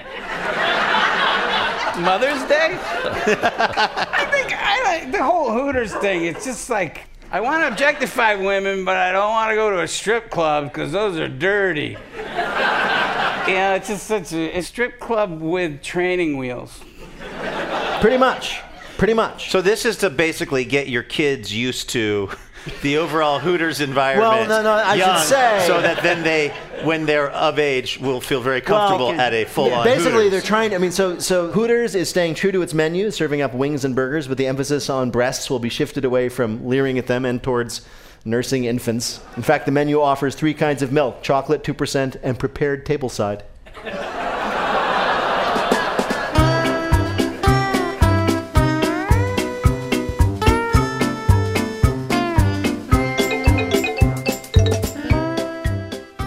Mother's 2.00 2.44
Day? 2.48 2.78
I 2.80 4.28
think 4.32 4.54
I 4.56 4.84
like 4.86 5.12
the 5.12 5.24
whole 5.24 5.52
Hooters 5.52 5.94
thing. 5.96 6.26
It's 6.26 6.46
just 6.46 6.70
like 6.70 7.02
I 7.36 7.42
want 7.42 7.64
to 7.64 7.68
objectify 7.68 8.36
women, 8.36 8.86
but 8.86 8.96
I 8.96 9.12
don't 9.12 9.32
want 9.32 9.52
to 9.52 9.56
go 9.56 9.70
to 9.70 9.82
a 9.82 9.88
strip 9.90 10.30
club 10.30 10.72
because 10.72 10.94
those 10.94 11.20
are 11.20 11.28
dirty. 11.28 11.98
Yeah, 12.16 13.76
it's 13.76 13.90
just 13.90 14.08
such 14.08 14.32
a, 14.32 14.58
a 14.58 14.62
strip 14.62 15.02
club 15.02 15.42
with 15.42 15.82
training 15.84 16.38
wheels. 16.38 16.80
Pretty 18.00 18.16
much. 18.16 18.62
Pretty 18.98 19.14
much. 19.14 19.52
So 19.52 19.62
this 19.62 19.84
is 19.84 19.98
to 19.98 20.10
basically 20.10 20.64
get 20.64 20.88
your 20.88 21.04
kids 21.04 21.54
used 21.54 21.90
to 21.90 22.30
the 22.82 22.98
overall 22.98 23.40
Hooters 23.40 23.80
environment. 23.82 24.32
Well, 24.32 24.48
no, 24.48 24.64
no, 24.64 24.72
I 24.74 24.98
should 24.98 25.28
say- 25.28 25.64
so 25.68 25.82
that 25.82 26.02
then 26.04 26.24
they, 26.24 26.54
when 26.84 27.06
they're 27.06 27.30
of 27.30 27.60
age, 27.60 28.00
will 28.00 28.20
feel 28.22 28.42
very 28.42 28.62
comfortable 28.62 29.08
Well, 29.10 29.20
at 29.20 29.34
a 29.34 29.46
full-on. 29.46 29.84
Basically, 29.84 30.12
Hooters. 30.26 30.32
they're 30.32 30.42
trying. 30.42 30.70
To, 30.72 30.76
I 30.76 30.80
mean, 30.80 30.92
so 30.92 31.20
so 31.20 31.52
Hooters 31.52 31.96
is 31.96 32.10
staying 32.10 32.36
true 32.36 32.52
to 32.52 32.62
its 32.62 32.74
menu, 32.74 33.12
serving 33.12 33.42
up 33.42 33.54
wings 33.54 33.86
and 33.86 33.96
burgers, 33.96 34.28
but 34.28 34.38
the 34.38 34.48
emphasis 34.48 34.90
on 34.90 35.12
breasts 35.12 35.50
will 35.50 35.60
be 35.60 35.70
shifted 35.70 36.06
away 36.06 36.30
from 36.30 36.68
leering 36.68 36.98
at 36.98 37.08
them 37.08 37.24
and 37.26 37.42
towards 37.42 37.82
nursing 38.26 38.64
infants. 38.64 39.20
In 39.38 39.44
fact, 39.44 39.66
the 39.68 39.72
menu 39.72 40.02
offers 40.02 40.34
three 40.36 40.54
kinds 40.56 40.82
of 40.82 40.92
milk: 40.92 41.22
chocolate, 41.22 41.64
two 41.64 41.74
percent, 41.76 42.16
and 42.24 42.38
prepared 42.40 42.86
tableside. 42.86 43.42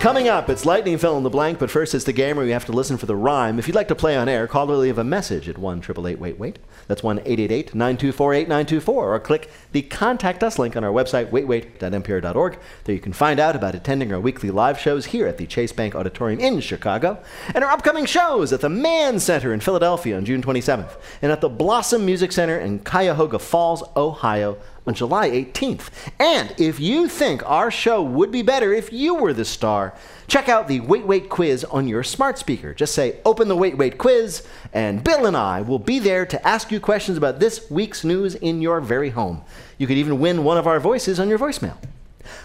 Coming 0.01 0.29
up, 0.29 0.49
it's 0.49 0.65
lightning 0.65 0.97
fill 0.97 1.17
in 1.17 1.25
the 1.25 1.29
blank, 1.29 1.59
but 1.59 1.73
first 1.73 1.93
it's 1.93 2.05
the 2.05 2.13
game 2.13 2.37
where 2.37 2.47
you 2.47 2.53
have 2.53 2.65
to 2.67 2.73
listen 2.73 2.99
for 2.99 3.07
the 3.07 3.17
rhyme. 3.17 3.59
If 3.59 3.67
you'd 3.67 3.75
like 3.75 3.89
to 3.89 3.97
play 3.97 4.17
on 4.17 4.29
air, 4.29 4.47
call 4.47 4.71
or 4.71 4.77
leave 4.77 4.97
a 4.97 5.03
message 5.03 5.49
at 5.49 5.59
1 5.59 5.79
888 5.79 6.21
wait 6.21 6.39
wait. 6.39 6.61
That's 6.87 7.03
1 7.03 7.19
888 7.19 7.75
924 7.75 8.35
8924, 8.35 9.15
or 9.15 9.19
click 9.19 9.51
the 9.73 9.83
Contact 9.83 10.45
Us 10.45 10.57
link 10.57 10.77
on 10.77 10.85
our 10.85 10.93
website, 10.93 11.31
waitwait.npr.org. 11.31 12.59
There 12.85 12.95
you 12.95 13.01
can 13.01 13.13
find 13.13 13.41
out 13.41 13.57
about 13.57 13.75
attending 13.75 14.13
our 14.13 14.21
weekly 14.21 14.53
live 14.53 14.79
shows 14.79 15.07
here 15.07 15.27
at 15.27 15.37
the 15.37 15.49
Chase 15.49 15.73
Bank 15.73 15.97
Auditorium 15.97 16.39
in 16.39 16.61
Chicago, 16.61 17.21
and 17.53 17.65
our 17.65 17.71
upcoming 17.71 18.07
shows 18.07 18.53
at 18.53 18.61
the 18.61 18.69
Mann 18.69 19.19
Center 19.19 19.53
in 19.53 19.59
Philadelphia 19.59 20.17
on 20.17 20.25
June 20.25 20.43
27th, 20.43 20.97
and 21.23 21.33
at 21.33 21.41
the 21.41 21.49
Blossom 21.49 22.07
Music 22.07 22.31
Center 22.31 22.57
in 22.57 22.79
Cuyahoga 22.79 23.41
Falls, 23.41 23.83
Ohio 23.97 24.59
on 24.89 24.95
July 24.95 25.29
18th. 25.29 25.91
And 26.19 26.55
if 26.59 26.81
you 26.81 27.09
think 27.09 27.49
our 27.49 27.71
show 27.71 28.03
would 28.03 28.33
be 28.33 28.43
better 28.43 28.73
if 28.73 28.91
you 28.93 29.15
were 29.15 29.35
the 29.35 29.45
star, 29.45 29.95
check 30.27 30.49
out 30.49 30.67
the 30.67 30.81
Wait 30.81 31.07
Wait 31.07 31.29
quiz 31.29 31.63
on 31.65 31.87
your 31.87 32.03
smart 32.03 32.39
speaker. 32.39 32.73
Just 32.73 32.95
say, 32.95 33.21
Open 33.25 33.49
the 33.49 33.57
Wait 33.57 33.77
Wait 33.77 33.99
quiz, 33.99 34.47
and 34.73 35.05
Bill 35.05 35.27
and 35.27 35.37
I 35.37 35.61
will 35.61 35.79
be 35.79 35.99
there 35.99 36.25
to 36.27 36.49
ask 36.49 36.73
you 36.73 36.81
questions 36.81 37.19
about 37.19 37.39
this 37.39 37.71
week's 37.71 38.03
news 38.03 38.35
in 38.35 38.63
your 38.63 38.81
very 38.81 39.11
home. 39.11 39.43
You 39.77 39.87
could 39.87 39.99
even 39.99 40.19
win 40.19 40.43
one 40.43 40.57
of 40.57 40.67
our 40.67 40.81
voices 40.81 41.21
on 41.21 41.29
your 41.29 41.39
voicemail. 41.39 41.77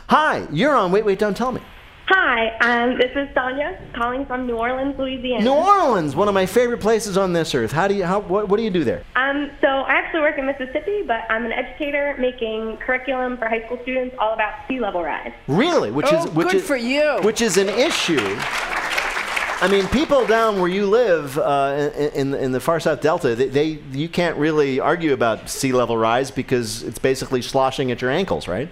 Hi, 0.10 0.46
you're 0.52 0.76
on 0.76 0.92
Wait 0.92 1.06
Wait 1.06 1.20
Don't 1.20 1.36
Tell 1.36 1.54
Me. 1.54 1.62
Hi, 2.08 2.50
um, 2.58 2.98
this 2.98 3.12
is 3.16 3.34
Sonia 3.34 3.80
calling 3.96 4.26
from 4.26 4.46
New 4.46 4.58
Orleans, 4.58 4.98
Louisiana. 5.00 5.44
New 5.46 5.52
Orleans, 5.54 6.18
one 6.18 6.28
of 6.28 6.34
my 6.34 6.46
favorite 6.46 6.82
places 6.82 7.18
on 7.18 7.32
this 7.32 7.56
earth. 7.56 7.72
How 7.72 7.88
do 7.88 7.96
you, 7.96 8.04
how, 8.04 8.20
what, 8.20 8.50
what 8.50 8.58
do 8.58 8.64
you 8.64 8.70
do 8.70 8.84
there? 8.84 9.04
Um, 9.16 9.52
so 9.62 9.68
I 9.68 9.94
actually 9.94 10.20
work 10.20 10.38
in 10.38 10.46
Mississippi, 10.46 11.04
but 11.08 11.22
I'm 11.30 11.46
an 11.46 11.54
educator 11.54 12.16
making 12.20 12.78
curriculum 12.78 13.38
for 13.38 13.48
high 13.48 13.64
school 13.66 13.80
students 13.84 14.18
all 14.20 14.34
about 14.34 14.54
sea 14.68 14.82
level 14.82 15.02
rise. 15.02 15.32
Really? 15.48 15.92
Which 15.92 16.08
Oh, 16.10 16.26
is 16.26 16.32
which 16.32 16.48
good 16.50 16.56
is, 16.58 16.68
for 16.68 16.76
you. 16.76 17.20
Which 17.22 17.42
is 17.42 17.56
an 17.58 17.70
issue. 17.70 18.20
I 18.20 19.70
mean, 19.72 19.88
people 19.88 20.28
down 20.28 20.60
where 20.60 20.68
you 20.70 20.86
live 20.88 21.38
uh, 21.38 21.90
in, 21.96 22.34
in 22.34 22.34
in 22.34 22.52
the 22.52 22.60
far 22.60 22.82
south 22.82 23.00
delta, 23.00 23.34
they, 23.34 23.48
they 23.48 23.66
you 23.94 24.10
can't 24.10 24.36
really 24.36 24.78
argue 24.82 25.14
about 25.14 25.50
sea 25.50 25.72
level 25.72 25.98
rise 25.98 26.32
because 26.32 26.84
it's 26.84 27.00
basically 27.00 27.42
sloshing 27.42 27.90
at 27.90 28.02
your 28.02 28.12
ankles, 28.12 28.46
right? 28.50 28.68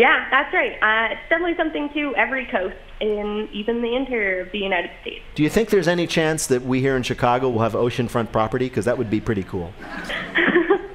Yeah, 0.00 0.26
that's 0.30 0.54
right. 0.54 0.72
Uh, 0.80 1.12
it's 1.12 1.20
definitely 1.28 1.58
something 1.58 1.90
to 1.92 2.16
every 2.16 2.46
coast 2.46 2.74
in 3.00 3.50
even 3.52 3.82
the 3.82 3.94
interior 3.94 4.40
of 4.40 4.50
the 4.50 4.56
United 4.56 4.90
States. 5.02 5.22
Do 5.34 5.42
you 5.42 5.50
think 5.50 5.68
there's 5.68 5.88
any 5.88 6.06
chance 6.06 6.46
that 6.46 6.62
we 6.62 6.80
here 6.80 6.96
in 6.96 7.02
Chicago 7.02 7.50
will 7.50 7.60
have 7.60 7.74
oceanfront 7.74 8.32
property? 8.32 8.66
Because 8.70 8.86
that 8.86 8.96
would 8.96 9.10
be 9.10 9.20
pretty 9.20 9.42
cool 9.42 9.74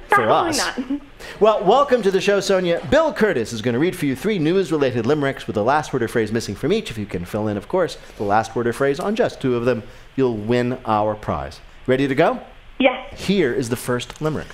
for 0.08 0.24
Probably 0.24 0.58
us. 0.58 0.76
not. 0.76 1.00
Well, 1.38 1.62
welcome 1.62 2.02
to 2.02 2.10
the 2.10 2.20
show, 2.20 2.40
Sonia. 2.40 2.84
Bill 2.90 3.14
Kurtis 3.14 3.52
is 3.52 3.62
going 3.62 3.74
to 3.74 3.78
read 3.78 3.94
for 3.94 4.06
you 4.06 4.16
three 4.16 4.40
news 4.40 4.72
related 4.72 5.06
limericks 5.06 5.46
with 5.46 5.54
the 5.54 5.62
last 5.62 5.92
word 5.92 6.02
or 6.02 6.08
phrase 6.08 6.32
missing 6.32 6.56
from 6.56 6.72
each. 6.72 6.90
If 6.90 6.98
you 6.98 7.06
can 7.06 7.24
fill 7.24 7.46
in, 7.46 7.56
of 7.56 7.68
course, 7.68 7.98
the 8.16 8.24
last 8.24 8.56
word 8.56 8.66
or 8.66 8.72
phrase 8.72 8.98
on 8.98 9.14
just 9.14 9.40
two 9.40 9.54
of 9.54 9.66
them, 9.66 9.84
you'll 10.16 10.36
win 10.36 10.80
our 10.84 11.14
prize. 11.14 11.60
Ready 11.86 12.08
to 12.08 12.14
go? 12.16 12.40
Yes. 12.80 13.20
Here 13.24 13.54
is 13.54 13.68
the 13.68 13.76
first 13.76 14.20
limerick. 14.20 14.48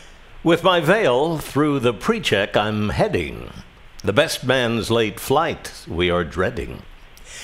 With 0.44 0.62
my 0.62 0.80
veil 0.80 1.38
through 1.38 1.80
the 1.80 1.94
pre 1.94 2.20
check, 2.20 2.55
I'm 2.55 2.90
heading. 2.90 3.50
The 4.05 4.12
best 4.12 4.42
man's 4.42 4.90
late 4.90 5.20
flight 5.20 5.84
we 5.86 6.11
are 6.11 6.24
dreading. 6.24 6.82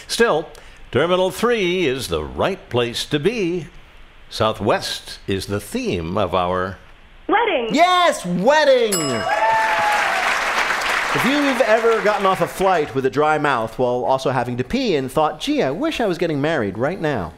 Still, 0.08 0.48
Terminal 0.90 1.30
3 1.30 1.86
is 1.86 2.08
the 2.08 2.24
right 2.24 2.68
place 2.68 3.06
to 3.06 3.20
be. 3.20 3.68
Southwest 4.28 5.20
is 5.28 5.46
the 5.46 5.60
theme 5.60 6.18
of 6.18 6.34
our. 6.34 6.78
Wedding. 7.28 7.68
Yes, 7.72 8.26
wedding! 8.26 8.92
If 11.14 11.24
you've 11.24 11.60
ever 11.60 12.02
gotten 12.02 12.26
off 12.26 12.40
a 12.40 12.48
flight 12.48 12.92
with 12.92 13.06
a 13.06 13.10
dry 13.10 13.38
mouth 13.38 13.78
while 13.78 14.04
also 14.04 14.30
having 14.30 14.56
to 14.56 14.64
pee 14.64 14.96
and 14.96 15.08
thought, 15.08 15.38
gee, 15.38 15.62
I 15.62 15.70
wish 15.70 16.00
I 16.00 16.06
was 16.06 16.18
getting 16.18 16.40
married 16.40 16.76
right 16.76 17.00
now, 17.00 17.34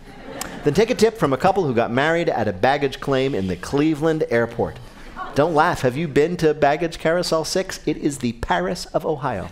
then 0.65 0.73
take 0.73 0.89
a 0.89 0.95
tip 0.95 1.19
from 1.19 1.35
a 1.35 1.37
couple 1.37 1.65
who 1.65 1.75
got 1.75 1.93
married 1.93 2.31
at 2.31 2.49
a 2.49 2.55
baggage 2.55 3.01
claim 3.01 3.35
in 3.35 3.49
the 3.49 3.57
Cleveland 3.57 4.25
airport. 4.31 4.79
Don't 5.35 5.55
laugh. 5.55 5.83
Have 5.83 5.97
you 5.97 6.09
been 6.09 6.37
to 6.39 6.53
Baggage 6.55 6.99
Carousel 6.99 7.45
6? 7.45 7.81
It 7.87 7.97
is 7.99 8.19
the 8.19 8.33
Paris 8.35 8.87
of 8.87 9.07
Ohio. 9.07 9.49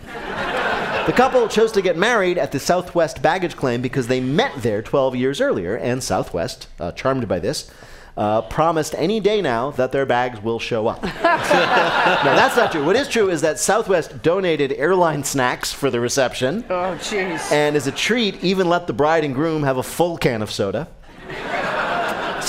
The 1.05 1.13
couple 1.13 1.47
chose 1.47 1.71
to 1.71 1.81
get 1.81 1.97
married 1.97 2.37
at 2.37 2.51
the 2.51 2.59
Southwest 2.59 3.21
baggage 3.21 3.55
claim 3.55 3.81
because 3.81 4.07
they 4.07 4.19
met 4.19 4.51
there 4.61 4.81
12 4.81 5.15
years 5.15 5.41
earlier, 5.41 5.75
and 5.75 6.03
Southwest, 6.03 6.67
uh, 6.79 6.91
charmed 6.91 7.27
by 7.27 7.39
this, 7.39 7.71
uh, 8.17 8.41
promised 8.43 8.93
any 8.97 9.19
day 9.19 9.41
now 9.41 9.71
that 9.71 9.91
their 9.91 10.05
bags 10.05 10.43
will 10.43 10.59
show 10.59 10.87
up. 10.87 11.01
no, 11.03 11.09
that's 11.09 12.57
not 12.57 12.71
true. 12.71 12.85
What 12.85 12.97
is 12.97 13.07
true 13.07 13.29
is 13.29 13.41
that 13.41 13.57
Southwest 13.57 14.21
donated 14.21 14.73
airline 14.73 15.23
snacks 15.23 15.71
for 15.73 15.89
the 15.89 15.99
reception, 16.01 16.65
Oh, 16.69 16.95
jeez. 16.99 17.51
and 17.51 17.75
as 17.77 17.87
a 17.87 17.91
treat, 17.91 18.43
even 18.43 18.67
let 18.69 18.85
the 18.85 18.93
bride 18.93 19.23
and 19.23 19.33
groom 19.33 19.63
have 19.63 19.77
a 19.77 19.83
full 19.83 20.17
can 20.17 20.41
of 20.41 20.51
soda. 20.51 20.89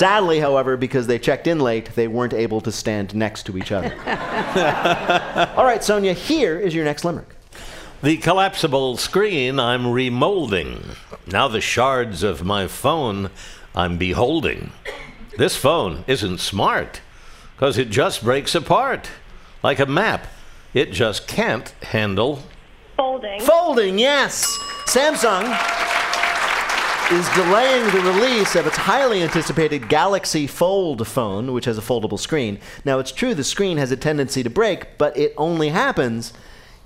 Sadly, 0.01 0.39
however, 0.39 0.77
because 0.77 1.05
they 1.05 1.19
checked 1.19 1.45
in 1.45 1.59
late, 1.59 1.93
they 1.93 2.07
weren't 2.07 2.33
able 2.33 2.59
to 2.61 2.71
stand 2.71 3.13
next 3.13 3.43
to 3.43 3.55
each 3.55 3.71
other. 3.71 3.93
All 5.55 5.63
right, 5.63 5.83
Sonia, 5.83 6.13
here 6.13 6.57
is 6.57 6.73
your 6.73 6.85
next 6.85 7.05
limerick. 7.05 7.35
The 8.01 8.17
collapsible 8.17 8.97
screen 8.97 9.59
I'm 9.59 9.83
remolding. 9.83 10.97
Now 11.27 11.47
the 11.47 11.61
shards 11.61 12.23
of 12.23 12.43
my 12.43 12.65
phone 12.65 13.29
I'm 13.75 13.99
beholding. 13.99 14.71
This 15.37 15.55
phone 15.55 16.03
isn't 16.07 16.39
smart, 16.39 17.01
because 17.55 17.77
it 17.77 17.91
just 17.91 18.23
breaks 18.23 18.55
apart. 18.55 19.07
Like 19.61 19.77
a 19.77 19.85
map, 19.85 20.25
it 20.73 20.91
just 20.91 21.27
can't 21.27 21.69
handle. 21.83 22.41
Folding. 22.97 23.39
Folding, 23.41 23.99
yes. 23.99 24.47
Samsung 24.87 25.55
is 27.11 27.29
delaying 27.31 27.83
the 27.93 28.11
release 28.13 28.55
of 28.55 28.65
its 28.65 28.77
highly 28.77 29.21
anticipated 29.21 29.89
Galaxy 29.89 30.47
Fold 30.47 31.05
phone, 31.05 31.51
which 31.51 31.65
has 31.65 31.77
a 31.77 31.81
foldable 31.81 32.17
screen. 32.17 32.57
Now, 32.85 32.99
it's 32.99 33.11
true 33.11 33.35
the 33.35 33.43
screen 33.43 33.77
has 33.77 33.91
a 33.91 33.97
tendency 33.97 34.43
to 34.43 34.49
break, 34.49 34.97
but 34.97 35.17
it 35.17 35.33
only 35.35 35.69
happens 35.69 36.31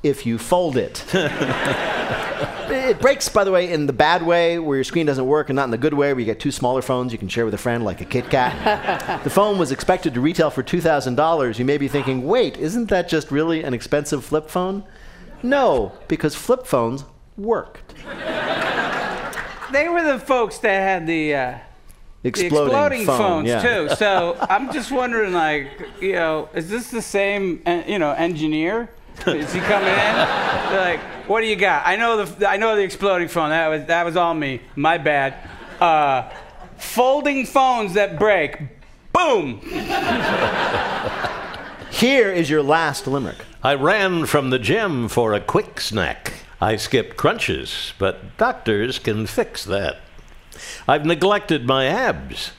if 0.02 0.26
you 0.26 0.40
fold 0.40 0.78
it. 0.78 1.06
it 1.14 3.00
breaks, 3.00 3.30
by 3.30 3.44
the 3.44 3.52
way, 3.52 3.72
in 3.72 3.86
the 3.86 3.94
bad 3.94 4.26
way, 4.26 4.58
where 4.58 4.78
your 4.78 4.84
screen 4.84 5.06
doesn't 5.06 5.28
work, 5.28 5.50
and 5.50 5.56
not 5.56 5.66
in 5.66 5.72
the 5.72 5.78
good 5.78 5.94
way, 5.94 6.12
where 6.12 6.20
you 6.20 6.26
get 6.26 6.40
two 6.40 6.52
smaller 6.52 6.82
phones 6.82 7.12
you 7.12 7.20
can 7.20 7.28
share 7.28 7.46
with 7.46 7.54
a 7.54 7.60
friend, 7.60 7.86
like 7.86 8.02
a 8.02 8.06
Kit 8.06 8.28
Kat. 8.32 9.24
the 9.24 9.30
phone 9.30 9.60
was 9.60 9.72
expected 9.72 10.16
to 10.16 10.22
retail 10.22 10.50
for 10.50 10.64
$2,000. 10.64 11.60
You 11.60 11.66
may 11.66 11.78
be 11.78 11.88
thinking, 11.88 12.26
wait, 12.26 12.58
isn't 12.58 12.90
that 12.90 13.08
just 13.08 13.30
really 13.30 13.64
an 13.64 13.76
expensive 13.76 14.26
flip 14.26 14.50
phone? 14.50 14.84
No, 15.44 15.92
because 16.08 16.34
flip 16.34 16.66
phones 16.66 17.04
worked. 17.38 17.94
They 19.72 19.88
were 19.88 20.04
the 20.04 20.20
folks 20.20 20.58
that 20.60 20.80
had 20.80 21.08
the, 21.08 21.36
uh, 21.36 21.58
the 22.22 22.30
Exploding 22.30 22.66
exploding 22.66 23.06
phone, 23.06 23.18
phones 23.18 23.48
yeah. 23.48 23.62
too. 23.62 23.96
So 23.96 24.38
I'm 24.50 24.72
just 24.74 24.92
wondering, 24.92 25.34
like, 25.34 25.70
you 26.02 26.14
know, 26.14 26.50
is 26.54 26.70
this 26.70 26.90
the 26.90 27.02
same, 27.02 27.62
uh, 27.66 27.84
you 27.88 28.00
know, 28.00 28.12
engineer? 28.12 28.90
Is 29.28 29.54
he 29.54 29.60
coming 29.62 29.88
in? 29.88 30.16
They're 30.16 30.82
like, 30.82 31.00
what 31.28 31.42
do 31.42 31.48
you 31.48 31.56
got? 31.56 31.88
I 31.88 31.96
know 31.96 32.26
the 32.26 32.50
I 32.50 32.58
know 32.58 32.76
the 32.76 32.84
exploding 32.84 33.28
phone. 33.28 33.50
That 33.50 33.70
was 33.70 33.86
that 33.86 34.06
was 34.06 34.18
all 34.18 34.34
me. 34.34 34.62
My 34.76 34.98
bad. 34.98 35.36
Uh, 35.80 36.30
folding 36.78 37.46
phones 37.46 37.94
that 37.94 38.20
break. 38.20 38.58
Boom. 39.14 39.62
Here 41.92 42.32
is 42.32 42.50
your 42.50 42.62
last 42.62 43.08
limerick. 43.08 43.38
I 43.64 43.76
ran 43.76 44.26
from 44.26 44.50
the 44.50 44.60
gym 44.60 45.08
for 45.08 45.34
a 45.34 45.40
quick 45.40 45.80
snack. 45.80 46.34
I 46.66 46.78
skipped 46.78 47.16
crunches, 47.16 47.94
but 48.00 48.38
doctors 48.38 48.98
can 48.98 49.28
fix 49.28 49.64
that. 49.66 49.98
I've 50.88 51.06
neglected 51.06 51.68
my 51.68 51.86
abs, 51.86 52.54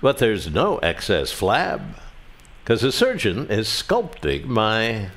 but 0.00 0.18
there's 0.18 0.50
no 0.50 0.78
excess 0.78 1.32
flab. 1.32 1.94
Because 2.64 2.82
a 2.82 2.90
surgeon 2.90 3.46
is 3.48 3.68
sculpting 3.68 4.46
my. 4.46 5.10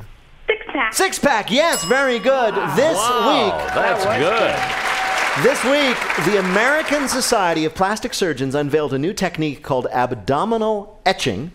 Six 0.46 0.64
pack. 0.68 0.94
Six 0.94 1.18
pack, 1.18 1.50
yes, 1.50 1.86
very 1.86 2.20
good. 2.20 2.54
This 2.76 2.96
Wow, 2.96 3.46
week. 3.48 3.74
that's 3.74 4.06
good. 4.06 5.44
This 5.44 5.64
week, 5.64 6.26
the 6.28 6.38
American 6.38 7.08
Society 7.08 7.66
of 7.66 7.74
Plastic 7.74 8.14
Surgeons 8.14 8.54
unveiled 8.54 8.94
a 8.94 9.00
new 9.00 9.14
technique 9.14 9.64
called 9.64 9.88
abdominal 9.92 11.02
etching, 11.04 11.52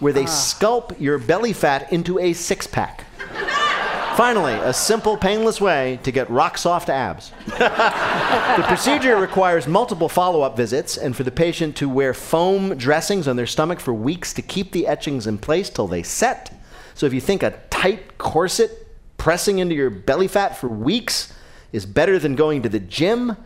where 0.00 0.12
they 0.12 0.24
ah. 0.24 0.26
sculpt 0.26 1.00
your 1.00 1.18
belly 1.18 1.52
fat 1.52 1.92
into 1.92 2.18
a 2.18 2.32
six 2.32 2.66
pack. 2.66 3.04
Finally, 4.16 4.54
a 4.54 4.72
simple, 4.72 5.16
painless 5.16 5.60
way 5.60 5.98
to 6.04 6.12
get 6.12 6.30
rock 6.30 6.56
soft 6.56 6.88
abs. 6.88 7.32
the 7.46 8.64
procedure 8.68 9.16
requires 9.16 9.66
multiple 9.66 10.08
follow 10.08 10.42
up 10.42 10.56
visits 10.56 10.96
and 10.96 11.16
for 11.16 11.24
the 11.24 11.32
patient 11.32 11.74
to 11.74 11.88
wear 11.88 12.14
foam 12.14 12.76
dressings 12.76 13.26
on 13.26 13.34
their 13.34 13.46
stomach 13.46 13.80
for 13.80 13.92
weeks 13.92 14.32
to 14.32 14.40
keep 14.40 14.70
the 14.70 14.86
etchings 14.86 15.26
in 15.26 15.36
place 15.36 15.68
till 15.68 15.88
they 15.88 16.04
set. 16.04 16.56
So 16.94 17.06
if 17.06 17.12
you 17.12 17.20
think 17.20 17.42
a 17.42 17.58
tight 17.70 18.16
corset 18.16 18.86
pressing 19.18 19.58
into 19.58 19.74
your 19.74 19.90
belly 19.90 20.28
fat 20.28 20.56
for 20.56 20.68
weeks 20.68 21.32
is 21.72 21.84
better 21.84 22.16
than 22.20 22.36
going 22.36 22.62
to 22.62 22.68
the 22.68 22.78
gym, 22.78 23.36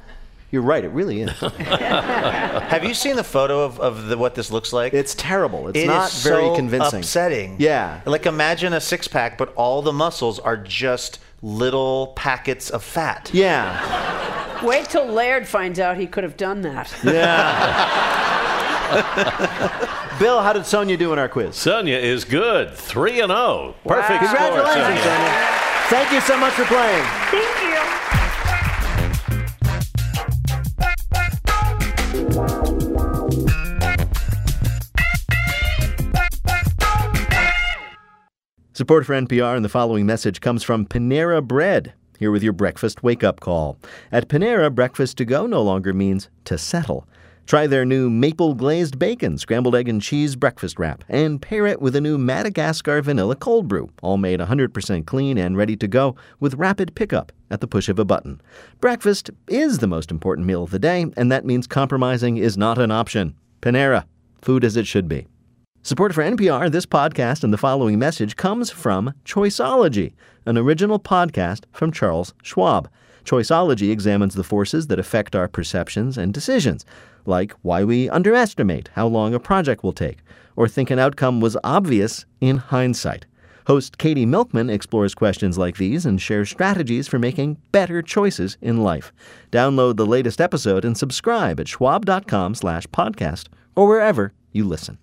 you're 0.51 0.63
right, 0.63 0.83
it 0.83 0.91
really 0.91 1.21
is. 1.23 1.31
Have 1.41 2.85
you 2.85 2.95
seen 2.95 3.17
the 3.17 3.25
photo 3.25 3.65
of, 3.65 3.79
of 3.81 4.07
the, 4.07 4.17
what 4.17 4.35
this 4.35 4.51
looks 4.51 4.73
like? 4.73 4.95
It's 4.95 5.15
terrible. 5.15 5.69
It's 5.69 5.79
It 5.79 5.83
is 5.83 5.89
not 5.89 6.11
very 6.13 6.45
so 6.45 6.57
convincing. 6.57 7.01
Upsetting. 7.01 7.57
Yeah. 7.59 8.01
Like 8.07 8.25
imagine 8.27 8.73
a 8.73 8.81
six 8.81 9.07
pack, 9.09 9.37
but 9.37 9.53
all 9.55 9.83
the 9.83 9.93
muscles 9.93 10.39
are 10.39 10.57
just 10.57 11.19
little 11.43 12.09
packets 12.17 12.71
of 12.71 12.83
fat. 12.83 13.31
Yeah. 13.33 14.65
Wait 14.65 14.89
till 14.89 15.07
Laird 15.07 15.47
finds 15.47 15.79
out 15.79 15.97
he 15.99 16.07
could 16.07 16.25
have 16.25 16.37
done 16.37 16.63
that. 16.63 16.93
Yeah. 17.05 18.49
Bill, 20.19 20.41
how 20.41 20.53
did 20.55 20.65
Sonia 20.67 20.97
do 20.97 21.13
in 21.13 21.19
our 21.19 21.29
quiz? 21.29 21.55
Sonia 21.55 21.99
is 21.99 22.25
good. 22.25 22.75
3 22.75 23.21
and 23.21 23.31
0. 23.31 23.75
Perfect 23.87 24.25
score, 24.25 24.37
Congratulations, 24.39 24.75
Sonia. 24.75 25.03
Sonia. 25.03 25.59
Thank 25.89 26.13
you 26.13 26.21
so 26.23 26.37
much 26.39 26.55
for 26.55 26.65
playing. 26.65 27.05
Thank 27.31 27.63
you. 27.63 28.08
Support 38.79 39.07
for 39.07 39.15
NPR 39.15 39.57
and 39.57 39.65
the 39.65 39.69
following 39.69 40.07
message 40.07 40.41
comes 40.41 40.63
from 40.63 40.87
Panera 40.87 41.43
Bread. 41.43 41.95
Here 42.17 42.31
with 42.31 42.45
your 42.45 42.53
breakfast 42.53 43.03
wake 43.03 43.25
up 43.25 43.41
call. 43.41 43.77
At 44.13 44.29
Panera, 44.29 44.73
breakfast 44.73 45.19
to 45.19 45.25
go 45.25 45.49
no 45.49 45.63
longer 45.63 45.93
means 45.93 46.29
to 46.45 46.57
settle. 46.57 47.05
Try 47.45 47.67
their 47.67 47.85
new 47.85 48.09
maple 48.09 48.55
glazed 48.55 48.97
bacon, 48.97 49.37
scrambled 49.37 49.75
egg 49.75 49.89
and 49.89 50.01
cheese 50.01 50.37
breakfast 50.37 50.79
wrap, 50.79 51.03
and 51.09 51.43
pair 51.43 51.67
it 51.67 51.83
with 51.83 51.97
a 51.97 52.01
new 52.01 52.19
Madagascar 52.19 53.03
vanilla 53.03 53.35
cold 53.35 53.67
brew, 53.67 53.91
all 54.01 54.17
made 54.17 54.39
100% 54.39 55.07
clean 55.07 55.39
and 55.39 55.57
ready 55.57 55.75
to 55.75 55.89
go 55.89 56.15
with 56.39 56.55
rapid 56.55 56.95
pickup 56.95 57.33
at 57.51 57.61
the 57.61 57.67
push 57.67 57.89
of 57.89 57.99
a 57.99 58.05
button. 58.05 58.41
Breakfast 58.81 59.29
is 59.49 59.79
the 59.79 59.89
most 59.89 60.13
important 60.13 60.47
meal 60.47 60.63
of 60.63 60.71
the 60.71 60.79
day, 60.79 61.05
and 61.17 61.33
that 61.33 61.45
means 61.45 61.67
compromising 61.67 62.37
is 62.37 62.57
not 62.57 62.79
an 62.79 62.93
option. 62.93 63.35
Panera, 63.61 64.05
food 64.41 64.63
as 64.63 64.77
it 64.77 64.87
should 64.87 65.09
be. 65.09 65.27
Support 65.83 66.13
for 66.13 66.23
NPR, 66.23 66.71
this 66.71 66.87
podcast, 66.87 67.45
and 67.45 67.53
the 67.53 67.57
following 67.57 67.99
message 67.99 68.37
comes 68.37 68.71
from 68.71 69.15
Choiceology, 69.25 70.13
an 70.45 70.59
original 70.59 70.99
podcast 70.99 71.65
from 71.73 71.93
Charles 71.93 72.35
Schwab. 72.43 72.91
Choiceology 73.25 73.91
examines 73.91 74.35
the 74.35 74.45
forces 74.45 74.89
that 74.89 74.99
affect 74.99 75.35
our 75.35 75.49
perceptions 75.49 76.19
and 76.19 76.35
decisions, 76.35 76.85
like 77.27 77.53
why 77.63 77.85
we 77.85 78.11
underestimate 78.11 78.91
how 78.95 79.07
long 79.07 79.33
a 79.33 79.41
project 79.41 79.83
will 79.83 79.93
take, 79.93 80.19
or 80.57 80.69
think 80.69 80.91
an 80.91 80.99
outcome 80.99 81.41
was 81.41 81.57
obvious 81.65 82.27
in 82.41 82.59
hindsight. 82.59 83.25
Host 83.67 83.99
Katie 83.99 84.27
Milkman 84.27 84.71
explores 84.71 85.15
questions 85.15 85.57
like 85.59 85.77
these 85.77 86.05
and 86.05 86.21
shares 86.21 86.51
strategies 86.51 87.07
for 87.07 87.19
making 87.19 87.59
better 87.71 88.03
choices 88.03 88.59
in 88.61 88.79
life. 88.79 89.13
Download 89.53 89.97
the 89.97 90.07
latest 90.07 90.41
episode 90.41 90.85
and 90.85 90.99
subscribe 90.99 91.61
at 91.61 91.69
schwab.com 91.69 92.55
slash 92.55 92.87
podcast 92.89 93.47
or 93.77 93.87
wherever 93.87 94.33
you 94.53 94.65
listen. 94.65 94.99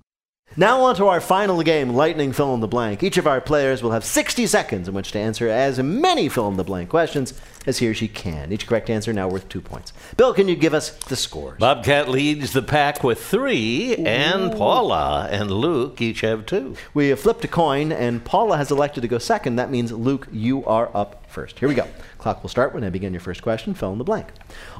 Now 0.57 0.83
on 0.83 0.95
to 0.95 1.07
our 1.07 1.19
final 1.19 1.61
game, 1.63 1.89
Lightning 1.89 2.31
Fill 2.31 2.53
in 2.53 2.61
the 2.61 2.67
Blank. 2.67 3.03
Each 3.03 3.17
of 3.17 3.27
our 3.27 3.41
players 3.41 3.83
will 3.83 3.91
have 3.91 4.05
60 4.05 4.47
seconds 4.47 4.87
in 4.87 4.93
which 4.93 5.11
to 5.11 5.19
answer 5.19 5.49
as 5.49 5.79
many 5.79 6.29
fill 6.29 6.47
in 6.47 6.55
the 6.55 6.63
blank 6.63 6.89
questions 6.89 7.33
as 7.65 7.79
he 7.79 7.89
or 7.89 7.93
she 7.93 8.07
can. 8.07 8.53
Each 8.53 8.65
correct 8.65 8.89
answer 8.89 9.11
now 9.11 9.27
worth 9.27 9.49
two 9.49 9.59
points. 9.59 9.91
Bill, 10.15 10.33
can 10.33 10.47
you 10.47 10.55
give 10.55 10.73
us 10.73 10.91
the 10.91 11.17
scores? 11.17 11.59
Bobcat 11.59 12.07
leads 12.07 12.53
the 12.53 12.61
pack 12.61 13.03
with 13.03 13.21
three, 13.21 13.97
and 13.97 14.53
Paula 14.53 15.27
and 15.29 15.51
Luke 15.51 15.99
each 15.99 16.21
have 16.21 16.45
two. 16.45 16.77
We 16.93 17.09
have 17.09 17.19
flipped 17.19 17.43
a 17.43 17.49
coin, 17.49 17.91
and 17.91 18.23
Paula 18.23 18.55
has 18.55 18.71
elected 18.71 19.01
to 19.01 19.09
go 19.09 19.17
second. 19.17 19.57
That 19.57 19.69
means, 19.69 19.91
Luke, 19.91 20.29
you 20.31 20.63
are 20.63 20.89
up 20.95 21.29
first. 21.29 21.59
Here 21.59 21.67
we 21.67 21.75
go. 21.75 21.87
Clock 22.17 22.43
will 22.43 22.49
start 22.49 22.73
when 22.73 22.85
I 22.85 22.89
begin 22.89 23.11
your 23.11 23.19
first 23.19 23.41
question. 23.41 23.73
Fill 23.73 23.91
in 23.91 23.97
the 23.97 24.05
blank. 24.05 24.27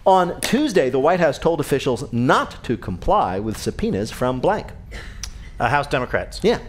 On 0.05 0.39
Tuesday, 0.39 0.89
the 0.89 0.99
White 0.99 1.19
House 1.19 1.37
told 1.37 1.59
officials 1.59 2.13
not 2.13 2.63
to 2.63 2.77
comply 2.77 3.39
with 3.39 3.57
subpoenas 3.57 4.09
from 4.09 4.39
blank. 4.39 4.71
Uh, 5.59 5.69
House 5.69 5.87
Democrats. 5.87 6.39
Yeah. 6.43 6.59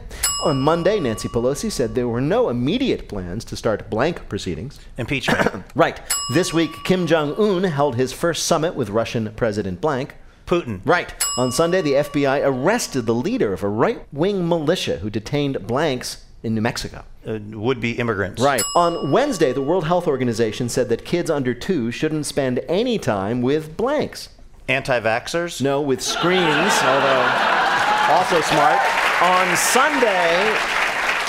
On 0.45 0.61
Monday, 0.61 1.01
Nancy 1.01 1.29
Pelosi 1.29 1.73
said 1.73 1.95
there 1.95 2.09
were 2.09 2.21
no 2.21 2.49
immediate 2.49 3.09
plans 3.09 3.45
to 3.47 3.57
start 3.57 3.91
blank 3.91 4.29
proceedings. 4.29 4.79
Impeachment. 4.97 5.65
right. 5.75 6.01
This 6.33 6.53
week, 6.53 6.71
Kim 6.85 7.07
Jong 7.07 7.35
un 7.37 7.65
held 7.65 7.97
his 7.97 8.13
first 8.13 8.47
summit 8.47 8.75
with 8.75 8.91
Russian 8.91 9.33
President 9.35 9.81
blank. 9.81 10.15
Putin. 10.47 10.81
Right. 10.85 11.13
On 11.37 11.51
Sunday, 11.51 11.83
the 11.83 11.95
FBI 11.95 12.43
arrested 12.45 13.07
the 13.07 13.15
leader 13.15 13.53
of 13.53 13.65
a 13.65 13.69
right 13.69 14.07
wing 14.13 14.49
militia 14.49 14.99
who 14.99 15.11
detained 15.11 15.67
blanks 15.67 16.25
in 16.45 16.55
New 16.55 16.61
Mexico. 16.61 17.05
Uh, 17.27 17.41
would 17.51 17.81
be 17.81 17.93
immigrants. 17.93 18.41
Right. 18.41 18.63
On 18.77 19.11
Wednesday, 19.11 19.53
the 19.53 19.63
World 19.63 19.87
Health 19.87 20.07
Organization 20.07 20.69
said 20.69 20.89
that 20.91 21.05
kids 21.05 21.29
under 21.29 21.53
two 21.55 21.91
shouldn't 21.91 22.27
spend 22.27 22.61
any 22.69 22.99
time 22.99 23.43
with 23.43 23.77
blanks. 23.77 24.29
Anti 24.69 25.01
vaxxers? 25.01 25.61
No, 25.61 25.81
with 25.81 26.01
screens, 26.01 26.73
although 26.83 27.86
also 28.09 28.41
smart. 28.41 28.81
On 29.23 29.57
Sunday, 29.57 30.57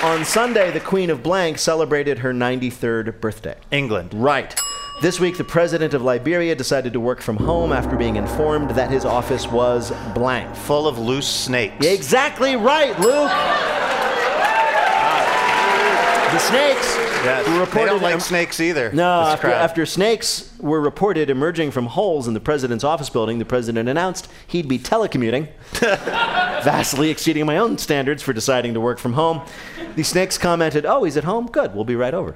on 0.03 0.23
Sunday, 0.23 0.71
the 0.71 0.79
Queen 0.79 1.09
of 1.09 1.23
Blank 1.23 1.57
celebrated 1.57 2.19
her 2.19 2.33
93rd 2.33 3.19
birthday. 3.19 3.55
England. 3.71 4.13
Right. 4.13 4.55
This 5.01 5.19
week, 5.19 5.37
the 5.37 5.43
president 5.43 5.93
of 5.93 6.01
Liberia 6.01 6.55
decided 6.55 6.93
to 6.93 6.99
work 6.99 7.21
from 7.21 7.37
home 7.37 7.71
after 7.71 7.95
being 7.95 8.15
informed 8.15 8.71
that 8.71 8.91
his 8.91 9.05
office 9.05 9.47
was 9.47 9.91
blank. 10.13 10.55
Full 10.55 10.87
of 10.87 10.97
loose 10.97 11.27
snakes. 11.27 11.85
Exactly 11.85 12.55
right, 12.55 12.99
Luke. 12.99 13.31
The 16.37 16.43
snakes 16.43 16.95
Yes. 17.25 17.47
were 17.47 17.65
They 17.65 17.85
don't 17.87 17.99
like 17.99 18.21
snakes 18.21 18.59
either. 18.59 18.91
No, 18.91 19.21
after, 19.21 19.47
after 19.47 19.87
snakes 19.87 20.53
were 20.59 20.79
reported 20.79 21.31
emerging 21.31 21.71
from 21.71 21.87
holes 21.87 22.27
in 22.27 22.35
the 22.35 22.39
president's 22.39 22.83
office 22.83 23.09
building, 23.09 23.39
the 23.39 23.43
president 23.45 23.89
announced 23.89 24.29
he'd 24.45 24.67
be 24.67 24.77
telecommuting, 24.77 25.47
vastly 25.71 27.09
exceeding 27.09 27.47
my 27.47 27.57
own 27.57 27.79
standards 27.79 28.21
for 28.21 28.33
deciding 28.33 28.75
to 28.75 28.79
work 28.79 28.99
from 28.99 29.13
home. 29.13 29.41
The 29.95 30.03
snakes 30.03 30.37
commented, 30.37 30.85
Oh, 30.85 31.05
he's 31.05 31.17
at 31.17 31.23
home? 31.23 31.47
Good, 31.47 31.73
we'll 31.73 31.85
be 31.85 31.95
right 31.95 32.13
over. 32.13 32.35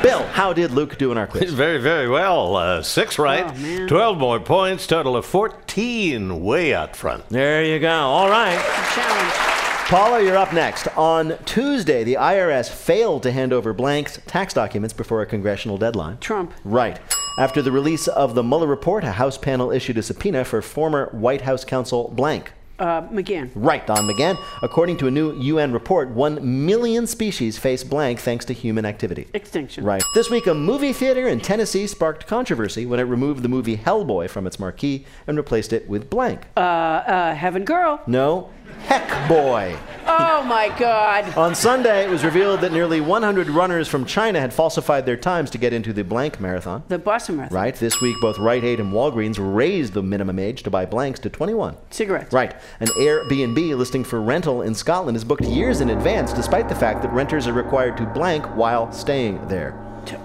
Bill, 0.00 0.22
how 0.28 0.52
did 0.52 0.70
Luke 0.70 0.96
do 0.96 1.10
in 1.10 1.18
our 1.18 1.26
quiz? 1.26 1.52
Very, 1.54 1.78
very 1.78 2.08
well. 2.08 2.54
Uh, 2.54 2.82
six 2.82 3.18
right, 3.18 3.44
Oh, 3.44 3.86
12 3.88 4.16
more 4.16 4.38
points, 4.38 4.86
total 4.86 5.16
of 5.16 5.26
14, 5.26 6.40
way 6.40 6.72
out 6.72 6.94
front. 6.94 7.28
There 7.30 7.64
you 7.64 7.80
go. 7.80 7.90
All 7.90 8.30
right. 8.30 9.50
Paula, 9.94 10.20
you're 10.20 10.36
up 10.36 10.52
next. 10.52 10.88
On 10.96 11.38
Tuesday, 11.44 12.02
the 12.02 12.14
IRS 12.14 12.68
failed 12.68 13.22
to 13.22 13.30
hand 13.30 13.52
over 13.52 13.72
blanks 13.72 14.18
tax 14.26 14.52
documents 14.52 14.92
before 14.92 15.22
a 15.22 15.26
congressional 15.26 15.78
deadline. 15.78 16.18
Trump. 16.18 16.52
Right. 16.64 16.98
After 17.38 17.62
the 17.62 17.70
release 17.70 18.08
of 18.08 18.34
the 18.34 18.42
Mueller 18.42 18.66
report, 18.66 19.04
a 19.04 19.12
House 19.12 19.38
panel 19.38 19.70
issued 19.70 19.96
a 19.96 20.02
subpoena 20.02 20.44
for 20.44 20.60
former 20.62 21.10
White 21.12 21.42
House 21.42 21.64
counsel 21.64 22.08
blank. 22.08 22.50
Uh, 22.76 23.02
McGahn. 23.02 23.52
Right, 23.54 23.86
Don 23.86 24.08
McGahn. 24.08 24.36
According 24.62 24.96
to 24.96 25.06
a 25.06 25.10
new 25.12 25.40
UN 25.40 25.72
report, 25.72 26.08
one 26.08 26.66
million 26.66 27.06
species 27.06 27.56
face 27.56 27.84
blank 27.84 28.18
thanks 28.18 28.44
to 28.46 28.52
human 28.52 28.84
activity. 28.84 29.28
Extinction. 29.32 29.84
Right. 29.84 30.02
This 30.12 30.28
week, 30.28 30.48
a 30.48 30.54
movie 30.54 30.92
theater 30.92 31.28
in 31.28 31.38
Tennessee 31.38 31.86
sparked 31.86 32.26
controversy 32.26 32.84
when 32.84 32.98
it 32.98 33.04
removed 33.04 33.44
the 33.44 33.48
movie 33.48 33.76
Hellboy 33.76 34.28
from 34.28 34.48
its 34.48 34.58
marquee 34.58 35.06
and 35.28 35.36
replaced 35.36 35.72
it 35.72 35.88
with 35.88 36.10
blank. 36.10 36.46
Uh, 36.56 36.60
uh, 36.60 37.34
Heaven 37.36 37.64
Girl. 37.64 38.02
No, 38.08 38.50
Heck 38.86 39.28
Boy. 39.28 39.76
Oh 40.06 40.42
my 40.44 40.68
God. 40.78 41.34
On 41.36 41.54
Sunday, 41.54 42.04
it 42.04 42.10
was 42.10 42.24
revealed 42.24 42.60
that 42.60 42.72
nearly 42.72 43.00
100 43.00 43.48
runners 43.48 43.88
from 43.88 44.04
China 44.04 44.38
had 44.38 44.52
falsified 44.52 45.06
their 45.06 45.16
times 45.16 45.48
to 45.50 45.58
get 45.58 45.72
into 45.72 45.94
the 45.94 46.04
blank 46.04 46.38
marathon. 46.40 46.82
The 46.88 46.98
Boston 46.98 47.36
Marathon. 47.36 47.56
Right. 47.56 47.74
This 47.74 48.00
week, 48.02 48.16
both 48.20 48.38
Rite 48.38 48.64
Aid 48.64 48.80
and 48.80 48.92
Walgreens 48.92 49.36
raised 49.38 49.94
the 49.94 50.02
minimum 50.02 50.38
age 50.38 50.62
to 50.64 50.70
buy 50.70 50.84
blanks 50.84 51.20
to 51.20 51.30
21. 51.30 51.76
Cigarettes. 51.90 52.32
Right. 52.32 52.54
An 52.80 52.88
Airbnb 52.88 53.76
listing 53.76 54.04
for 54.04 54.20
rental 54.20 54.60
in 54.60 54.74
Scotland 54.74 55.16
is 55.16 55.24
booked 55.24 55.44
years 55.44 55.80
in 55.80 55.88
advance, 55.88 56.32
despite 56.34 56.68
the 56.68 56.74
fact 56.74 57.00
that 57.02 57.12
renters 57.12 57.46
are 57.46 57.54
required 57.54 57.96
to 57.96 58.04
blank 58.04 58.44
while 58.56 58.92
staying 58.92 59.48
there. 59.48 59.72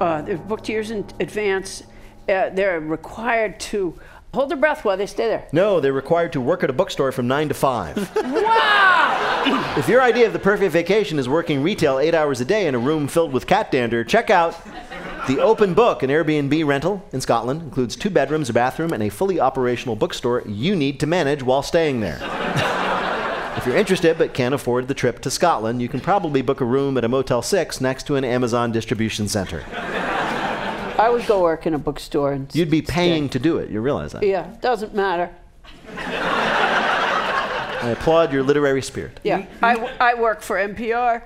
Uh, 0.01 0.21
they're 0.21 0.37
booked 0.37 0.67
years 0.67 0.91
in 0.91 1.05
advance. 1.21 1.83
Uh, 2.27 2.49
they're 2.49 2.81
required 2.81 3.59
to 3.61 3.97
hold 4.33 4.49
their 4.49 4.57
breath 4.57 4.85
while 4.85 4.97
they 4.97 5.05
stay 5.05 5.27
there. 5.27 5.47
No, 5.51 5.79
they're 5.79 5.93
required 5.93 6.33
to 6.33 6.41
work 6.41 6.63
at 6.63 6.69
a 6.69 6.73
bookstore 6.73 7.11
from 7.11 7.27
9 7.27 7.49
to 7.49 7.53
5. 7.53 8.15
Wow! 8.39 9.75
if 9.77 9.87
your 9.87 10.01
idea 10.01 10.27
of 10.27 10.33
the 10.33 10.39
perfect 10.39 10.71
vacation 10.71 11.17
is 11.17 11.27
working 11.29 11.63
retail 11.63 11.97
eight 11.97 12.13
hours 12.13 12.41
a 12.41 12.45
day 12.45 12.67
in 12.67 12.75
a 12.75 12.79
room 12.79 13.07
filled 13.07 13.31
with 13.31 13.47
cat 13.47 13.71
dander, 13.71 14.03
check 14.03 14.29
out 14.29 14.55
The 15.27 15.39
Open 15.39 15.73
Book, 15.73 16.03
an 16.03 16.09
Airbnb 16.09 16.65
rental 16.65 17.03
in 17.13 17.21
Scotland. 17.21 17.61
Includes 17.61 17.95
two 17.95 18.09
bedrooms, 18.09 18.49
a 18.49 18.53
bathroom, 18.53 18.93
and 18.93 19.01
a 19.01 19.09
fully 19.09 19.39
operational 19.39 19.95
bookstore 19.95 20.43
you 20.45 20.75
need 20.75 20.99
to 20.99 21.07
manage 21.07 21.41
while 21.41 21.63
staying 21.63 22.01
there. 22.01 22.19
if 23.57 23.65
you're 23.65 23.77
interested 23.77 24.17
but 24.17 24.33
can't 24.33 24.53
afford 24.53 24.87
the 24.87 24.93
trip 24.93 25.19
to 25.21 25.31
Scotland, 25.31 25.81
you 25.81 25.87
can 25.87 26.01
probably 26.01 26.41
book 26.41 26.61
a 26.61 26.65
room 26.65 26.97
at 26.97 27.05
a 27.05 27.09
Motel 27.09 27.41
6 27.41 27.81
next 27.81 28.05
to 28.07 28.15
an 28.15 28.23
Amazon 28.23 28.71
distribution 28.71 29.27
center. 29.27 29.63
I 30.99 31.09
would 31.09 31.25
go 31.25 31.41
work 31.41 31.65
in 31.65 31.73
a 31.73 31.79
bookstore 31.79 32.33
and. 32.33 32.53
You'd 32.53 32.69
be 32.69 32.81
paying 32.81 33.29
to 33.29 33.39
do 33.39 33.57
it, 33.57 33.69
you 33.69 33.79
realize 33.81 34.11
that? 34.11 34.23
Yeah, 34.23 34.55
doesn't 34.61 34.93
matter. 34.93 35.33
I 37.81 37.91
applaud 37.91 38.33
your 38.33 38.43
literary 38.43 38.81
spirit. 38.81 39.19
Yeah, 39.23 39.45
I, 39.63 39.75
I 39.99 40.13
work 40.15 40.41
for 40.41 40.57
NPR. 40.57 41.23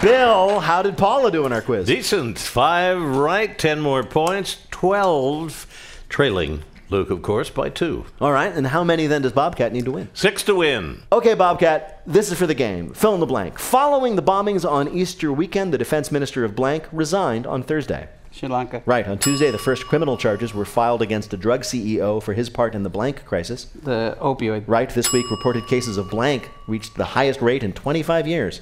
Bill, 0.00 0.60
how 0.60 0.82
did 0.82 0.96
Paula 0.96 1.30
do 1.30 1.44
in 1.46 1.52
our 1.52 1.62
quiz? 1.62 1.86
Decent. 1.86 2.38
Five 2.38 3.00
right, 3.00 3.56
ten 3.58 3.80
more 3.80 4.02
points, 4.02 4.58
12, 4.70 6.04
trailing 6.08 6.64
Luke, 6.92 7.10
of 7.10 7.22
course, 7.22 7.48
by 7.48 7.70
two. 7.70 8.04
All 8.20 8.32
right, 8.32 8.54
and 8.54 8.66
how 8.66 8.84
many 8.84 9.06
then 9.06 9.22
does 9.22 9.32
Bobcat 9.32 9.72
need 9.72 9.86
to 9.86 9.92
win? 9.92 10.10
Six 10.12 10.42
to 10.44 10.54
win. 10.56 11.02
Okay, 11.10 11.32
Bobcat, 11.34 12.02
this 12.06 12.30
is 12.30 12.38
for 12.38 12.46
the 12.46 12.54
game. 12.54 12.92
Fill 12.92 13.14
in 13.14 13.20
the 13.20 13.26
blank. 13.26 13.58
Following 13.58 14.14
the 14.14 14.22
bombings 14.22 14.70
on 14.70 14.88
Easter 14.88 15.32
weekend, 15.32 15.72
the 15.72 15.78
defense 15.78 16.12
minister 16.12 16.44
of 16.44 16.54
blank 16.54 16.86
resigned 16.92 17.46
on 17.46 17.62
Thursday. 17.62 18.10
Sri 18.30 18.46
Lanka. 18.48 18.82
Right, 18.84 19.08
on 19.08 19.18
Tuesday, 19.18 19.50
the 19.50 19.58
first 19.58 19.86
criminal 19.86 20.18
charges 20.18 20.52
were 20.52 20.66
filed 20.66 21.00
against 21.00 21.32
a 21.32 21.38
drug 21.38 21.62
CEO 21.62 22.22
for 22.22 22.34
his 22.34 22.50
part 22.50 22.74
in 22.74 22.82
the 22.82 22.90
blank 22.90 23.24
crisis. 23.24 23.64
The 23.64 24.16
opioid. 24.20 24.64
Right, 24.66 24.90
this 24.90 25.12
week, 25.12 25.30
reported 25.30 25.66
cases 25.66 25.96
of 25.96 26.10
blank 26.10 26.50
reached 26.66 26.96
the 26.96 27.04
highest 27.04 27.40
rate 27.40 27.62
in 27.62 27.72
25 27.72 28.26
years. 28.26 28.60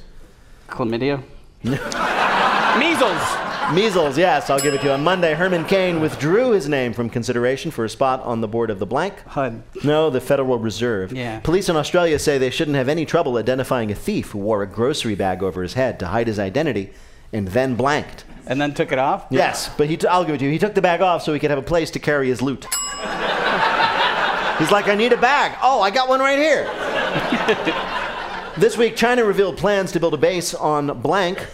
Chlamydia. 0.68 1.22
Measles. 1.64 3.49
Measles, 3.72 4.18
yes, 4.18 4.50
I'll 4.50 4.58
give 4.58 4.74
it 4.74 4.78
to 4.80 4.86
you. 4.86 4.92
On 4.92 5.04
Monday, 5.04 5.34
Herman 5.34 5.64
Cain 5.64 6.00
withdrew 6.00 6.50
his 6.50 6.68
name 6.68 6.92
from 6.92 7.08
consideration 7.08 7.70
for 7.70 7.84
a 7.84 7.88
spot 7.88 8.20
on 8.22 8.40
the 8.40 8.48
board 8.48 8.68
of 8.68 8.80
the 8.80 8.86
blank. 8.86 9.20
HUD. 9.28 9.62
No, 9.84 10.10
the 10.10 10.20
Federal 10.20 10.58
Reserve. 10.58 11.12
Yeah. 11.12 11.38
Police 11.38 11.68
in 11.68 11.76
Australia 11.76 12.18
say 12.18 12.36
they 12.36 12.50
shouldn't 12.50 12.76
have 12.76 12.88
any 12.88 13.06
trouble 13.06 13.36
identifying 13.36 13.92
a 13.92 13.94
thief 13.94 14.30
who 14.32 14.38
wore 14.38 14.62
a 14.64 14.66
grocery 14.66 15.14
bag 15.14 15.40
over 15.42 15.62
his 15.62 15.74
head 15.74 16.00
to 16.00 16.08
hide 16.08 16.26
his 16.26 16.38
identity 16.38 16.92
and 17.32 17.46
then 17.48 17.76
blanked. 17.76 18.24
And 18.46 18.60
then 18.60 18.74
took 18.74 18.90
it 18.90 18.98
off? 18.98 19.26
Yes, 19.30 19.70
but 19.76 19.88
he 19.88 19.96
t- 19.96 20.08
I'll 20.08 20.24
give 20.24 20.34
it 20.34 20.38
to 20.38 20.46
you. 20.46 20.50
He 20.50 20.58
took 20.58 20.74
the 20.74 20.82
bag 20.82 21.00
off 21.00 21.22
so 21.22 21.32
he 21.32 21.38
could 21.38 21.50
have 21.50 21.58
a 21.58 21.62
place 21.62 21.92
to 21.92 22.00
carry 22.00 22.26
his 22.26 22.42
loot. 22.42 22.64
He's 24.58 24.72
like, 24.72 24.88
I 24.88 24.96
need 24.96 25.12
a 25.12 25.16
bag. 25.16 25.56
Oh, 25.62 25.80
I 25.80 25.90
got 25.90 26.08
one 26.08 26.18
right 26.18 26.38
here. 26.38 26.64
this 28.58 28.76
week, 28.76 28.96
China 28.96 29.24
revealed 29.24 29.56
plans 29.56 29.92
to 29.92 30.00
build 30.00 30.14
a 30.14 30.18
base 30.18 30.54
on 30.54 31.00
blank. 31.00 31.46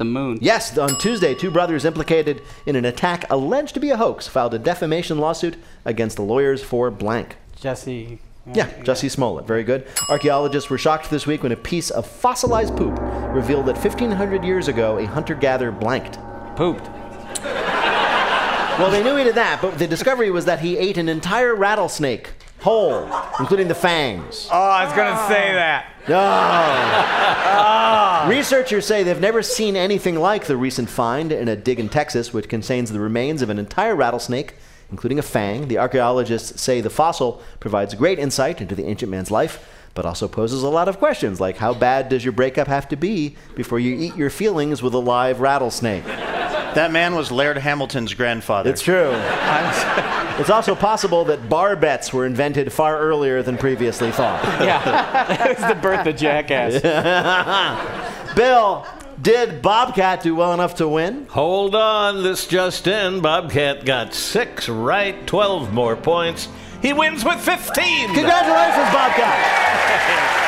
The 0.00 0.06
moon. 0.06 0.38
Yes, 0.40 0.78
on 0.78 0.96
Tuesday, 0.98 1.34
two 1.34 1.50
brothers 1.50 1.84
implicated 1.84 2.40
in 2.64 2.74
an 2.74 2.86
attack 2.86 3.26
alleged 3.28 3.74
to 3.74 3.80
be 3.80 3.90
a 3.90 3.98
hoax 3.98 4.26
filed 4.26 4.54
a 4.54 4.58
defamation 4.58 5.18
lawsuit 5.18 5.58
against 5.84 6.16
the 6.16 6.22
lawyers 6.22 6.62
for 6.62 6.90
blank. 6.90 7.36
Jussie. 7.60 8.18
Yeah, 8.54 8.70
Jussie 8.82 9.10
Smollett. 9.10 9.46
Very 9.46 9.62
good. 9.62 9.86
Archaeologists 10.08 10.70
were 10.70 10.78
shocked 10.78 11.10
this 11.10 11.26
week 11.26 11.42
when 11.42 11.52
a 11.52 11.56
piece 11.56 11.90
of 11.90 12.06
fossilized 12.06 12.74
poop 12.78 12.98
revealed 13.34 13.66
that 13.66 13.76
1,500 13.76 14.42
years 14.42 14.68
ago, 14.68 14.96
a 14.96 15.04
hunter 15.04 15.34
gatherer 15.34 15.70
blanked. 15.70 16.18
Pooped. 16.56 16.88
Well, 18.78 18.90
they 18.90 19.02
knew 19.02 19.16
he 19.16 19.24
did 19.24 19.34
that, 19.34 19.60
but 19.60 19.78
the 19.78 19.86
discovery 19.86 20.30
was 20.30 20.46
that 20.46 20.60
he 20.60 20.78
ate 20.78 20.96
an 20.96 21.10
entire 21.10 21.54
rattlesnake 21.54 22.30
whole, 22.60 23.10
including 23.38 23.68
the 23.68 23.74
fangs. 23.74 24.48
Oh, 24.50 24.58
I 24.58 24.84
was 24.84 24.94
going 24.94 25.08
to 25.08 25.14
ah. 25.14 25.28
say 25.28 25.52
that. 25.52 25.86
Oh. 28.26 28.30
Researchers 28.30 28.86
say 28.86 29.02
they've 29.02 29.20
never 29.20 29.42
seen 29.42 29.76
anything 29.76 30.16
like 30.16 30.46
the 30.46 30.56
recent 30.56 30.88
find 30.90 31.32
in 31.32 31.48
a 31.48 31.56
dig 31.56 31.80
in 31.80 31.88
Texas, 31.88 32.32
which 32.32 32.48
contains 32.48 32.92
the 32.92 33.00
remains 33.00 33.42
of 33.42 33.50
an 33.50 33.58
entire 33.58 33.94
rattlesnake, 33.96 34.54
including 34.90 35.18
a 35.18 35.22
fang. 35.22 35.68
The 35.68 35.78
archaeologists 35.78 36.60
say 36.60 36.80
the 36.80 36.90
fossil 36.90 37.42
provides 37.60 37.94
great 37.94 38.18
insight 38.18 38.60
into 38.60 38.74
the 38.74 38.86
ancient 38.86 39.10
man's 39.10 39.30
life, 39.30 39.66
but 39.94 40.04
also 40.04 40.28
poses 40.28 40.62
a 40.62 40.68
lot 40.68 40.88
of 40.88 40.98
questions, 40.98 41.40
like 41.40 41.56
how 41.56 41.74
bad 41.74 42.08
does 42.08 42.24
your 42.24 42.32
breakup 42.32 42.68
have 42.68 42.88
to 42.88 42.96
be 42.96 43.36
before 43.54 43.78
you 43.78 43.94
eat 43.96 44.16
your 44.16 44.30
feelings 44.30 44.82
with 44.82 44.94
a 44.94 44.98
live 44.98 45.40
rattlesnake? 45.40 46.04
That 46.74 46.92
man 46.92 47.14
was 47.14 47.30
Laird 47.30 47.58
Hamilton's 47.58 48.14
grandfather. 48.14 48.70
It's 48.70 48.82
true. 48.82 49.10
it's 50.38 50.50
also 50.50 50.74
possible 50.74 51.24
that 51.26 51.48
bar 51.48 51.76
bets 51.76 52.12
were 52.12 52.26
invented 52.26 52.72
far 52.72 52.98
earlier 52.98 53.42
than 53.42 53.58
previously 53.58 54.10
thought. 54.10 54.40
Yeah. 54.60 55.44
it 55.48 55.58
was 55.58 55.68
the 55.68 55.74
birth 55.80 56.06
of 56.06 56.16
Jackass. 56.16 56.80
Bill, 58.34 58.86
did 59.20 59.62
Bobcat 59.62 60.22
do 60.22 60.34
well 60.34 60.52
enough 60.52 60.76
to 60.76 60.88
win? 60.88 61.26
Hold 61.30 61.74
on, 61.74 62.22
this 62.22 62.46
just 62.46 62.86
in. 62.86 63.20
Bobcat 63.20 63.84
got 63.84 64.14
six 64.14 64.68
right, 64.68 65.26
12 65.26 65.72
more 65.72 65.96
points. 65.96 66.48
He 66.82 66.92
wins 66.92 67.24
with 67.24 67.40
15. 67.40 68.14
Congratulations, 68.14 68.92
Bobcat. 68.92 70.40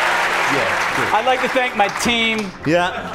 I'd 1.15 1.25
like 1.27 1.41
to 1.43 1.49
thank 1.49 1.77
my 1.77 1.89
team. 2.01 2.51
Yeah. 2.67 3.13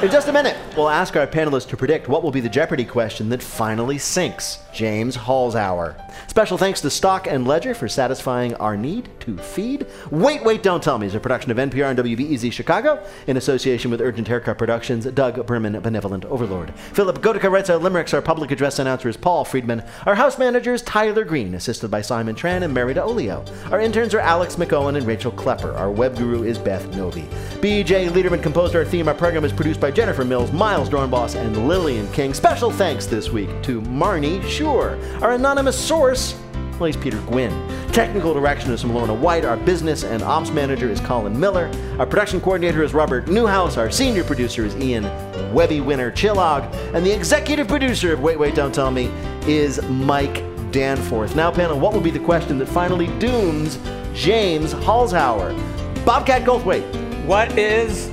In 0.00 0.12
just 0.12 0.28
a 0.28 0.32
minute, 0.32 0.56
we'll 0.76 0.88
ask 0.88 1.16
our 1.16 1.26
panelists 1.26 1.68
to 1.70 1.76
predict 1.76 2.06
what 2.06 2.22
will 2.22 2.30
be 2.30 2.38
the 2.38 2.48
Jeopardy 2.48 2.84
question 2.84 3.28
that 3.30 3.42
finally 3.42 3.98
sinks 3.98 4.60
James 4.72 5.16
Holzhauer. 5.16 6.00
Special 6.28 6.56
thanks 6.56 6.80
to 6.82 6.88
Stock 6.88 7.26
and 7.26 7.48
Ledger 7.48 7.74
for 7.74 7.88
satisfying 7.88 8.54
our 8.54 8.76
need 8.76 9.08
to 9.18 9.36
feed. 9.36 9.88
Wait, 10.12 10.44
Wait, 10.44 10.62
Don't 10.62 10.80
Tell 10.80 10.98
Me 10.98 11.08
is 11.08 11.16
a 11.16 11.20
production 11.20 11.50
of 11.50 11.56
NPR 11.56 11.90
and 11.90 11.98
WBEZ 11.98 12.52
Chicago 12.52 13.04
in 13.26 13.36
association 13.36 13.90
with 13.90 14.00
Urgent 14.00 14.28
Haircut 14.28 14.56
Productions, 14.56 15.04
Doug 15.06 15.44
Berman, 15.46 15.80
Benevolent 15.80 16.24
Overlord. 16.26 16.72
Philipp 16.92 17.18
Goedicke 17.18 17.50
writes 17.50 17.68
our 17.68 17.76
limericks. 17.76 18.14
Our 18.14 18.22
public 18.22 18.52
address 18.52 18.78
announcer 18.78 19.08
is 19.08 19.16
Paul 19.16 19.44
Friedman. 19.44 19.82
Our 20.06 20.14
house 20.14 20.38
manager 20.38 20.74
is 20.74 20.82
Tyler 20.82 21.24
Green, 21.24 21.54
assisted 21.54 21.90
by 21.90 22.02
Simon 22.02 22.36
Tran 22.36 22.62
and 22.62 22.72
Merida 22.72 23.02
Olio. 23.02 23.44
Our 23.72 23.80
interns 23.80 24.14
are 24.14 24.20
Alex 24.20 24.54
McOwen 24.54 24.96
and 24.96 25.06
Rachel 25.08 25.32
Klepper. 25.32 25.74
Our 25.74 25.90
web 25.90 26.16
guru 26.16 26.44
is 26.44 26.56
Beth 26.56 26.86
Novey. 26.92 27.26
BJ 27.60 28.08
Leiderman 28.10 28.44
composed 28.44 28.76
our 28.76 28.84
theme. 28.84 29.08
Our 29.08 29.14
program 29.14 29.44
is 29.44 29.52
produced 29.52 29.80
by 29.80 29.87
Jennifer 29.90 30.24
Mills, 30.24 30.52
Miles 30.52 30.88
Doornbos, 30.88 31.34
and 31.34 31.68
Lillian 31.68 32.10
King. 32.12 32.34
Special 32.34 32.70
thanks 32.70 33.06
this 33.06 33.30
week 33.30 33.48
to 33.62 33.80
Marnie 33.82 34.42
Shure. 34.44 34.98
Our 35.22 35.32
anonymous 35.32 35.78
source, 35.78 36.38
he's 36.78 36.96
Peter 36.96 37.20
Gwinn. 37.22 37.52
Technical 37.92 38.34
direction 38.34 38.70
is 38.70 38.80
from 38.80 38.94
Lorna 38.94 39.14
White. 39.14 39.44
Our 39.44 39.56
business 39.56 40.04
and 40.04 40.22
ops 40.22 40.50
manager 40.50 40.88
is 40.88 41.00
Colin 41.00 41.38
Miller. 41.38 41.70
Our 41.98 42.06
production 42.06 42.40
coordinator 42.40 42.82
is 42.82 42.94
Robert 42.94 43.28
Newhouse. 43.28 43.76
Our 43.76 43.90
senior 43.90 44.22
producer 44.24 44.64
is 44.64 44.76
Ian 44.76 45.04
Webby 45.52 45.80
Winner 45.80 46.12
Chillag. 46.12 46.72
And 46.94 47.04
the 47.04 47.12
executive 47.12 47.66
producer 47.66 48.12
of 48.12 48.20
Wait, 48.20 48.38
Wait, 48.38 48.54
Don't 48.54 48.74
Tell 48.74 48.90
Me 48.90 49.10
is 49.46 49.82
Mike 49.82 50.44
Danforth. 50.70 51.34
Now, 51.34 51.50
panel, 51.50 51.80
what 51.80 51.92
will 51.92 52.00
be 52.00 52.10
the 52.10 52.20
question 52.20 52.58
that 52.58 52.66
finally 52.68 53.06
dooms 53.18 53.78
James 54.14 54.74
Holzhauer? 54.74 55.56
Bobcat 56.04 56.44
Goldthwait. 56.44 56.84
What 57.24 57.58
is 57.58 58.10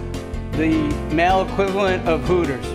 the 0.58 0.88
male 1.14 1.42
equivalent 1.42 2.08
of 2.08 2.24
Hooters? 2.24 2.66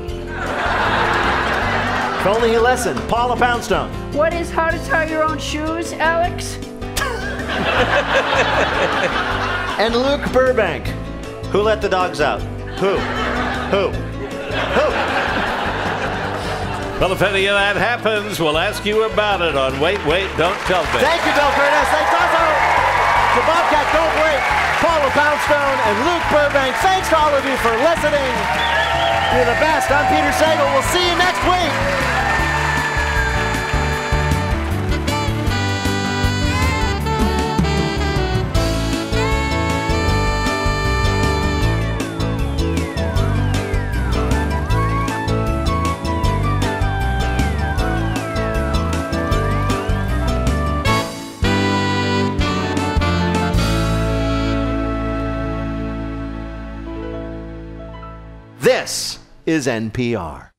If 2.21 2.27
only 2.27 2.51
he 2.51 2.59
listened. 2.59 3.01
Paula 3.09 3.37
Poundstone. 3.37 3.91
What 4.13 4.35
is 4.35 4.51
how 4.51 4.71
to 4.71 4.79
tie 4.85 5.07
your 5.07 5.25
own 5.25 5.39
shoes, 5.39 5.95
Alex? 5.95 6.57
and 9.81 9.97
Luke 9.97 10.31
Burbank. 10.33 10.87
Who 11.53 11.63
let 11.63 11.81
the 11.81 11.89
dogs 11.89 12.21
out? 12.21 12.43
Who? 12.79 12.99
Who? 13.71 13.89
Who? 13.89 14.91
Well, 17.01 17.13
if 17.13 17.23
any 17.23 17.47
of 17.47 17.55
that 17.55 17.77
happens, 17.77 18.39
we'll 18.39 18.59
ask 18.59 18.85
you 18.85 19.05
about 19.05 19.41
it 19.41 19.57
on 19.57 19.81
Wait, 19.81 20.05
Wait, 20.05 20.29
Don't 20.37 20.59
Tell 20.69 20.83
Me. 20.83 21.01
Thank 21.01 21.25
you, 21.25 21.33
Bill 21.33 21.51
Kurtis. 21.57 21.91
Thanks 23.31 23.47
also 23.47 23.87
Don't 23.95 23.95
Goldthwait, 23.95 24.43
Paula 24.83 25.11
Poundstone, 25.15 25.79
and 25.87 25.97
Luke 26.03 26.27
Burbank. 26.35 26.75
Thanks 26.83 27.09
to 27.11 27.17
all 27.17 27.31
of 27.31 27.45
you 27.45 27.57
for 27.63 27.71
listening. 27.79 28.35
You're 29.35 29.47
the 29.47 29.61
best. 29.63 29.91
I'm 29.91 30.07
Peter 30.11 30.35
Sagal. 30.35 30.67
We'll 30.75 30.83
see 30.91 31.07
you 31.07 31.15
next 31.15 31.39
week. 31.47 32.10
Is 59.51 59.67
NPR. 59.67 60.50